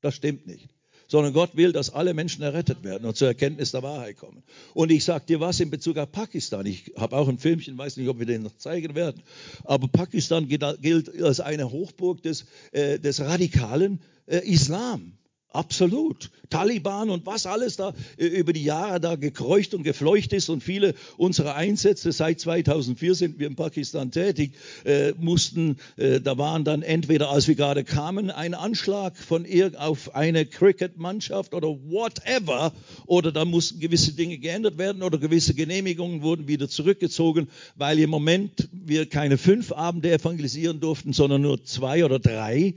[0.00, 0.68] Das stimmt nicht.
[1.10, 4.42] Sondern Gott will, dass alle Menschen errettet werden und zur Erkenntnis der Wahrheit kommen.
[4.74, 6.66] Und ich sage dir was in Bezug auf Pakistan.
[6.66, 9.22] Ich habe auch ein Filmchen, weiß nicht, ob wir den noch zeigen werden.
[9.64, 15.17] Aber Pakistan gilt als eine Hochburg des, äh, des radikalen äh, Islam.
[15.50, 16.30] Absolut.
[16.50, 20.62] Taliban und was alles da äh, über die Jahre da gekreucht und gefleucht ist und
[20.62, 24.52] viele unserer Einsätze seit 2004 sind wir in Pakistan tätig,
[24.84, 29.72] äh, mussten, äh, da waren dann entweder, als wir gerade kamen, ein Anschlag von ihr
[29.78, 32.72] auf eine Cricket-Mannschaft oder whatever,
[33.06, 38.10] oder da mussten gewisse Dinge geändert werden oder gewisse Genehmigungen wurden wieder zurückgezogen, weil im
[38.10, 42.74] Moment wir keine fünf Abende evangelisieren durften, sondern nur zwei oder drei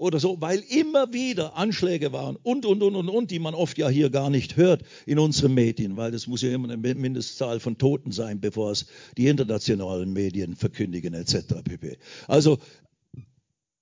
[0.00, 3.76] oder so, weil immer wieder Anschläge waren und, und, und, und, und, die man oft
[3.76, 7.60] ja hier gar nicht hört in unseren Medien, weil es muss ja immer eine Mindestzahl
[7.60, 8.86] von Toten sein, bevor es
[9.18, 11.62] die internationalen Medien verkündigen etc.
[11.62, 11.98] pp.
[12.28, 12.58] Also,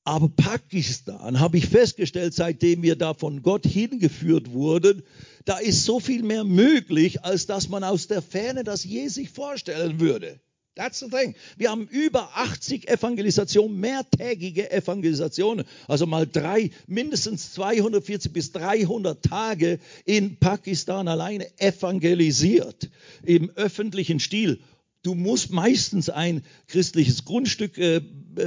[0.02, 5.04] aber Pakistan habe ich festgestellt, seitdem wir da von Gott hingeführt wurden,
[5.44, 9.30] da ist so viel mehr möglich, als dass man aus der Ferne das je sich
[9.30, 10.40] vorstellen würde.
[10.78, 11.34] That's the thing.
[11.56, 19.80] Wir haben über 80 Evangelisationen, mehrtägige Evangelisationen, also mal drei, mindestens 240 bis 300 Tage
[20.04, 22.90] in Pakistan alleine evangelisiert
[23.24, 24.60] im öffentlichen Stil.
[25.08, 28.02] Du musst meistens ein christliches Grundstück äh,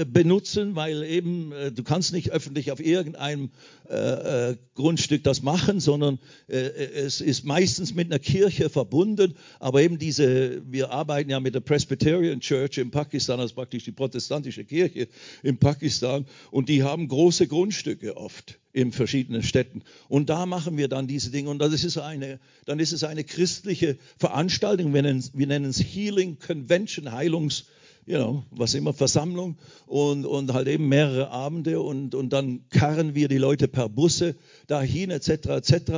[0.05, 3.49] benutzen, weil eben äh, du kannst nicht öffentlich auf irgendeinem
[3.89, 9.33] äh, äh, Grundstück das machen, sondern äh, es ist meistens mit einer Kirche verbunden.
[9.59, 13.91] Aber eben diese, wir arbeiten ja mit der Presbyterian Church in Pakistan, also praktisch die
[13.91, 15.07] protestantische Kirche
[15.41, 19.83] in Pakistan, und die haben große Grundstücke oft in verschiedenen Städten.
[20.07, 21.49] Und da machen wir dann diese Dinge.
[21.49, 24.93] Und das ist eine, dann ist es eine christliche Veranstaltung.
[24.93, 27.65] Wir nennen, wir nennen es Healing Convention, Heilungs-
[28.05, 33.15] you know, was immer, Versammlung und, und halt eben mehrere Abende und, und dann karren
[33.15, 34.35] wir die Leute per Busse
[34.67, 35.29] dahin etc.
[35.29, 35.91] etc.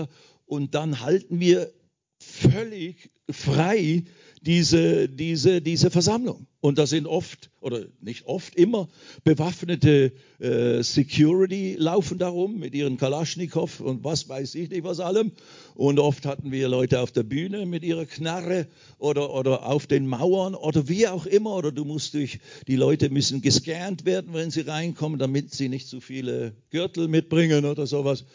[0.45, 1.71] Und dann halten wir
[2.19, 4.03] völlig frei
[4.45, 6.47] diese, diese, diese Versammlung.
[6.59, 8.89] Und da sind oft, oder nicht oft, immer
[9.23, 15.31] bewaffnete äh, Security laufen darum mit ihren Kalaschnikow und was weiß ich nicht was allem.
[15.75, 18.67] Und oft hatten wir Leute auf der Bühne mit ihrer Knarre
[18.97, 21.55] oder, oder auf den Mauern oder wie auch immer.
[21.55, 25.87] Oder du musst durch, die Leute müssen gescannt werden, wenn sie reinkommen, damit sie nicht
[25.87, 28.25] zu viele Gürtel mitbringen oder sowas,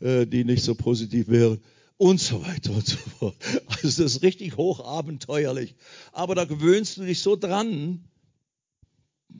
[0.00, 1.60] äh, die nicht so positiv wären
[1.96, 3.36] und so weiter und so fort.
[3.68, 5.74] Also das ist richtig hochabenteuerlich.
[6.12, 8.04] Aber da gewöhnst du dich so dran.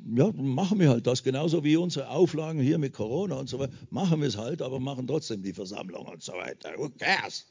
[0.06, 3.72] Ja, machen wir halt das, genauso wie unsere Auflagen hier mit Corona und so weiter.
[3.90, 6.72] Machen wir es halt, aber machen trotzdem die Versammlung und so weiter.
[6.76, 7.46] Who cares?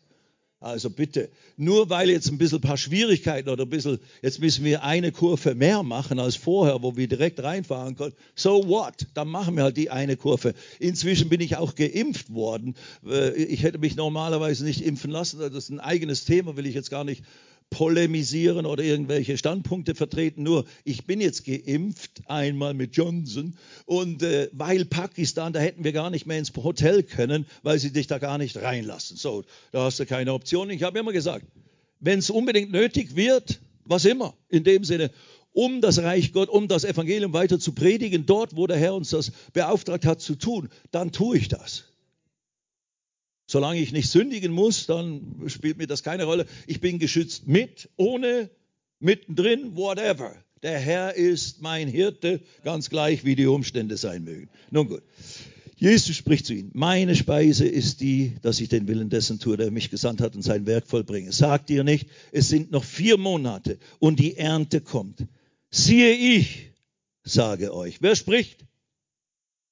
[0.64, 4.64] Also bitte, nur weil jetzt ein bisschen ein paar Schwierigkeiten oder ein bisschen, jetzt müssen
[4.64, 8.14] wir eine Kurve mehr machen als vorher, wo wir direkt reinfahren können.
[8.34, 9.08] So what?
[9.14, 10.54] Dann machen wir halt die eine Kurve.
[10.80, 12.76] Inzwischen bin ich auch geimpft worden.
[13.06, 15.40] Äh, ich hätte mich normalerweise nicht impfen lassen.
[15.40, 17.24] Das ist ein eigenes Thema, will ich jetzt gar nicht
[17.70, 20.44] polemisieren oder irgendwelche Standpunkte vertreten.
[20.44, 23.56] Nur ich bin jetzt geimpft, einmal mit Johnson.
[23.86, 27.92] Und äh, weil Pakistan, da hätten wir gar nicht mehr ins Hotel können, weil sie
[27.92, 29.18] dich da gar nicht reinlassen.
[29.18, 30.70] So, da hast du keine Option.
[30.70, 31.46] Ich habe immer gesagt,
[32.00, 35.12] wenn es unbedingt nötig wird, was immer, in dem Sinne,
[35.54, 39.12] um das Reich Gott, um das Evangelium weiter zu predigen, dort, wo der Herr uns
[39.12, 41.86] das beauftragt hat zu tun, dann tue ich das.
[43.54, 46.48] Solange ich nicht sündigen muss, dann spielt mir das keine Rolle.
[46.66, 48.50] Ich bin geschützt mit, ohne,
[49.00, 50.36] mittendrin, whatever.
[50.64, 54.50] Der Herr ist mein Hirte, ganz gleich, wie die Umstände sein mögen.
[54.72, 55.04] Nun gut.
[55.76, 59.70] Jesus spricht zu ihnen, meine Speise ist die, dass ich den Willen dessen tue, der
[59.70, 61.32] mich gesandt hat und sein Werk vollbringe.
[61.32, 65.28] Sagt ihr nicht, es sind noch vier Monate und die Ernte kommt.
[65.70, 66.72] Siehe ich,
[67.24, 68.02] sage euch.
[68.02, 68.66] Wer spricht?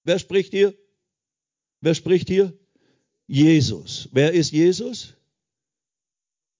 [0.03, 0.75] Wer spricht hier?
[1.79, 2.53] Wer spricht hier?
[3.31, 4.09] Jesus.
[4.11, 5.13] Wer ist Jesus?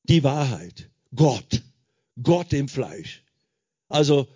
[0.04, 0.90] Die Wahrheit.
[1.14, 1.62] Gott.
[2.24, 3.24] Gott im Fleisch.
[3.90, 4.30] Also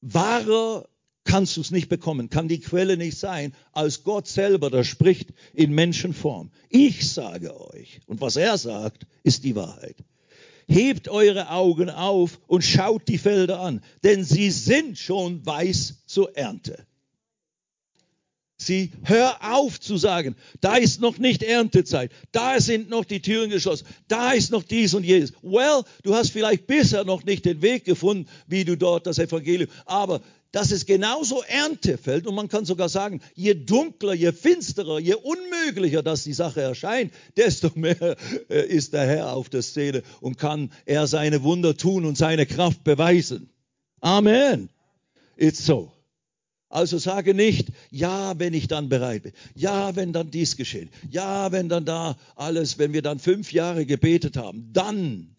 [0.00, 0.88] wahrer
[1.24, 5.30] kannst du es nicht bekommen, kann die Quelle nicht sein, als Gott selber, der spricht
[5.54, 6.52] in Menschenform.
[6.68, 9.96] Ich sage euch, und was er sagt, ist die Wahrheit.
[10.68, 16.36] Hebt eure Augen auf und schaut die Felder an, denn sie sind schon weiß zur
[16.36, 16.86] Ernte.
[18.58, 23.50] Sie, hör auf zu sagen, da ist noch nicht Erntezeit, da sind noch die Türen
[23.50, 25.34] geschlossen, da ist noch dies und jenes.
[25.42, 29.70] Well, du hast vielleicht bisher noch nicht den Weg gefunden, wie du dort das Evangelium,
[29.84, 30.22] aber
[30.52, 36.02] das ist genauso Erntefeld und man kann sogar sagen, je dunkler, je finsterer, je unmöglicher
[36.02, 38.16] dass die Sache erscheint, desto mehr
[38.48, 42.46] äh, ist der Herr auf der Szene und kann er seine Wunder tun und seine
[42.46, 43.50] Kraft beweisen.
[44.00, 44.70] Amen.
[45.36, 45.92] It's so.
[46.68, 49.32] Also sage nicht, ja, wenn ich dann bereit bin.
[49.54, 50.90] Ja, wenn dann dies geschehen.
[51.10, 55.36] Ja, wenn dann da alles, wenn wir dann fünf Jahre gebetet haben, dann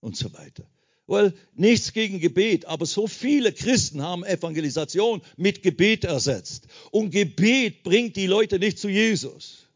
[0.00, 0.64] und so weiter.
[1.06, 6.68] Well, nichts gegen Gebet, aber so viele Christen haben Evangelisation mit Gebet ersetzt.
[6.92, 9.66] Und Gebet bringt die Leute nicht zu Jesus.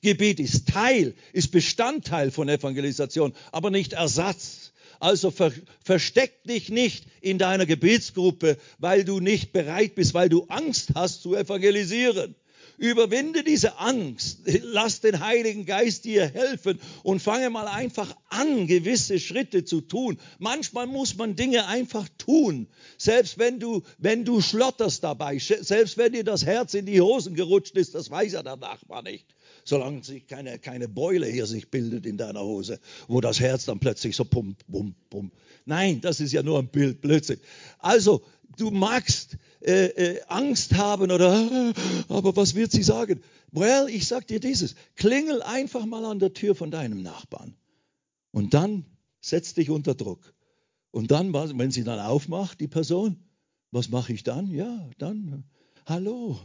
[0.00, 4.61] Gebet ist Teil, ist Bestandteil von Evangelisation, aber nicht Ersatz.
[5.02, 5.50] Also ver,
[5.82, 11.22] versteck dich nicht in deiner Gebetsgruppe, weil du nicht bereit bist, weil du Angst hast
[11.22, 12.36] zu evangelisieren.
[12.78, 14.42] Überwinde diese Angst.
[14.62, 20.20] Lass den Heiligen Geist dir helfen und fange mal einfach an, gewisse Schritte zu tun.
[20.38, 22.68] Manchmal muss man Dinge einfach tun.
[22.96, 27.34] Selbst wenn du, wenn du schlotterst dabei, selbst wenn dir das Herz in die Hosen
[27.34, 29.26] gerutscht ist, das weiß ja der Nachbar nicht
[29.64, 33.78] solange sich keine, keine Beule hier sich bildet in deiner Hose, wo das Herz dann
[33.78, 35.30] plötzlich so pum, pum, pum.
[35.64, 37.40] Nein, das ist ja nur ein Bild, Blödsinn.
[37.78, 38.22] Also,
[38.56, 41.72] du magst äh, äh, Angst haben oder,
[42.08, 43.22] aber was wird sie sagen?
[43.52, 47.54] Well, ich sag dir dieses, klingel einfach mal an der Tür von deinem Nachbarn
[48.32, 48.84] und dann
[49.20, 50.34] setz dich unter Druck.
[50.90, 53.16] Und dann, wenn sie dann aufmacht, die Person,
[53.70, 54.50] was mache ich dann?
[54.50, 55.44] Ja, dann,
[55.86, 56.38] hallo,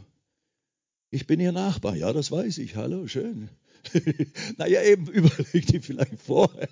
[1.10, 1.96] ich bin Ihr Nachbar.
[1.96, 2.76] Ja, das weiß ich.
[2.76, 3.48] Hallo, schön.
[4.58, 6.68] naja, eben überleg dir vielleicht vorher,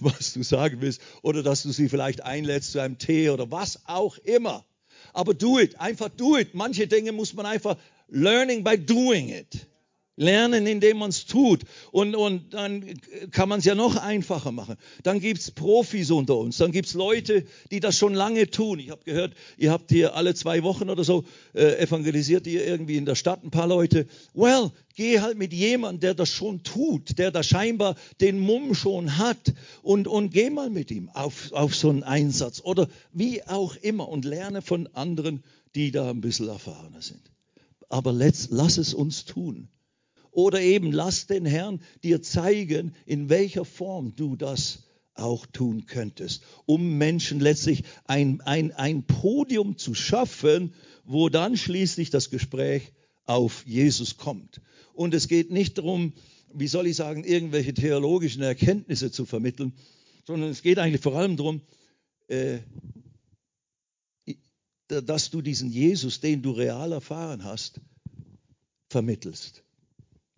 [0.00, 1.00] was du sagen willst.
[1.22, 4.64] Oder dass du sie vielleicht einlädst zu einem Tee oder was auch immer.
[5.12, 5.80] Aber do it.
[5.80, 6.54] Einfach do it.
[6.54, 7.76] Manche Dinge muss man einfach
[8.08, 9.67] learning by doing it.
[10.18, 11.62] Lernen, indem man es tut.
[11.92, 12.84] Und, und dann
[13.30, 14.76] kann man es ja noch einfacher machen.
[15.04, 16.56] Dann gibt es Profis unter uns.
[16.56, 18.80] Dann gibt es Leute, die das schon lange tun.
[18.80, 21.24] Ich habe gehört, ihr habt hier alle zwei Wochen oder so
[21.54, 24.06] äh, evangelisiert ihr irgendwie in der Stadt ein paar Leute.
[24.34, 29.18] Well, geh halt mit jemandem, der das schon tut, der da scheinbar den Mumm schon
[29.18, 33.76] hat und, und geh mal mit ihm auf, auf so einen Einsatz oder wie auch
[33.76, 35.44] immer und lerne von anderen,
[35.76, 37.22] die da ein bisschen erfahrener sind.
[37.88, 39.68] Aber let's, lass es uns tun.
[40.30, 44.84] Oder eben lass den Herrn dir zeigen, in welcher Form du das
[45.14, 50.74] auch tun könntest, um Menschen letztlich ein, ein, ein Podium zu schaffen,
[51.04, 52.92] wo dann schließlich das Gespräch
[53.24, 54.60] auf Jesus kommt.
[54.94, 56.12] Und es geht nicht darum,
[56.54, 59.72] wie soll ich sagen, irgendwelche theologischen Erkenntnisse zu vermitteln,
[60.26, 61.60] sondern es geht eigentlich vor allem darum,
[62.28, 62.58] äh,
[64.86, 67.80] dass du diesen Jesus, den du real erfahren hast,
[68.88, 69.62] vermittelst.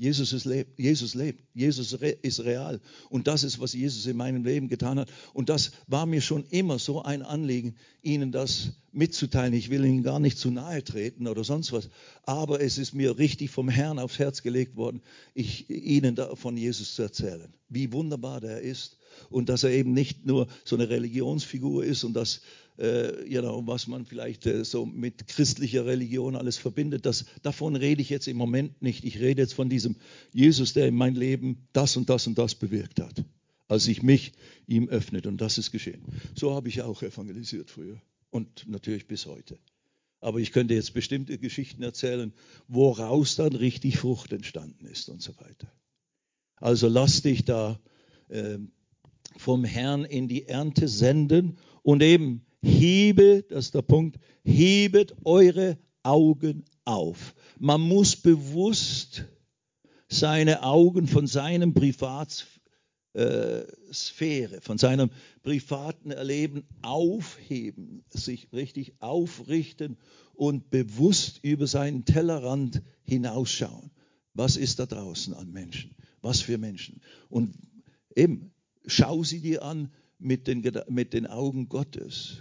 [0.00, 0.48] Jesus, ist,
[0.78, 2.80] Jesus lebt, Jesus ist real.
[3.10, 5.10] Und das ist, was Jesus in meinem Leben getan hat.
[5.34, 9.52] Und das war mir schon immer so ein Anliegen, Ihnen das mitzuteilen.
[9.52, 11.90] Ich will Ihnen gar nicht zu nahe treten oder sonst was.
[12.22, 15.02] Aber es ist mir richtig vom Herrn aufs Herz gelegt worden,
[15.34, 17.52] ich, Ihnen von Jesus zu erzählen.
[17.68, 18.96] Wie wunderbar der ist.
[19.28, 22.40] Und dass er eben nicht nur so eine Religionsfigur ist und dass
[22.80, 27.04] äh, genau, was man vielleicht äh, so mit christlicher Religion alles verbindet.
[27.04, 29.04] Das, davon rede ich jetzt im Moment nicht.
[29.04, 29.96] Ich rede jetzt von diesem
[30.32, 33.22] Jesus, der in mein Leben das und das und das bewirkt hat,
[33.68, 34.32] als ich mich
[34.66, 35.28] ihm öffnete.
[35.28, 36.02] Und das ist geschehen.
[36.34, 39.58] So habe ich auch evangelisiert früher und natürlich bis heute.
[40.20, 42.32] Aber ich könnte jetzt bestimmte Geschichten erzählen,
[42.66, 45.70] woraus dann richtig Frucht entstanden ist und so weiter.
[46.56, 47.78] Also lass dich da
[48.28, 48.58] äh,
[49.40, 55.78] vom Herrn in die Ernte senden und eben hebe, das ist der Punkt, hebet eure
[56.02, 57.34] Augen auf.
[57.58, 59.24] Man muss bewusst
[60.08, 62.44] seine Augen von seinem Privatsphäre,
[64.60, 65.08] von seinem
[65.42, 69.96] privaten Erleben aufheben, sich richtig aufrichten
[70.34, 73.90] und bewusst über seinen Tellerrand hinausschauen.
[74.34, 75.94] Was ist da draußen an Menschen?
[76.20, 77.00] Was für Menschen?
[77.30, 77.54] Und
[78.14, 78.52] eben,
[78.86, 82.38] schau sie dir an mit den, mit den Augen Gottes.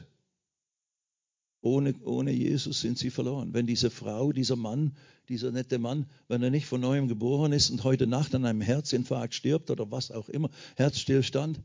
[1.61, 3.53] Ohne, ohne Jesus sind sie verloren.
[3.53, 4.95] Wenn diese Frau, dieser Mann,
[5.27, 8.61] dieser nette Mann, wenn er nicht von neuem geboren ist und heute Nacht an einem
[8.61, 11.61] Herzinfarkt stirbt oder was auch immer, Herzstillstand,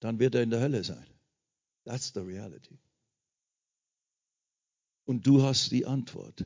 [0.00, 1.06] dann wird er in der Hölle sein.
[1.84, 2.78] That's the reality.
[5.04, 6.44] Und du hast die Antwort.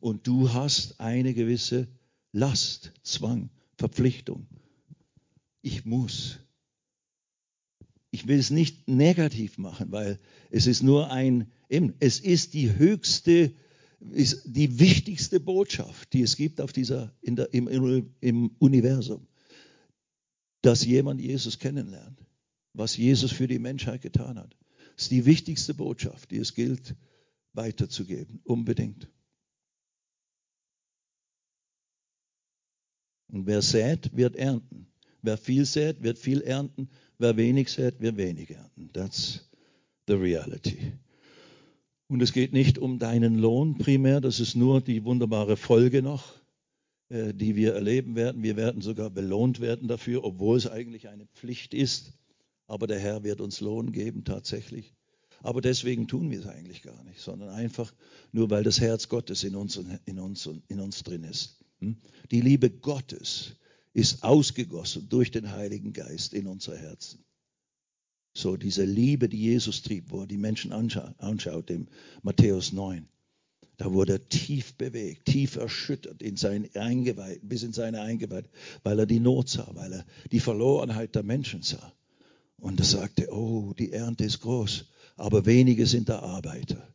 [0.00, 1.88] Und du hast eine gewisse
[2.32, 4.46] Last, Zwang, Verpflichtung.
[5.62, 6.40] Ich muss
[8.10, 10.18] ich will es nicht negativ machen, weil
[10.50, 13.54] es ist nur ein, eben, es ist die höchste,
[14.10, 19.26] ist die wichtigste Botschaft, die es gibt auf dieser, in der, im, im Universum,
[20.62, 22.24] dass jemand Jesus kennenlernt,
[22.72, 24.56] was Jesus für die Menschheit getan hat.
[24.96, 26.96] Das ist die wichtigste Botschaft, die es gilt
[27.52, 29.08] weiterzugeben, unbedingt.
[33.28, 34.89] Und wer sät, wird ernten.
[35.22, 36.88] Wer viel sät, wird viel ernten.
[37.18, 38.90] Wer wenig sät, wird wenig ernten.
[38.92, 39.48] That's
[40.06, 40.92] the reality.
[42.08, 46.34] Und es geht nicht um deinen Lohn primär, das ist nur die wunderbare Folge noch,
[47.08, 48.42] äh, die wir erleben werden.
[48.42, 52.12] Wir werden sogar belohnt werden dafür, obwohl es eigentlich eine Pflicht ist.
[52.66, 54.92] Aber der Herr wird uns Lohn geben tatsächlich.
[55.42, 57.92] Aber deswegen tun wir es eigentlich gar nicht, sondern einfach
[58.32, 61.64] nur, weil das Herz Gottes in uns, in uns, in uns drin ist.
[61.78, 61.96] Hm?
[62.30, 63.56] Die Liebe Gottes
[63.92, 67.24] ist ausgegossen durch den Heiligen Geist in unser Herzen.
[68.32, 71.88] So diese Liebe, die Jesus trieb, wo er die Menschen anschaut, anschaut im
[72.22, 73.08] Matthäus 9.
[73.76, 78.44] Da wurde er tief bewegt, tief erschüttert in sein Eingeweih, bis in seine Eingeweih,
[78.82, 81.92] weil er die Not sah, weil er die Verlorenheit der Menschen sah.
[82.58, 84.84] Und er sagte, oh, die Ernte ist groß,
[85.16, 86.94] aber wenige sind da Arbeiter.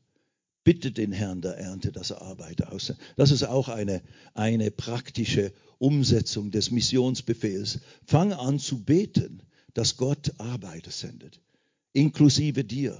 [0.65, 3.05] Bitte den Herrn der Ernte, dass er Arbeiter aussendet.
[3.17, 4.01] Das ist auch eine,
[4.33, 7.81] eine praktische Umsetzung des Missionsbefehls.
[8.03, 9.43] Fang an zu beten,
[9.75, 11.39] dass Gott Arbeiter sendet,
[11.93, 12.97] inklusive dir,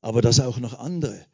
[0.00, 1.26] aber dass auch noch andere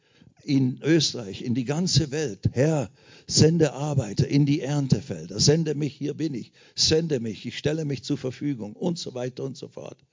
[0.43, 2.49] in Österreich, in die ganze Welt.
[2.51, 2.91] Herr,
[3.25, 8.03] sende Arbeiter in die Erntefelder, sende mich, hier bin ich, sende mich, ich stelle mich
[8.03, 10.03] zur Verfügung und so weiter und so fort.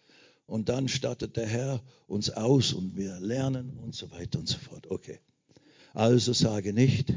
[0.47, 4.59] Und dann stattet der Herr uns aus und wir lernen und so weiter und so
[4.59, 4.89] fort.
[4.89, 5.19] Okay.
[5.94, 7.15] Also sage nicht,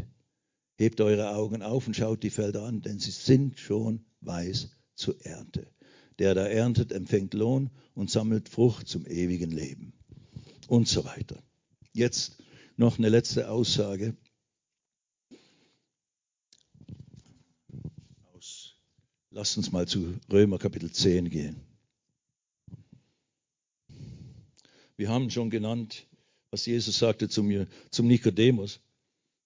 [0.82, 5.24] Hebt eure Augen auf und schaut die Felder an, denn sie sind schon weiß zur
[5.24, 5.72] Ernte.
[6.18, 9.94] Der da erntet, empfängt Lohn und sammelt Frucht zum ewigen Leben.
[10.68, 11.38] Und so weiter.
[11.94, 12.42] Jetzt
[12.78, 14.18] noch eine letzte Aussage.
[19.30, 21.62] Lasst uns mal zu Römer Kapitel 10 gehen.
[24.98, 26.08] Wir haben schon genannt,
[26.52, 28.82] was Jesus sagte zum, zum Nikodemus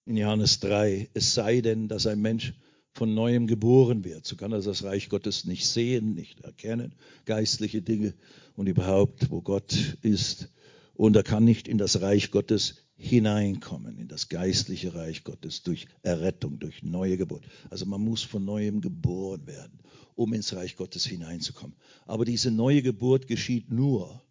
[0.04, 2.52] in Johannes 3, es sei denn, dass ein Mensch
[2.92, 7.82] von neuem geboren wird, so kann er das Reich Gottes nicht sehen, nicht erkennen, geistliche
[7.82, 8.14] Dinge
[8.56, 10.50] und überhaupt, wo Gott ist
[10.94, 15.86] und er kann nicht in das Reich Gottes hineinkommen, in das geistliche Reich Gottes durch
[16.02, 17.44] Errettung, durch neue Geburt.
[17.68, 19.78] Also man muss von neuem geboren werden,
[20.14, 21.76] um ins Reich Gottes hineinzukommen.
[22.06, 24.22] Aber diese neue Geburt geschieht nur,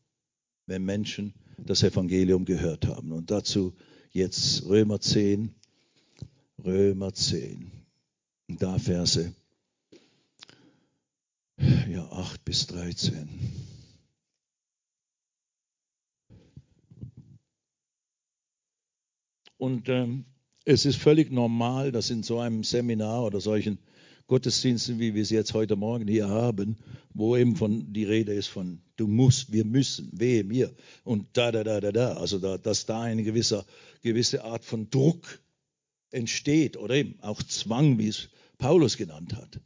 [0.66, 3.12] wenn Menschen das Evangelium gehört haben.
[3.12, 3.74] Und dazu
[4.12, 5.54] jetzt Römer 10,
[6.64, 7.72] Römer 10,
[8.48, 9.34] und da Verse
[11.90, 13.30] ja, 8 bis 13.
[19.58, 20.26] Und ähm,
[20.66, 23.80] es ist völlig normal, dass in so einem Seminar oder solchen
[24.28, 26.78] Gottesdiensten, wie wir es jetzt heute Morgen hier haben,
[27.14, 30.74] wo eben von die Rede ist von du musst, wir müssen, wehe mir
[31.04, 33.66] und da, da, da, da, da, also da, dass da eine gewisse,
[34.02, 35.40] gewisse Art von Druck
[36.10, 39.60] entsteht oder eben auch Zwang, wie es Paulus genannt hat.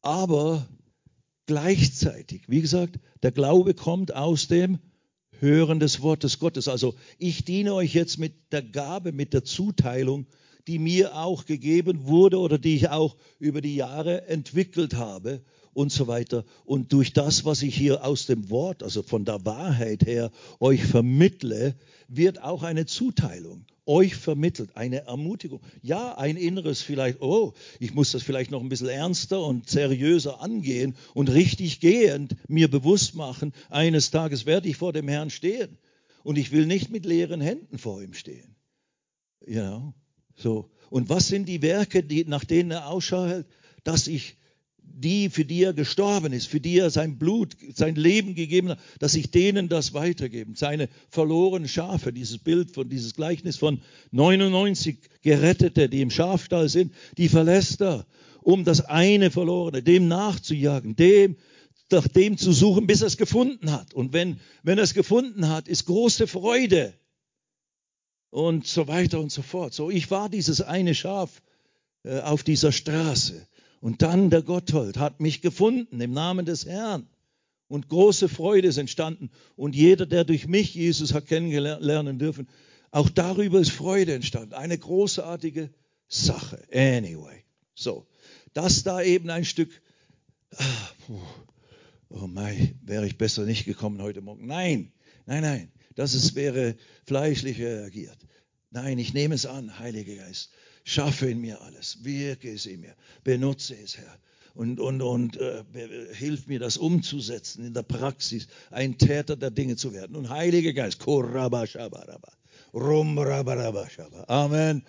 [0.00, 0.66] Aber
[1.46, 4.78] gleichzeitig, wie gesagt, der Glaube kommt aus dem
[5.40, 6.68] Hören des Wortes Gottes.
[6.68, 10.26] Also ich diene euch jetzt mit der Gabe, mit der Zuteilung,
[10.66, 15.42] die mir auch gegeben wurde oder die ich auch über die Jahre entwickelt habe
[15.72, 16.44] und so weiter.
[16.64, 20.84] Und durch das, was ich hier aus dem Wort, also von der Wahrheit her, euch
[20.84, 21.74] vermittle,
[22.08, 25.60] wird auch eine Zuteilung euch vermittelt, eine Ermutigung.
[25.82, 30.40] Ja, ein inneres vielleicht, oh, ich muss das vielleicht noch ein bisschen ernster und seriöser
[30.40, 35.76] angehen und richtig gehend mir bewusst machen, eines Tages werde ich vor dem Herrn stehen.
[36.22, 38.54] Und ich will nicht mit leeren Händen vor ihm stehen.
[39.44, 39.94] You know,
[40.40, 40.70] so.
[40.90, 43.46] Und was sind die Werke, die, nach denen er Ausschau hält?
[43.84, 44.36] Dass ich
[44.82, 48.78] die, für die er gestorben ist, für die er sein Blut, sein Leben gegeben hat,
[48.98, 50.56] dass ich denen das weitergeben.
[50.56, 53.80] Seine verlorenen Schafe, dieses Bild von, dieses Gleichnis von
[54.10, 58.06] 99 Gerettete, die im Schafstall sind, die verlässt er,
[58.42, 61.36] um das eine Verlorene, dem nachzujagen, dem,
[61.90, 63.94] nach dem zu suchen, bis er es gefunden hat.
[63.94, 66.94] Und wenn, wenn er es gefunden hat, ist große Freude.
[68.30, 69.74] Und so weiter und so fort.
[69.74, 71.42] So, ich war dieses eine Schaf
[72.04, 73.46] äh, auf dieser Straße.
[73.80, 77.08] Und dann der Gotthold hat mich gefunden im Namen des Herrn.
[77.66, 79.30] Und große Freude ist entstanden.
[79.56, 82.48] Und jeder, der durch mich Jesus hat kennenlernen dürfen,
[82.90, 84.54] auch darüber ist Freude entstanden.
[84.54, 85.70] Eine großartige
[86.08, 86.62] Sache.
[86.72, 87.44] Anyway.
[87.74, 88.06] So.
[88.52, 89.70] Dass da eben ein Stück,
[90.56, 90.64] ah,
[92.08, 94.46] oh mein, wäre ich besser nicht gekommen heute Morgen.
[94.46, 94.92] Nein,
[95.26, 95.72] nein, nein.
[95.94, 96.76] Das ist, wäre
[97.06, 98.18] fleischlich reagiert.
[98.70, 100.50] Nein, ich nehme es an, Heiliger Geist.
[100.84, 104.18] Schaffe in mir alles, wirke es in mir, benutze es, Herr.
[104.54, 105.62] Und, und, und äh,
[106.12, 110.16] hilf mir, das umzusetzen in der Praxis, ein Täter der Dinge zu werden.
[110.16, 112.32] Und Heiliger Geist, Koraba Shabaraba,
[114.28, 114.82] Amen.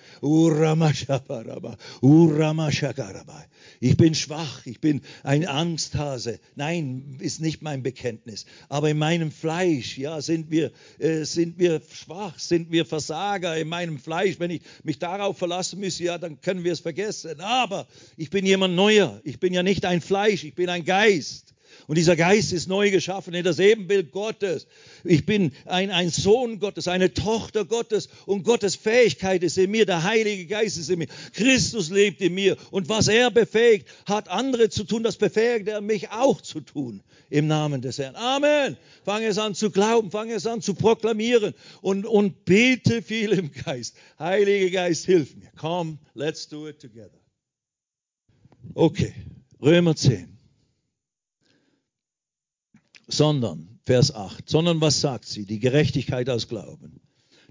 [3.80, 6.40] Ich bin schwach, ich bin ein Angsthase.
[6.56, 8.46] Nein, ist nicht mein Bekenntnis.
[8.70, 13.68] Aber in meinem Fleisch, ja, sind wir, äh, sind wir schwach, sind wir Versager in
[13.68, 14.40] meinem Fleisch.
[14.40, 17.42] Wenn ich mich darauf verlassen müsse, ja, dann können wir es vergessen.
[17.42, 17.88] Aber
[18.18, 19.20] ich bin jemand Neuer.
[19.24, 21.54] Ich bin ja nicht ein Fleisch, ich bin ein Geist.
[21.88, 24.68] Und dieser Geist ist neu geschaffen in das Ebenbild Gottes.
[25.04, 29.86] Ich bin ein, ein Sohn Gottes, eine Tochter Gottes und Gottes Fähigkeit ist in mir,
[29.86, 34.30] der Heilige Geist ist in mir, Christus lebt in mir und was er befähigt, hat
[34.30, 38.16] andere zu tun, das befähigt er mich auch zu tun im Namen des Herrn.
[38.16, 38.78] Amen.
[39.04, 43.52] Fange es an zu glauben, fange es an zu proklamieren und, und bete viel im
[43.52, 43.96] Geist.
[44.20, 45.52] Heilige Geist, hilf mir.
[45.58, 47.20] Come, let's do it together.
[48.76, 49.14] Okay,
[49.60, 50.41] Römer 10
[53.08, 55.46] sondern, Vers 8, sondern was sagt sie?
[55.46, 57.02] Die Gerechtigkeit aus Glauben.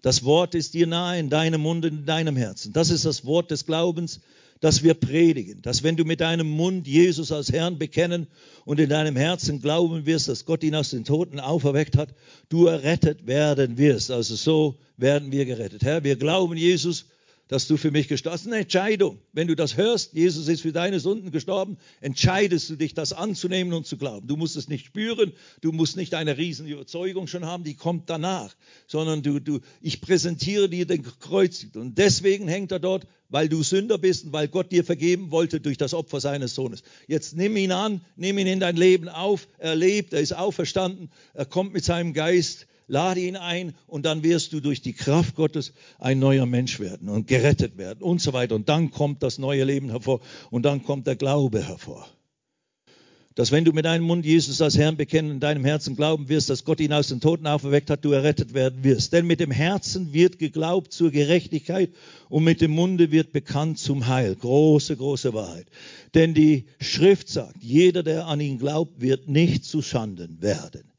[0.03, 2.73] Das Wort ist dir nahe in deinem Mund, in deinem Herzen.
[2.73, 4.21] Das ist das Wort des Glaubens,
[4.61, 5.63] das wir predigen.
[5.63, 8.27] Dass wenn du mit deinem Mund Jesus als Herrn bekennen
[8.65, 12.15] und in deinem Herzen glauben wirst, dass Gott ihn aus den Toten auferweckt hat,
[12.49, 14.11] du errettet werden wirst.
[14.11, 15.83] Also so werden wir gerettet.
[15.83, 17.07] Herr, wir glauben Jesus
[17.51, 19.19] dass du für mich gestorben ist eine Entscheidung.
[19.33, 23.73] Wenn du das hörst, Jesus ist für deine Sünden gestorben, entscheidest du dich, das anzunehmen
[23.73, 24.29] und zu glauben.
[24.29, 28.09] Du musst es nicht spüren, du musst nicht eine riesen Überzeugung schon haben, die kommt
[28.09, 28.55] danach,
[28.87, 31.67] sondern du, du, ich präsentiere dir den Kreuz.
[31.75, 35.61] Und deswegen hängt er dort, weil du Sünder bist und weil Gott dir vergeben wollte
[35.61, 36.85] durch das Opfer seines Sohnes.
[37.09, 41.11] Jetzt nimm ihn an, nimm ihn in dein Leben auf, er lebt, er ist auferstanden,
[41.35, 45.37] er kommt mit seinem Geist lade ihn ein und dann wirst du durch die Kraft
[45.37, 48.57] Gottes ein neuer Mensch werden und gerettet werden und so weiter.
[48.57, 52.07] Und dann kommt das neue Leben hervor und dann kommt der Glaube hervor.
[53.37, 56.29] Dass wenn du mit deinem Mund Jesus als Herrn bekennen und in deinem Herzen glauben
[56.29, 59.12] wirst, dass Gott ihn aus den Toten auferweckt hat, du errettet werden wirst.
[59.12, 61.91] Denn mit dem Herzen wird geglaubt zur Gerechtigkeit
[62.29, 64.35] und mit dem Munde wird bekannt zum Heil.
[64.35, 65.69] Große, große Wahrheit.
[66.15, 70.90] Denn die Schrift sagt, jeder, der an ihn glaubt, wird nicht zu Schanden werden.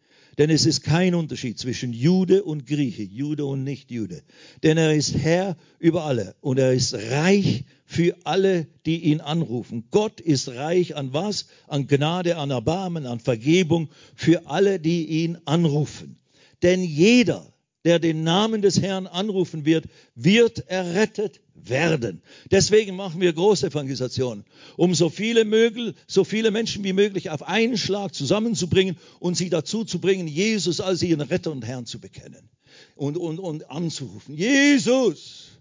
[0.41, 4.23] Denn es ist kein Unterschied zwischen Jude und Grieche, Jude und Nicht-Jude.
[4.63, 9.83] Denn er ist Herr über alle und er ist reich für alle, die ihn anrufen.
[9.91, 11.45] Gott ist reich an was?
[11.67, 16.17] An Gnade, an Erbarmen, an Vergebung für alle, die ihn anrufen.
[16.63, 17.53] Denn jeder,
[17.85, 19.85] der den Namen des Herrn anrufen wird,
[20.15, 22.21] wird errettet werden.
[22.49, 24.45] Deswegen machen wir Großevangelisationen,
[24.77, 29.49] um so viele, möglich, so viele Menschen wie möglich auf einen Schlag zusammenzubringen und sie
[29.49, 32.49] dazu zu bringen, Jesus als ihren Retter und Herrn zu bekennen
[32.95, 34.35] und, und, und anzurufen.
[34.35, 35.59] Jesus,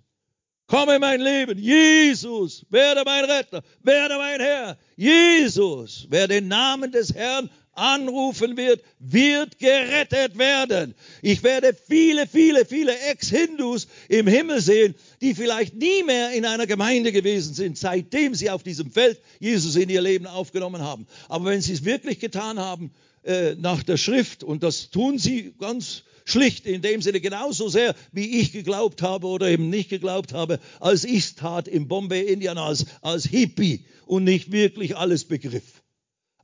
[0.67, 1.59] komm in mein Leben.
[1.59, 4.79] Jesus, werde mein Retter, werde mein Herr.
[4.97, 10.95] Jesus, wer den Namen des Herrn anrufen wird, wird gerettet werden.
[11.23, 16.67] Ich werde viele, viele, viele Ex-Hindus im Himmel sehen, die vielleicht nie mehr in einer
[16.67, 21.07] Gemeinde gewesen sind, seitdem sie auf diesem Feld Jesus in ihr Leben aufgenommen haben.
[21.29, 22.93] Aber wenn sie es wirklich getan haben
[23.23, 27.95] äh, nach der Schrift, und das tun sie ganz schlicht in dem Sinne genauso sehr,
[28.13, 32.23] wie ich geglaubt habe oder eben nicht geglaubt habe, als ich es tat in Bombay,
[32.23, 35.80] Indian, als, als Hippie und nicht wirklich alles begriff.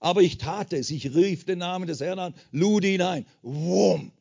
[0.01, 0.91] Aber ich tat es.
[0.91, 3.27] Ich rief den Namen des Herrn an, lud ihn ein.
[3.43, 4.13] Wumm.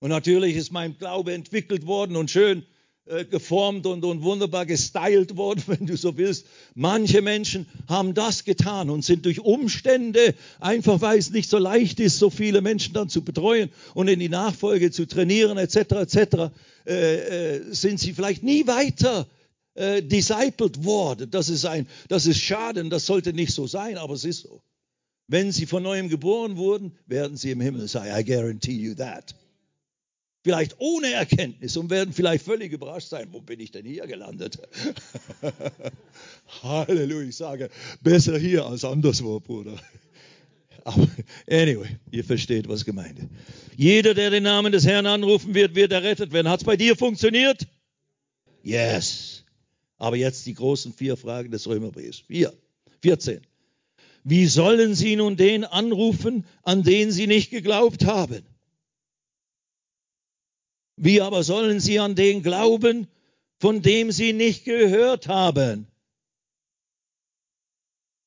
[0.00, 2.64] Und natürlich ist mein Glaube entwickelt worden und schön
[3.04, 6.46] äh, geformt und, und wunderbar gestylt worden, wenn du so willst.
[6.74, 11.98] Manche Menschen haben das getan und sind durch Umstände, einfach weil es nicht so leicht
[11.98, 16.52] ist, so viele Menschen dann zu betreuen und in die Nachfolge zu trainieren, etc., etc.,
[16.86, 19.26] äh, äh, sind sie vielleicht nie weiter
[19.74, 21.30] äh, discipled worden.
[21.30, 24.62] Das ist ein, das ist Schaden, das sollte nicht so sein, aber es ist so.
[25.28, 28.12] Wenn sie von neuem geboren wurden, werden sie im Himmel sein.
[28.18, 29.34] I guarantee you that.
[30.44, 34.58] Vielleicht ohne Erkenntnis und werden vielleicht völlig überrascht sein, wo bin ich denn hier gelandet?
[36.62, 37.70] Halleluja, ich sage,
[38.02, 39.80] besser hier als anderswo, Bruder.
[40.84, 41.08] Aber
[41.48, 43.28] anyway, ihr versteht, was gemeint ist.
[43.76, 46.48] Jeder, der den Namen des Herrn anrufen wird, wird errettet werden.
[46.48, 47.68] Hat es bei dir funktioniert?
[48.64, 49.44] Yes.
[49.98, 52.18] Aber jetzt die großen vier Fragen des Römerbriefs.
[52.26, 52.52] Vier.
[53.02, 53.42] 14.
[54.24, 58.44] Wie sollen sie nun den anrufen, an den sie nicht geglaubt haben?
[60.96, 63.08] Wie aber sollen sie an den glauben,
[63.58, 65.88] von dem sie nicht gehört haben?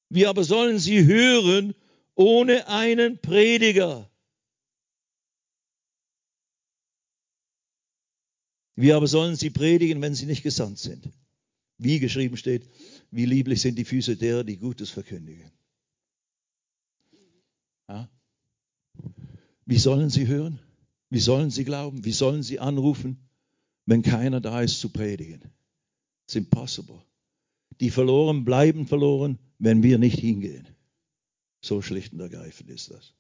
[0.10, 1.76] Wie aber sollen sie hören
[2.16, 4.10] ohne einen Prediger?
[8.76, 11.10] Wie aber sollen sie predigen, wenn sie nicht gesandt sind?
[11.78, 12.70] Wie geschrieben steht,
[13.10, 15.52] wie lieblich sind die Füße derer, die Gutes verkündigen.
[19.66, 20.60] Wie sollen sie hören?
[21.10, 22.06] Wie sollen sie glauben?
[22.06, 23.18] Wie sollen sie anrufen,
[23.86, 25.42] wenn keiner da ist zu predigen?
[26.26, 27.02] It's impossible.
[27.80, 30.68] Die verloren bleiben verloren, wenn wir nicht hingehen.
[31.62, 33.14] So schlicht und ergreifend ist das.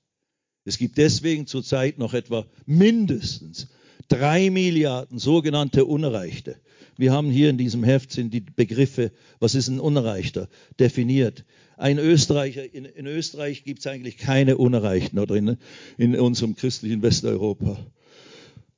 [0.66, 3.68] Es gibt deswegen zurzeit noch etwa mindestens
[4.08, 6.58] drei Milliarden sogenannte Unerreichte.
[6.98, 10.48] Wir haben hier in diesem Heft sind die Begriffe, was ist ein Unerreichter,
[10.80, 11.44] definiert.
[11.78, 15.58] Ein Österreicher, in, in Österreich gibt es eigentlich keine Unerreichten oder in,
[15.98, 17.78] in unserem christlichen Westeuropa.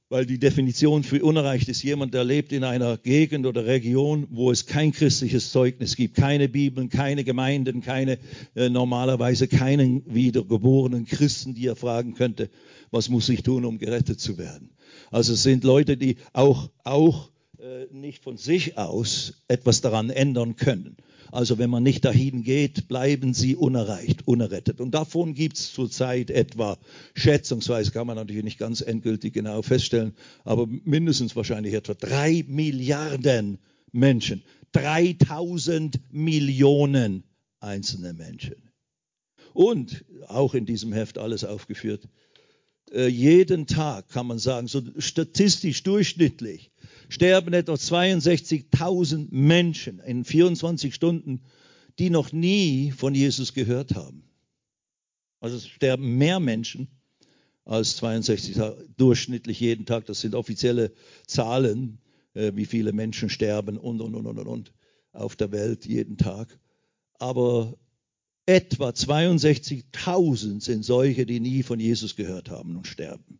[0.10, 4.52] Weil die Definition für unerreicht ist jemand, der lebt in einer Gegend oder Region, wo
[4.52, 8.18] es kein christliches Zeugnis gibt, keine Bibeln, keine Gemeinden, keine
[8.56, 12.50] äh, normalerweise keinen wiedergeborenen Christen, die er fragen könnte,
[12.90, 14.70] was muss ich tun, um gerettet zu werden.
[15.12, 17.30] Also es sind Leute, die auch auch
[17.60, 20.98] äh, nicht von sich aus etwas daran ändern können.
[21.32, 24.80] Also wenn man nicht dahin geht, bleiben sie unerreicht, unerrettet.
[24.80, 26.78] Und davon gibt es zurzeit etwa,
[27.16, 30.14] schätzungsweise kann man natürlich nicht ganz endgültig genau feststellen,
[30.46, 33.60] aber mindestens wahrscheinlich etwa drei Milliarden
[33.92, 37.24] Menschen, 3000 Millionen
[37.60, 38.56] einzelne Menschen.
[39.54, 42.08] Und auch in diesem Heft alles aufgeführt,
[42.92, 46.72] äh, jeden Tag kann man sagen, so statistisch durchschnittlich
[47.10, 51.42] sterben etwa 62.000 Menschen in 24 Stunden,
[52.00, 54.24] die noch nie von Jesus gehört haben.
[55.40, 56.88] Also es sterben mehr Menschen
[57.66, 58.58] als 62
[58.98, 60.06] durchschnittlich jeden Tag.
[60.06, 60.92] Das sind offizielle
[61.26, 62.00] Zahlen,
[62.34, 64.74] äh, wie viele Menschen sterben und, und, und, und, und
[65.12, 66.60] auf der Welt jeden Tag.
[67.20, 67.78] Aber
[68.48, 73.40] etwa 62.000 sind solche, die nie von Jesus gehört haben und sterben.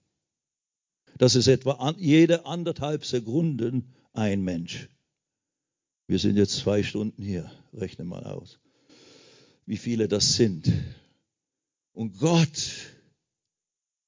[1.18, 4.90] Das ist etwa jede anderthalb Sekunden ein Mensch.
[6.08, 7.52] Wir sind jetzt zwei Stunden hier.
[7.74, 8.60] Rechne mal aus,
[9.66, 10.72] wie viele das sind.
[11.94, 12.72] Und Gott,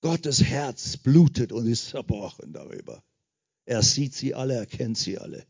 [0.01, 3.03] Gottes Herz blutet und ist zerbrochen darüber.
[3.65, 5.45] Er sieht sie alle, er kennt sie alle.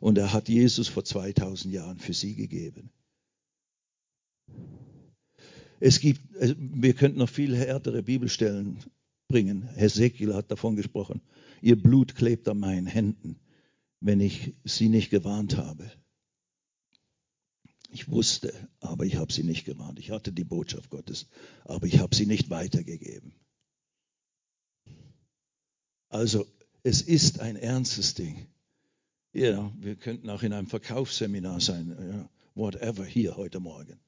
[0.00, 2.90] Und er hat Jesus vor 2000 Jahren für sie gegeben.
[5.80, 6.20] Es gibt,
[6.56, 8.78] wir könnten noch viel härtere Bibelstellen
[9.28, 9.68] mitbringen.
[9.74, 11.20] Hesekiel hat davon gesprochen.
[11.60, 13.36] Ihr Blut klebt an meinen Händen,
[14.00, 15.90] wenn ich sie nicht gewarnt habe.
[17.90, 19.98] Ich wusste, aber ich habe sie nicht gewarnt.
[19.98, 21.26] Ich hatte die Botschaft Gottes,
[21.64, 23.32] aber ich habe sie nicht weitergegeben.
[26.08, 26.46] Also
[26.82, 28.46] es ist ein ernstes Ding.
[29.32, 33.98] Ja, wir könnten auch in einem Verkaufsseminar sein, whatever, hier heute Morgen.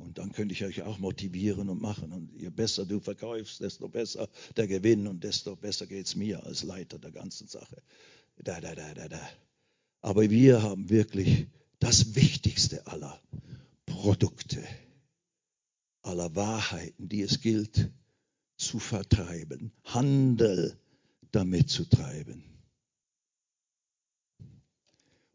[0.00, 2.12] Und dann könnte ich euch auch motivieren und machen.
[2.12, 6.44] Und je besser du verkaufst, desto besser der Gewinn und desto besser geht es mir
[6.44, 7.82] als Leiter der ganzen Sache.
[8.36, 9.30] Da, da, da, da, da.
[10.00, 11.46] Aber wir haben wirklich
[11.78, 13.20] das Wichtigste aller
[13.86, 14.64] Produkte,
[16.02, 17.90] aller Wahrheiten, die es gilt
[18.56, 19.72] zu vertreiben.
[19.84, 20.78] Handel
[21.32, 22.44] damit zu treiben.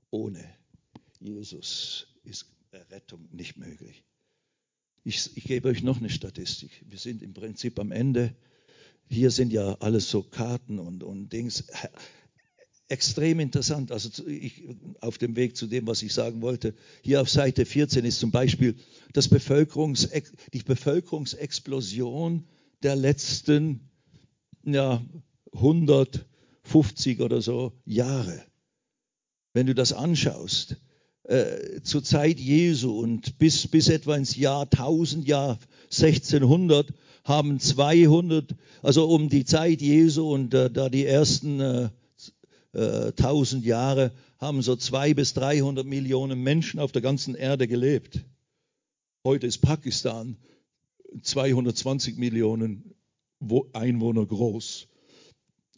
[0.09, 0.55] Ohne
[1.19, 4.03] Jesus ist Errettung nicht möglich.
[5.07, 6.83] Ich, ich gebe euch noch eine Statistik.
[6.89, 8.35] Wir sind im Prinzip am Ende.
[9.07, 11.65] Hier sind ja alles so Karten und, und Dings.
[12.87, 13.91] Extrem interessant.
[13.91, 14.63] Also ich,
[15.01, 16.73] auf dem Weg zu dem, was ich sagen wollte.
[17.03, 18.77] Hier auf Seite 14 ist zum Beispiel
[19.13, 20.09] das Bevölkerungs,
[20.53, 22.47] die Bevölkerungsexplosion
[22.81, 23.91] der letzten
[24.63, 25.05] ja,
[25.53, 28.43] 150 oder so Jahre.
[29.53, 30.77] Wenn du das anschaust,
[31.27, 36.93] äh, zur Zeit Jesu und bis, bis etwa ins Jahr 1000, Jahr 1600
[37.23, 41.89] haben 200, also um die Zeit Jesu und äh, da die ersten äh,
[42.73, 48.21] äh, 1000 Jahre, haben so 200 bis 300 Millionen Menschen auf der ganzen Erde gelebt.
[49.23, 50.37] Heute ist Pakistan
[51.21, 52.93] 220 Millionen
[53.73, 54.87] Einwohner groß.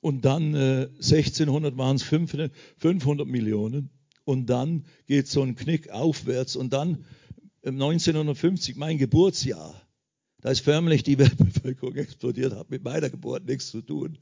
[0.02, 3.90] Und dann äh, 1600 waren es 500 Millionen.
[4.28, 6.58] Und dann geht so ein Knick aufwärts.
[6.58, 7.06] Und dann
[7.64, 9.82] 1950, mein Geburtsjahr,
[10.42, 14.18] da ist förmlich die Weltbevölkerung explodiert, hat mit meiner Geburt nichts zu tun.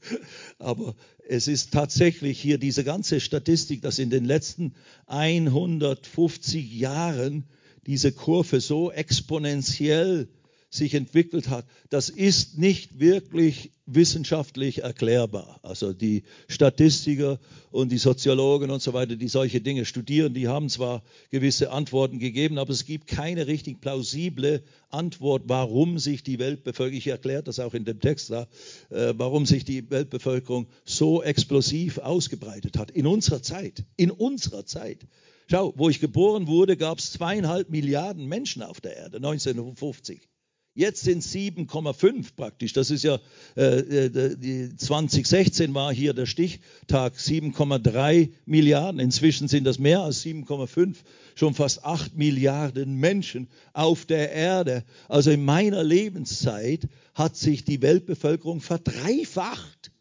[0.60, 0.94] Aber
[1.26, 4.74] es ist tatsächlich hier diese ganze Statistik, dass in den letzten
[5.06, 7.48] 150 Jahren
[7.84, 10.28] diese Kurve so exponentiell
[10.76, 15.60] sich entwickelt hat, das ist nicht wirklich wissenschaftlich erklärbar.
[15.62, 17.38] Also die Statistiker
[17.70, 22.18] und die Soziologen und so weiter, die solche Dinge studieren, die haben zwar gewisse Antworten
[22.18, 27.60] gegeben, aber es gibt keine richtig plausible Antwort, warum sich die Weltbevölkerung, ich erkläre das
[27.60, 28.48] auch in dem Text da,
[28.90, 32.90] äh, warum sich die Weltbevölkerung so explosiv ausgebreitet hat.
[32.90, 35.06] In unserer Zeit, in unserer Zeit.
[35.48, 40.28] Schau, wo ich geboren wurde, gab es zweieinhalb Milliarden Menschen auf der Erde, 1950.
[40.76, 42.74] Jetzt sind 7,5 praktisch.
[42.74, 43.18] Das ist ja,
[43.56, 49.00] äh, äh die 2016 war hier der Stichtag, 7,3 Milliarden.
[49.00, 50.96] Inzwischen sind das mehr als 7,5,
[51.34, 54.84] schon fast 8 Milliarden Menschen auf der Erde.
[55.08, 59.92] Also in meiner Lebenszeit hat sich die Weltbevölkerung verdreifacht.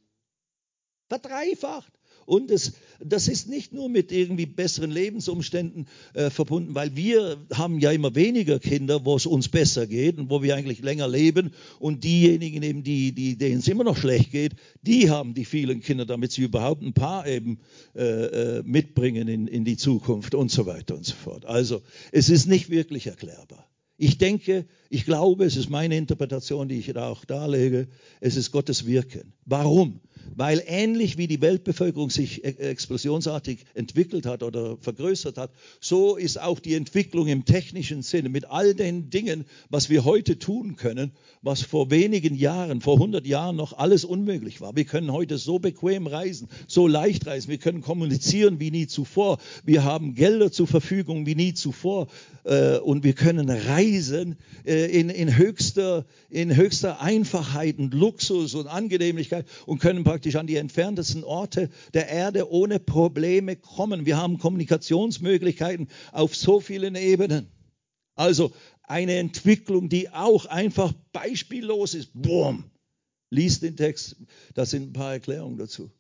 [1.08, 1.94] Verdreifacht.
[2.26, 7.80] Und es, das ist nicht nur mit irgendwie besseren Lebensumständen äh, verbunden, weil wir haben
[7.80, 11.52] ja immer weniger Kinder, wo es uns besser geht und wo wir eigentlich länger leben.
[11.80, 15.82] Und diejenigen eben, die, die, denen es immer noch schlecht geht, die haben die vielen
[15.82, 17.60] Kinder, damit sie überhaupt ein paar eben
[17.96, 21.46] äh, äh, mitbringen in, in die Zukunft und so weiter und so fort.
[21.46, 21.82] Also
[22.12, 23.70] es ist nicht wirklich erklärbar.
[23.98, 27.88] Ich denke, ich glaube, es ist meine Interpretation, die ich da auch darlege,
[28.20, 29.34] es ist Gottes Wirken.
[29.46, 30.02] Warum?
[30.36, 36.42] Weil ähnlich wie die Weltbevölkerung sich e-, explosionsartig entwickelt hat oder vergrößert hat, so ist
[36.42, 41.12] auch die Entwicklung im technischen Sinne mit all den Dingen, was wir heute tun können,
[41.42, 44.76] was vor wenigen Jahren, vor 100 Jahren noch alles unmöglich war.
[44.76, 49.38] Wir können heute so bequem reisen, so leicht reisen, wir können kommunizieren wie nie zuvor,
[49.64, 52.08] wir haben Gelder zur Verfügung wie nie zuvor.
[52.46, 58.68] Äh, und wir können reisen äh, in, in, höchster, in höchster Einfachheit und Luxus und
[58.68, 64.06] Angenehmlichkeit und können praktisch an die entferntesten Orte der Erde ohne Probleme kommen.
[64.06, 67.52] Wir haben Kommunikationsmöglichkeiten auf so vielen Ebenen.
[68.16, 72.12] Also eine Entwicklung, die auch einfach beispiellos ist.
[72.14, 72.64] Boom.
[73.30, 74.16] Lies den Text,
[74.54, 75.92] da sind ein paar Erklärungen dazu.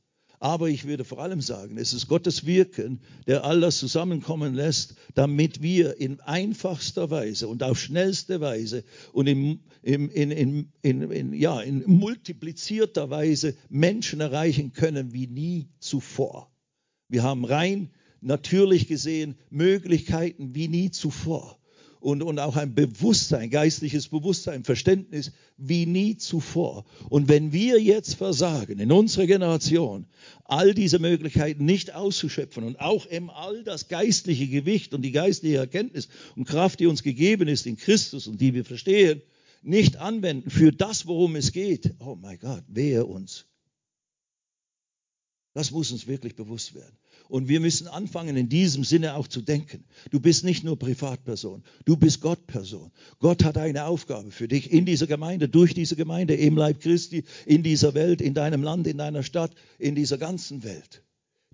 [0.45, 4.93] Aber ich würde vor allem sagen, es ist Gottes Wirken, der all das zusammenkommen lässt,
[5.15, 11.61] damit wir in einfachster Weise und auf schnellste Weise und in, in, in, in, ja,
[11.61, 16.51] in multiplizierter Weise Menschen erreichen können wie nie zuvor.
[17.09, 17.89] Wir haben rein
[18.21, 21.57] natürlich gesehen Möglichkeiten wie nie zuvor
[22.05, 26.85] und, und auch ein Bewusstsein, geistliches Bewusstsein, Verständnis wie nie zuvor.
[27.09, 30.05] Und wenn wir jetzt versagen, in unserer Generation,
[30.43, 35.57] all diese Möglichkeiten nicht auszuschöpfen und auch eben all das geistliche Gewicht und die geistliche
[35.57, 39.23] Erkenntnis und Kraft, die uns gegeben ist in Christus und die wir verstehen,
[39.63, 43.47] nicht anwenden für das, worum es geht, oh mein Gott, wehe uns.
[45.55, 46.95] Das muss uns wirklich bewusst werden.
[47.27, 49.83] Und wir müssen anfangen, in diesem Sinne auch zu denken.
[50.11, 52.91] Du bist nicht nur Privatperson, du bist Gottperson.
[53.19, 57.23] Gott hat eine Aufgabe für dich in dieser Gemeinde, durch diese Gemeinde, im Leib Christi,
[57.45, 61.03] in dieser Welt, in deinem Land, in deiner Stadt, in dieser ganzen Welt,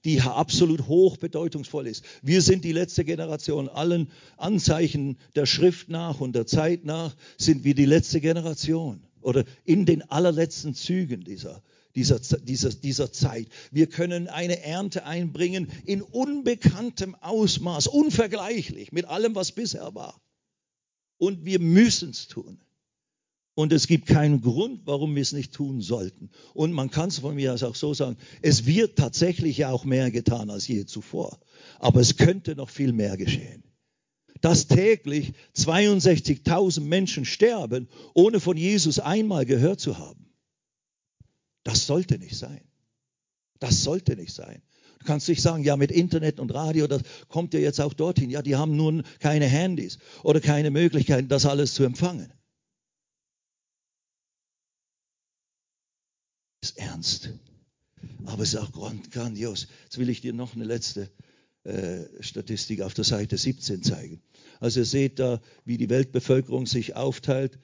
[0.03, 2.03] die absolut hochbedeutungsvoll ist.
[2.21, 3.69] Wir sind die letzte Generation.
[3.69, 9.45] Allen Anzeichen der Schrift nach und der Zeit nach sind wir die letzte Generation oder
[9.63, 11.61] in den allerletzten Zügen dieser
[11.95, 13.47] dieser, dieser, dieser Zeit.
[13.71, 20.21] Wir können eine Ernte einbringen in unbekanntem Ausmaß, unvergleichlich mit allem, was bisher war.
[21.17, 22.59] Und wir müssen es tun.
[23.53, 26.29] Und es gibt keinen Grund, warum wir es nicht tun sollten.
[26.53, 30.09] Und man kann es von mir aus auch so sagen, es wird tatsächlich auch mehr
[30.09, 31.37] getan als je zuvor.
[31.79, 33.63] Aber es könnte noch viel mehr geschehen.
[34.39, 40.30] Dass täglich 62.000 Menschen sterben, ohne von Jesus einmal gehört zu haben.
[41.63, 42.61] Das sollte nicht sein.
[43.59, 44.61] Das sollte nicht sein.
[44.99, 48.29] Du kannst nicht sagen, ja, mit Internet und Radio, das kommt ja jetzt auch dorthin.
[48.29, 52.31] Ja, die haben nun keine Handys oder keine Möglichkeiten, das alles zu empfangen.
[56.61, 57.31] Ist ernst.
[58.25, 59.67] Aber es ist auch grandios.
[59.83, 61.09] Jetzt will ich dir noch eine letzte
[61.63, 64.21] äh, Statistik auf der Seite 17 zeigen.
[64.59, 67.57] Also ihr seht da, wie die Weltbevölkerung sich aufteilt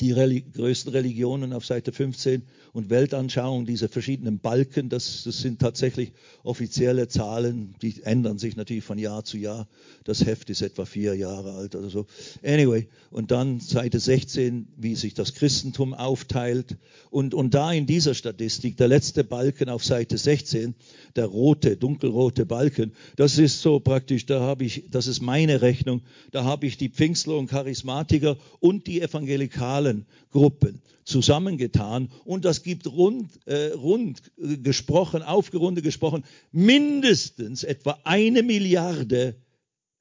[0.00, 2.42] die Reli größten Religionen auf Seite 15
[2.72, 6.12] und Weltanschauung, diese verschiedenen Balken, das, das, sind tatsächlich
[6.42, 9.68] offizielle Zahlen, die ändern sich natürlich von Jahr zu Jahr.
[10.02, 12.06] Das Heft ist etwa vier Jahre alt oder so.
[12.42, 16.76] Anyway, und dann Seite 16, wie sich das Christentum aufteilt.
[17.10, 20.74] Und, und da in dieser Statistik, der letzte Balken auf Seite 16,
[21.14, 26.02] der rote, dunkelrote Balken, das ist so praktisch, da habe ich, das ist meine Rechnung,
[26.32, 29.83] da habe ich die Pfingstler und Charismatiker und die evangelikalen
[30.30, 39.36] Gruppen zusammengetan und das gibt rund, äh, rund gesprochen, aufgerundet gesprochen, mindestens etwa eine Milliarde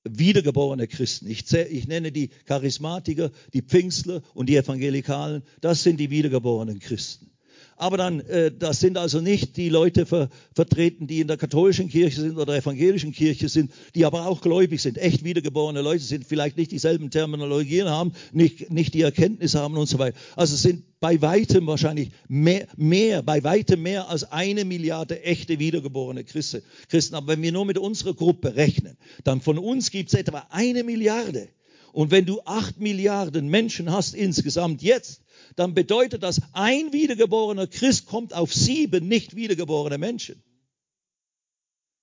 [0.03, 1.27] wiedergeborene Christen.
[1.27, 7.32] Ich, ich, nenne die Charismatiker, die Pfingstler und die Evangelikalen, das sind die wiedergeborenen Christen.
[7.77, 11.89] Aber dann, äh, das sind also nicht die Leute ver, vertreten, die in der katholischen
[11.89, 16.25] Kirche sind oder evangelischen Kirche sind, die aber auch gläubig sind, echt wiedergeborene Leute sind,
[16.25, 20.17] vielleicht nicht dieselben Terminologien haben, nicht, nicht die Erkenntnis haben und so weiter.
[20.35, 26.23] Also sind bei weitem wahrscheinlich mehr, mehr, bei weitem mehr als eine Milliarde echte wiedergeborene
[26.23, 26.63] Christen.
[27.11, 28.95] Aber wenn wir nur mit unserer Gruppe rechnen,
[29.25, 31.49] dann von uns gibt es etwa eine Milliarde.
[31.91, 35.22] Und wenn du acht Milliarden Menschen hast insgesamt jetzt,
[35.55, 40.41] dann bedeutet das, ein wiedergeborener Christ kommt auf sieben nicht wiedergeborene Menschen.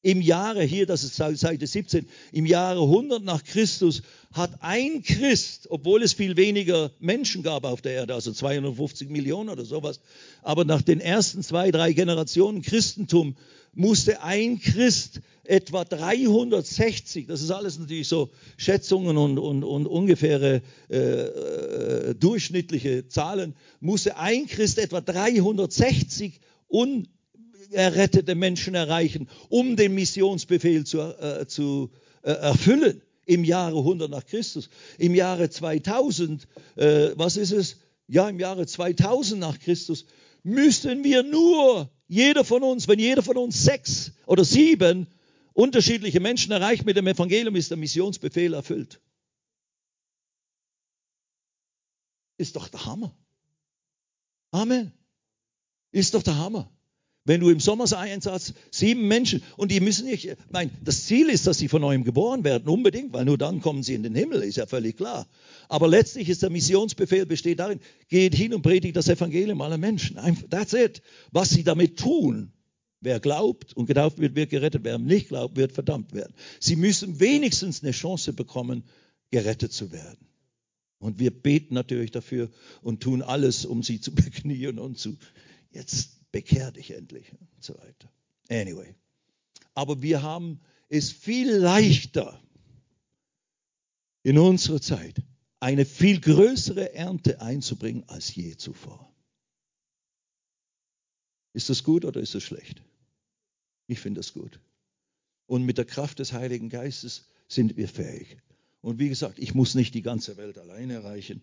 [0.03, 4.03] Im Jahre, hier, das ist Seite 17, im Jahre 100 nach Christus
[4.33, 9.51] hat ein Christ, obwohl es viel weniger Menschen gab auf der Erde, also 250 Millionen
[9.51, 10.01] oder sowas,
[10.43, 13.37] aber nach den ersten zwei, drei Generationen Christentum
[13.75, 20.63] musste ein Christ etwa 360, das ist alles natürlich so Schätzungen und, und, und ungefähre
[20.89, 30.85] äh, äh, durchschnittliche Zahlen, musste ein Christ etwa 360 unerrettete Menschen erreichen, um den Missionsbefehl
[30.85, 31.91] zu, äh, zu
[32.23, 34.71] äh, erfüllen im Jahre 100 nach Christus.
[34.99, 36.47] Im Jahre 2000,
[36.77, 37.77] äh, was ist es?
[38.07, 40.05] Ja, im Jahre 2000 nach Christus
[40.45, 45.09] müssten wir nur jeder von uns, wenn jeder von uns sechs oder sieben
[45.53, 49.01] unterschiedliche Menschen erreicht mit dem Evangelium, ist der Missionsbefehl erfüllt.
[52.39, 53.15] Ist doch der Hammer.
[54.51, 54.93] Amen.
[55.93, 56.71] Ist doch der Hammer.
[57.25, 61.59] Wenn du im Sommereinsatz sieben Menschen, und die müssen nicht, mein, das Ziel ist, dass
[61.59, 64.57] sie von neuem geboren werden, unbedingt, weil nur dann kommen sie in den Himmel, ist
[64.57, 65.29] ja völlig klar.
[65.69, 70.17] Aber letztlich ist der Missionsbefehl besteht darin, geht hin und predigt das Evangelium aller Menschen.
[70.49, 71.03] That's it.
[71.31, 72.53] Was sie damit tun,
[73.01, 76.35] wer glaubt und getauft wird, wird gerettet, wer nicht glaubt, wird verdammt werden.
[76.59, 78.85] Sie müssen wenigstens eine Chance bekommen,
[79.31, 80.27] gerettet zu werden.
[80.99, 82.51] Und wir beten natürlich dafür
[82.83, 85.17] und tun alles, um sie zu beknien und zu,
[85.71, 88.13] jetzt bekehr dich endlich und so weiter.
[88.49, 88.95] Anyway.
[89.75, 92.43] Aber wir haben es viel leichter
[94.23, 95.23] in unserer Zeit,
[95.61, 99.11] eine viel größere Ernte einzubringen als je zuvor.
[101.53, 102.83] Ist das gut oder ist das schlecht?
[103.91, 104.61] Ich finde das gut.
[105.47, 108.37] Und mit der Kraft des Heiligen Geistes sind wir fähig.
[108.83, 111.43] Und wie gesagt, ich muss nicht die ganze Welt alleine erreichen,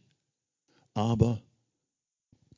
[0.94, 1.44] aber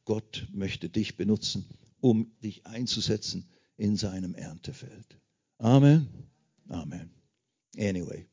[0.06, 1.66] Gott möchte dich benutzen
[2.02, 5.18] um dich einzusetzen in seinem Erntefeld.
[5.57, 6.07] Amen.
[6.70, 7.10] Amen.
[7.78, 8.26] Anyway.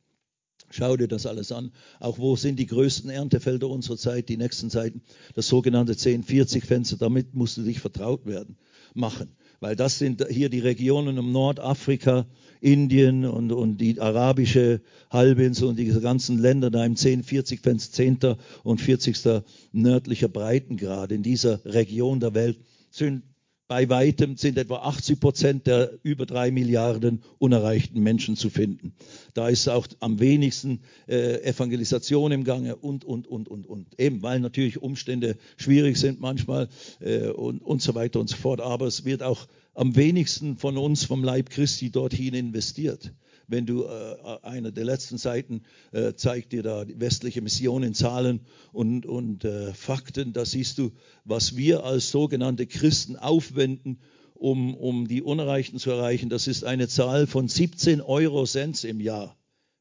[0.70, 1.72] Schau dir das alles an.
[2.00, 5.02] Auch wo sind die größten Erntefelder unserer Zeit, die nächsten Zeiten?
[5.34, 6.96] Das sogenannte 10-40-Fenster.
[6.96, 8.56] Damit musst du dich vertraut werden,
[8.92, 9.36] machen.
[9.60, 12.26] Weil das sind hier die Regionen um Nordafrika,
[12.60, 14.80] Indien und, und die arabische
[15.10, 18.18] Halbinsel und diese ganzen Länder da im 10, 40 Fenster, 10.
[18.64, 19.42] und 40.
[19.72, 22.58] nördlicher Breitengrad in dieser Region der Welt
[22.90, 23.22] sind
[23.68, 28.94] bei weitem sind etwa 80 Prozent der über drei Milliarden unerreichten Menschen zu finden.
[29.34, 34.00] Da ist auch am wenigsten äh, Evangelisation im Gange und, und, und, und, und.
[34.00, 36.68] Eben, weil natürlich Umstände schwierig sind manchmal
[37.00, 38.60] äh, und, und so weiter und so fort.
[38.60, 43.12] Aber es wird auch am wenigsten von uns vom Leib Christi dorthin investiert
[43.48, 45.62] wenn du äh, eine der letzten Seiten
[45.92, 48.40] äh, zeigt dir da westliche Mission in Zahlen
[48.72, 50.92] und, und äh, Fakten, da siehst du,
[51.24, 54.00] was wir als sogenannte Christen aufwenden,
[54.34, 56.28] um, um die Unerreichten zu erreichen.
[56.28, 59.36] Das ist eine Zahl von 17 Euro Cent im Jahr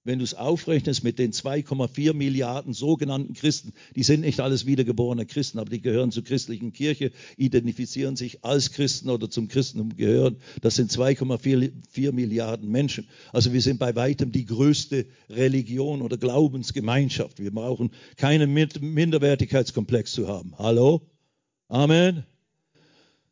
[0.06, 5.26] wenn du es aufrechnest mit den 2,4 Milliarden sogenannten Christen, die sind nicht alles wiedergeborene
[5.26, 10.38] Christen, aber die gehören zur christlichen Kirche, identifizieren sich als Christen oder zum Christentum gehören.
[10.62, 13.08] Das sind 2,4 Milliarden Menschen.
[13.34, 17.40] Also wir sind bei weitem die größte Religion oder Glaubensgemeinschaft.
[17.40, 20.54] Wir brauchen keinen Minderwertigkeitskomplex zu haben.
[20.58, 21.02] Hallo?
[21.68, 22.26] Amen.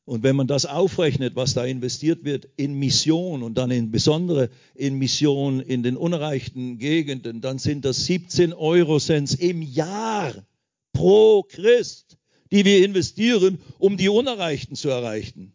[0.05, 4.97] Und wenn man das aufrechnet, was da investiert wird in Mission und dann insbesondere in
[4.97, 10.45] Mission in den unerreichten Gegenden, dann sind das 17 Euro Cent im Jahr
[10.91, 12.17] pro Christ,
[12.51, 15.53] die wir investieren, um die Unerreichten zu erreichen.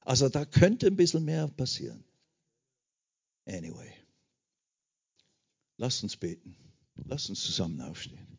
[0.00, 2.02] Also da könnte ein bisschen mehr passieren.
[3.46, 3.92] Anyway,
[5.76, 6.56] lasst uns beten.
[7.04, 8.37] Lasst uns zusammen aufstehen.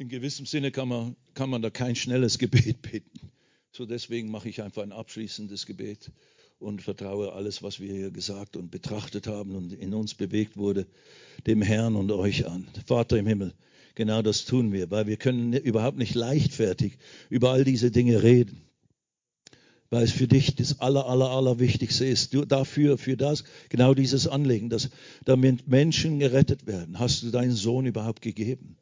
[0.00, 3.30] In gewissem Sinne kann man, kann man da kein schnelles Gebet beten.
[3.70, 6.10] So deswegen mache ich einfach ein abschließendes Gebet
[6.58, 10.86] und vertraue alles, was wir hier gesagt und betrachtet haben und in uns bewegt wurde,
[11.46, 12.66] dem Herrn und euch an.
[12.86, 13.52] Vater im Himmel,
[13.94, 16.96] genau das tun wir, weil wir können überhaupt nicht leichtfertig
[17.28, 18.62] über all diese Dinge reden.
[19.90, 22.32] Weil es für dich das aller, aller, aller Wichtigste ist.
[22.32, 24.88] Du, dafür, für das, genau dieses Anliegen, dass
[25.26, 28.76] damit Menschen gerettet werden, hast du deinen Sohn überhaupt gegeben.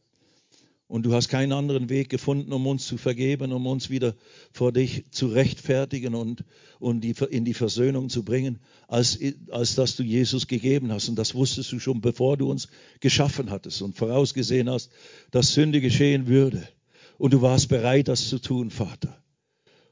[0.89, 4.15] Und du hast keinen anderen Weg gefunden, um uns zu vergeben, um uns wieder
[4.53, 6.45] vor dich zu rechtfertigen und,
[6.81, 8.59] und die, in die Versöhnung zu bringen,
[8.89, 9.19] als,
[9.51, 11.11] als dass du Jesus gegeben hast.
[11.11, 12.69] Und das wusstest du schon, bevor du uns
[13.01, 14.91] geschaffen hattest und vorausgesehen hast,
[15.31, 16.67] dass Sünde geschehen würde.
[17.19, 19.23] Und du warst bereit, das zu tun, Vater.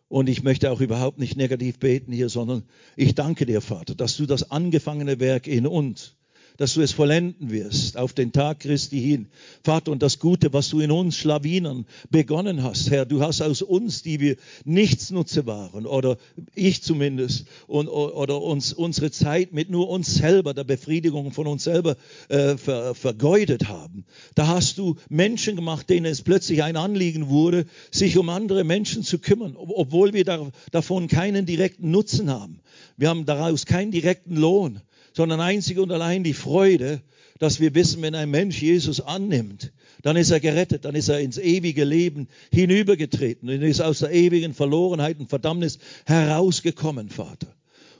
[0.09, 2.63] Und ich möchte auch überhaupt nicht negativ beten hier, sondern
[2.97, 6.17] ich danke dir, Vater, dass du das angefangene Werk in uns
[6.57, 9.27] dass du es vollenden wirst auf den Tag Christi hin.
[9.63, 13.63] Vater, und das Gute, was du in uns Schlawinern begonnen hast, Herr, du hast aus
[13.63, 16.17] uns, die wir nichts Nutze waren, oder
[16.55, 21.65] ich zumindest, und, oder uns unsere Zeit mit nur uns selber, der Befriedigung von uns
[21.65, 21.97] selber
[22.29, 24.05] äh, ver, vergeudet haben.
[24.35, 29.03] Da hast du Menschen gemacht, denen es plötzlich ein Anliegen wurde, sich um andere Menschen
[29.03, 32.61] zu kümmern, obwohl wir da, davon keinen direkten Nutzen haben.
[32.97, 34.81] Wir haben daraus keinen direkten Lohn
[35.17, 37.01] sondern einzig und allein die Freude,
[37.39, 39.73] dass wir wissen, wenn ein Mensch Jesus annimmt,
[40.03, 44.13] dann ist er gerettet, dann ist er ins ewige Leben hinübergetreten und ist aus der
[44.13, 47.47] ewigen Verlorenheit und Verdammnis herausgekommen, Vater.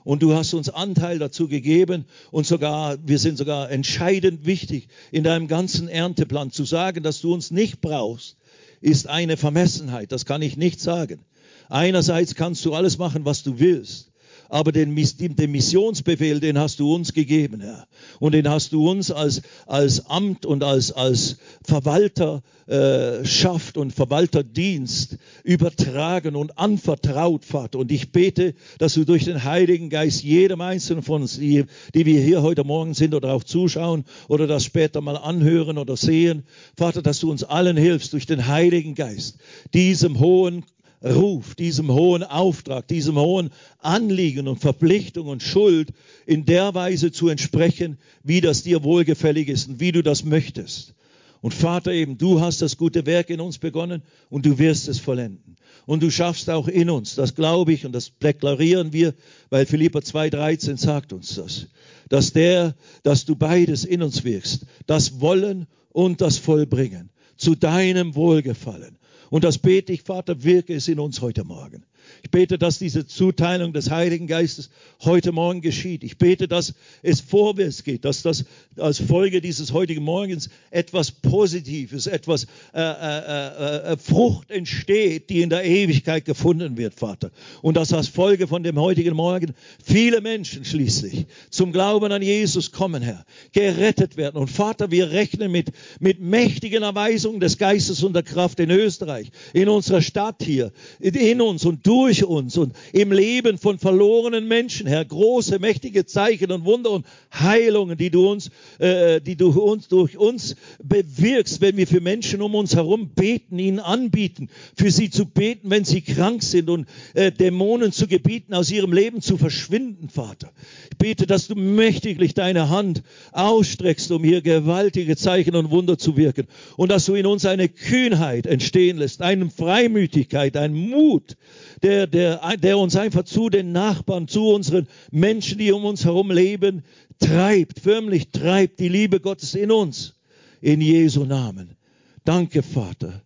[0.03, 5.23] Und du hast uns Anteil dazu gegeben und sogar, wir sind sogar entscheidend wichtig in
[5.23, 6.51] deinem ganzen Ernteplan.
[6.51, 8.37] Zu sagen, dass du uns nicht brauchst,
[8.79, 10.11] ist eine Vermessenheit.
[10.11, 11.25] Das kann ich nicht sagen.
[11.67, 14.11] Einerseits kannst du alles machen, was du willst
[14.49, 17.87] aber den, den Missionsbefehl, den hast du uns gegeben, Herr.
[18.19, 25.17] Und den hast du uns als, als Amt und als, als Verwalterschaft äh, und Verwalterdienst
[25.43, 27.79] übertragen und anvertraut, Vater.
[27.79, 32.05] Und ich bete, dass du durch den Heiligen Geist jedem Einzelnen von uns, die, die
[32.05, 36.43] wir hier heute Morgen sind oder auch zuschauen oder das später mal anhören oder sehen,
[36.77, 39.37] Vater, dass du uns allen hilfst durch den Heiligen Geist,
[39.73, 40.63] diesem hohen
[41.03, 45.89] Ruf, diesem hohen Auftrag, diesem hohen Anliegen und Verpflichtung und Schuld
[46.25, 50.95] in der Weise zu entsprechen, wie das dir wohlgefällig ist und wie du das möchtest.
[51.41, 54.99] Und Vater eben, du hast das gute Werk in uns begonnen und du wirst es
[54.99, 55.55] vollenden.
[55.85, 59.13] Und du schaffst auch in uns, das glaube ich und das deklarieren wir,
[59.49, 61.67] weil Philippa 2,13 sagt uns das,
[62.09, 68.15] dass der, dass du beides in uns wirkst, das Wollen und das Vollbringen, zu deinem
[68.15, 68.96] Wohlgefallen.
[69.29, 71.83] Und das bete ich, Vater, wirke es in uns heute Morgen.
[72.27, 74.69] Ich bete, dass diese Zuteilung des Heiligen Geistes
[75.01, 76.03] heute Morgen geschieht.
[76.03, 78.43] Ich bete, dass es vorwärts geht, dass das
[78.75, 82.43] als Folge dieses heutigen Morgens etwas Positives, etwas
[82.73, 87.31] äh, äh, äh, Frucht entsteht, die in der Ewigkeit gefunden wird, Vater.
[87.61, 92.73] Und dass als Folge von dem heutigen Morgen viele Menschen schließlich zum Glauben an Jesus
[92.73, 94.35] kommen, Herr, gerettet werden.
[94.35, 95.71] Und Vater, wir rechnen mit,
[96.01, 101.39] mit mächtigen Erweisungen des Geistes und der Kraft in Österreich, in unserer Stadt hier, in
[101.39, 106.65] uns und durch uns und im Leben von verlorenen Menschen, Herr, große, mächtige Zeichen und
[106.65, 108.49] Wunder und Heilungen, die du uns,
[108.79, 113.59] äh, die du uns durch uns bewirkst, wenn wir für Menschen um uns herum beten,
[113.59, 118.53] ihnen anbieten, für sie zu beten, wenn sie krank sind und äh, Dämonen zu gebieten,
[118.53, 120.51] aus ihrem Leben zu verschwinden, Vater.
[120.91, 126.17] Ich bete, dass du mächtiglich deine Hand ausstreckst, um hier gewaltige Zeichen und Wunder zu
[126.17, 131.37] wirken und dass du in uns eine Kühnheit entstehen lässt, eine Freimütigkeit, ein Mut,
[131.83, 136.29] der, der, der uns einfach zu den Nachbarn, zu unseren Menschen, die um uns herum
[136.29, 136.83] leben,
[137.19, 140.13] treibt, förmlich treibt die Liebe Gottes in uns.
[140.61, 141.77] In Jesu Namen.
[142.23, 143.21] Danke, Vater.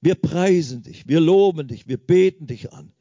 [0.00, 2.92] Wir preisen dich, wir loben dich, wir beten dich an.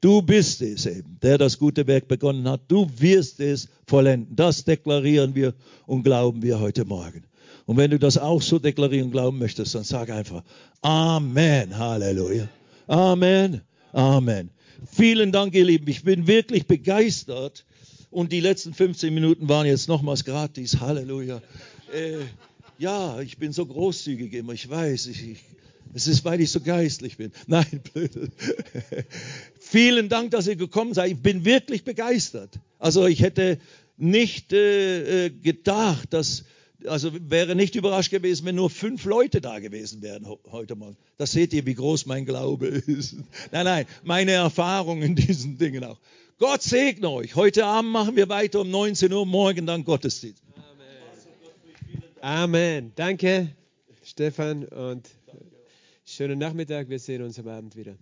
[0.00, 2.62] Du bist es eben, der das gute Werk begonnen hat.
[2.68, 4.36] Du wirst es vollenden.
[4.36, 5.54] Das deklarieren wir
[5.86, 7.24] und glauben wir heute Morgen.
[7.66, 10.42] Und wenn du das auch so deklarieren und glauben möchtest, dann sag einfach
[10.82, 11.76] Amen.
[11.76, 12.48] Halleluja.
[12.86, 13.60] Amen.
[13.92, 14.50] Amen.
[14.86, 15.88] Vielen Dank, ihr Lieben.
[15.88, 17.64] Ich bin wirklich begeistert.
[18.10, 20.80] Und die letzten 15 Minuten waren jetzt nochmals gratis.
[20.80, 21.42] Halleluja.
[21.92, 22.18] Äh,
[22.78, 24.52] ja, ich bin so großzügig immer.
[24.52, 25.38] Ich weiß, ich, ich,
[25.94, 27.32] es ist, weil ich so geistlich bin.
[27.46, 28.12] Nein, blöd.
[29.60, 31.10] Vielen Dank, dass ihr gekommen seid.
[31.10, 32.58] Ich bin wirklich begeistert.
[32.78, 33.58] Also ich hätte
[33.96, 36.44] nicht äh, äh gedacht, dass
[36.86, 40.96] also wäre nicht überrascht gewesen, wenn nur fünf Leute da gewesen wären heute Morgen.
[41.16, 43.16] Das seht ihr, wie groß mein Glaube ist.
[43.50, 45.98] Nein, nein, meine Erfahrung in diesen Dingen auch.
[46.38, 47.34] Gott segne euch.
[47.34, 50.42] Heute Abend machen wir weiter um 19 Uhr, morgen dann Gottesdienst.
[52.20, 52.92] Amen.
[52.96, 53.48] Danke,
[54.02, 55.08] Stefan, und
[56.04, 56.88] schönen Nachmittag.
[56.88, 57.94] Wir sehen uns am Abend wieder.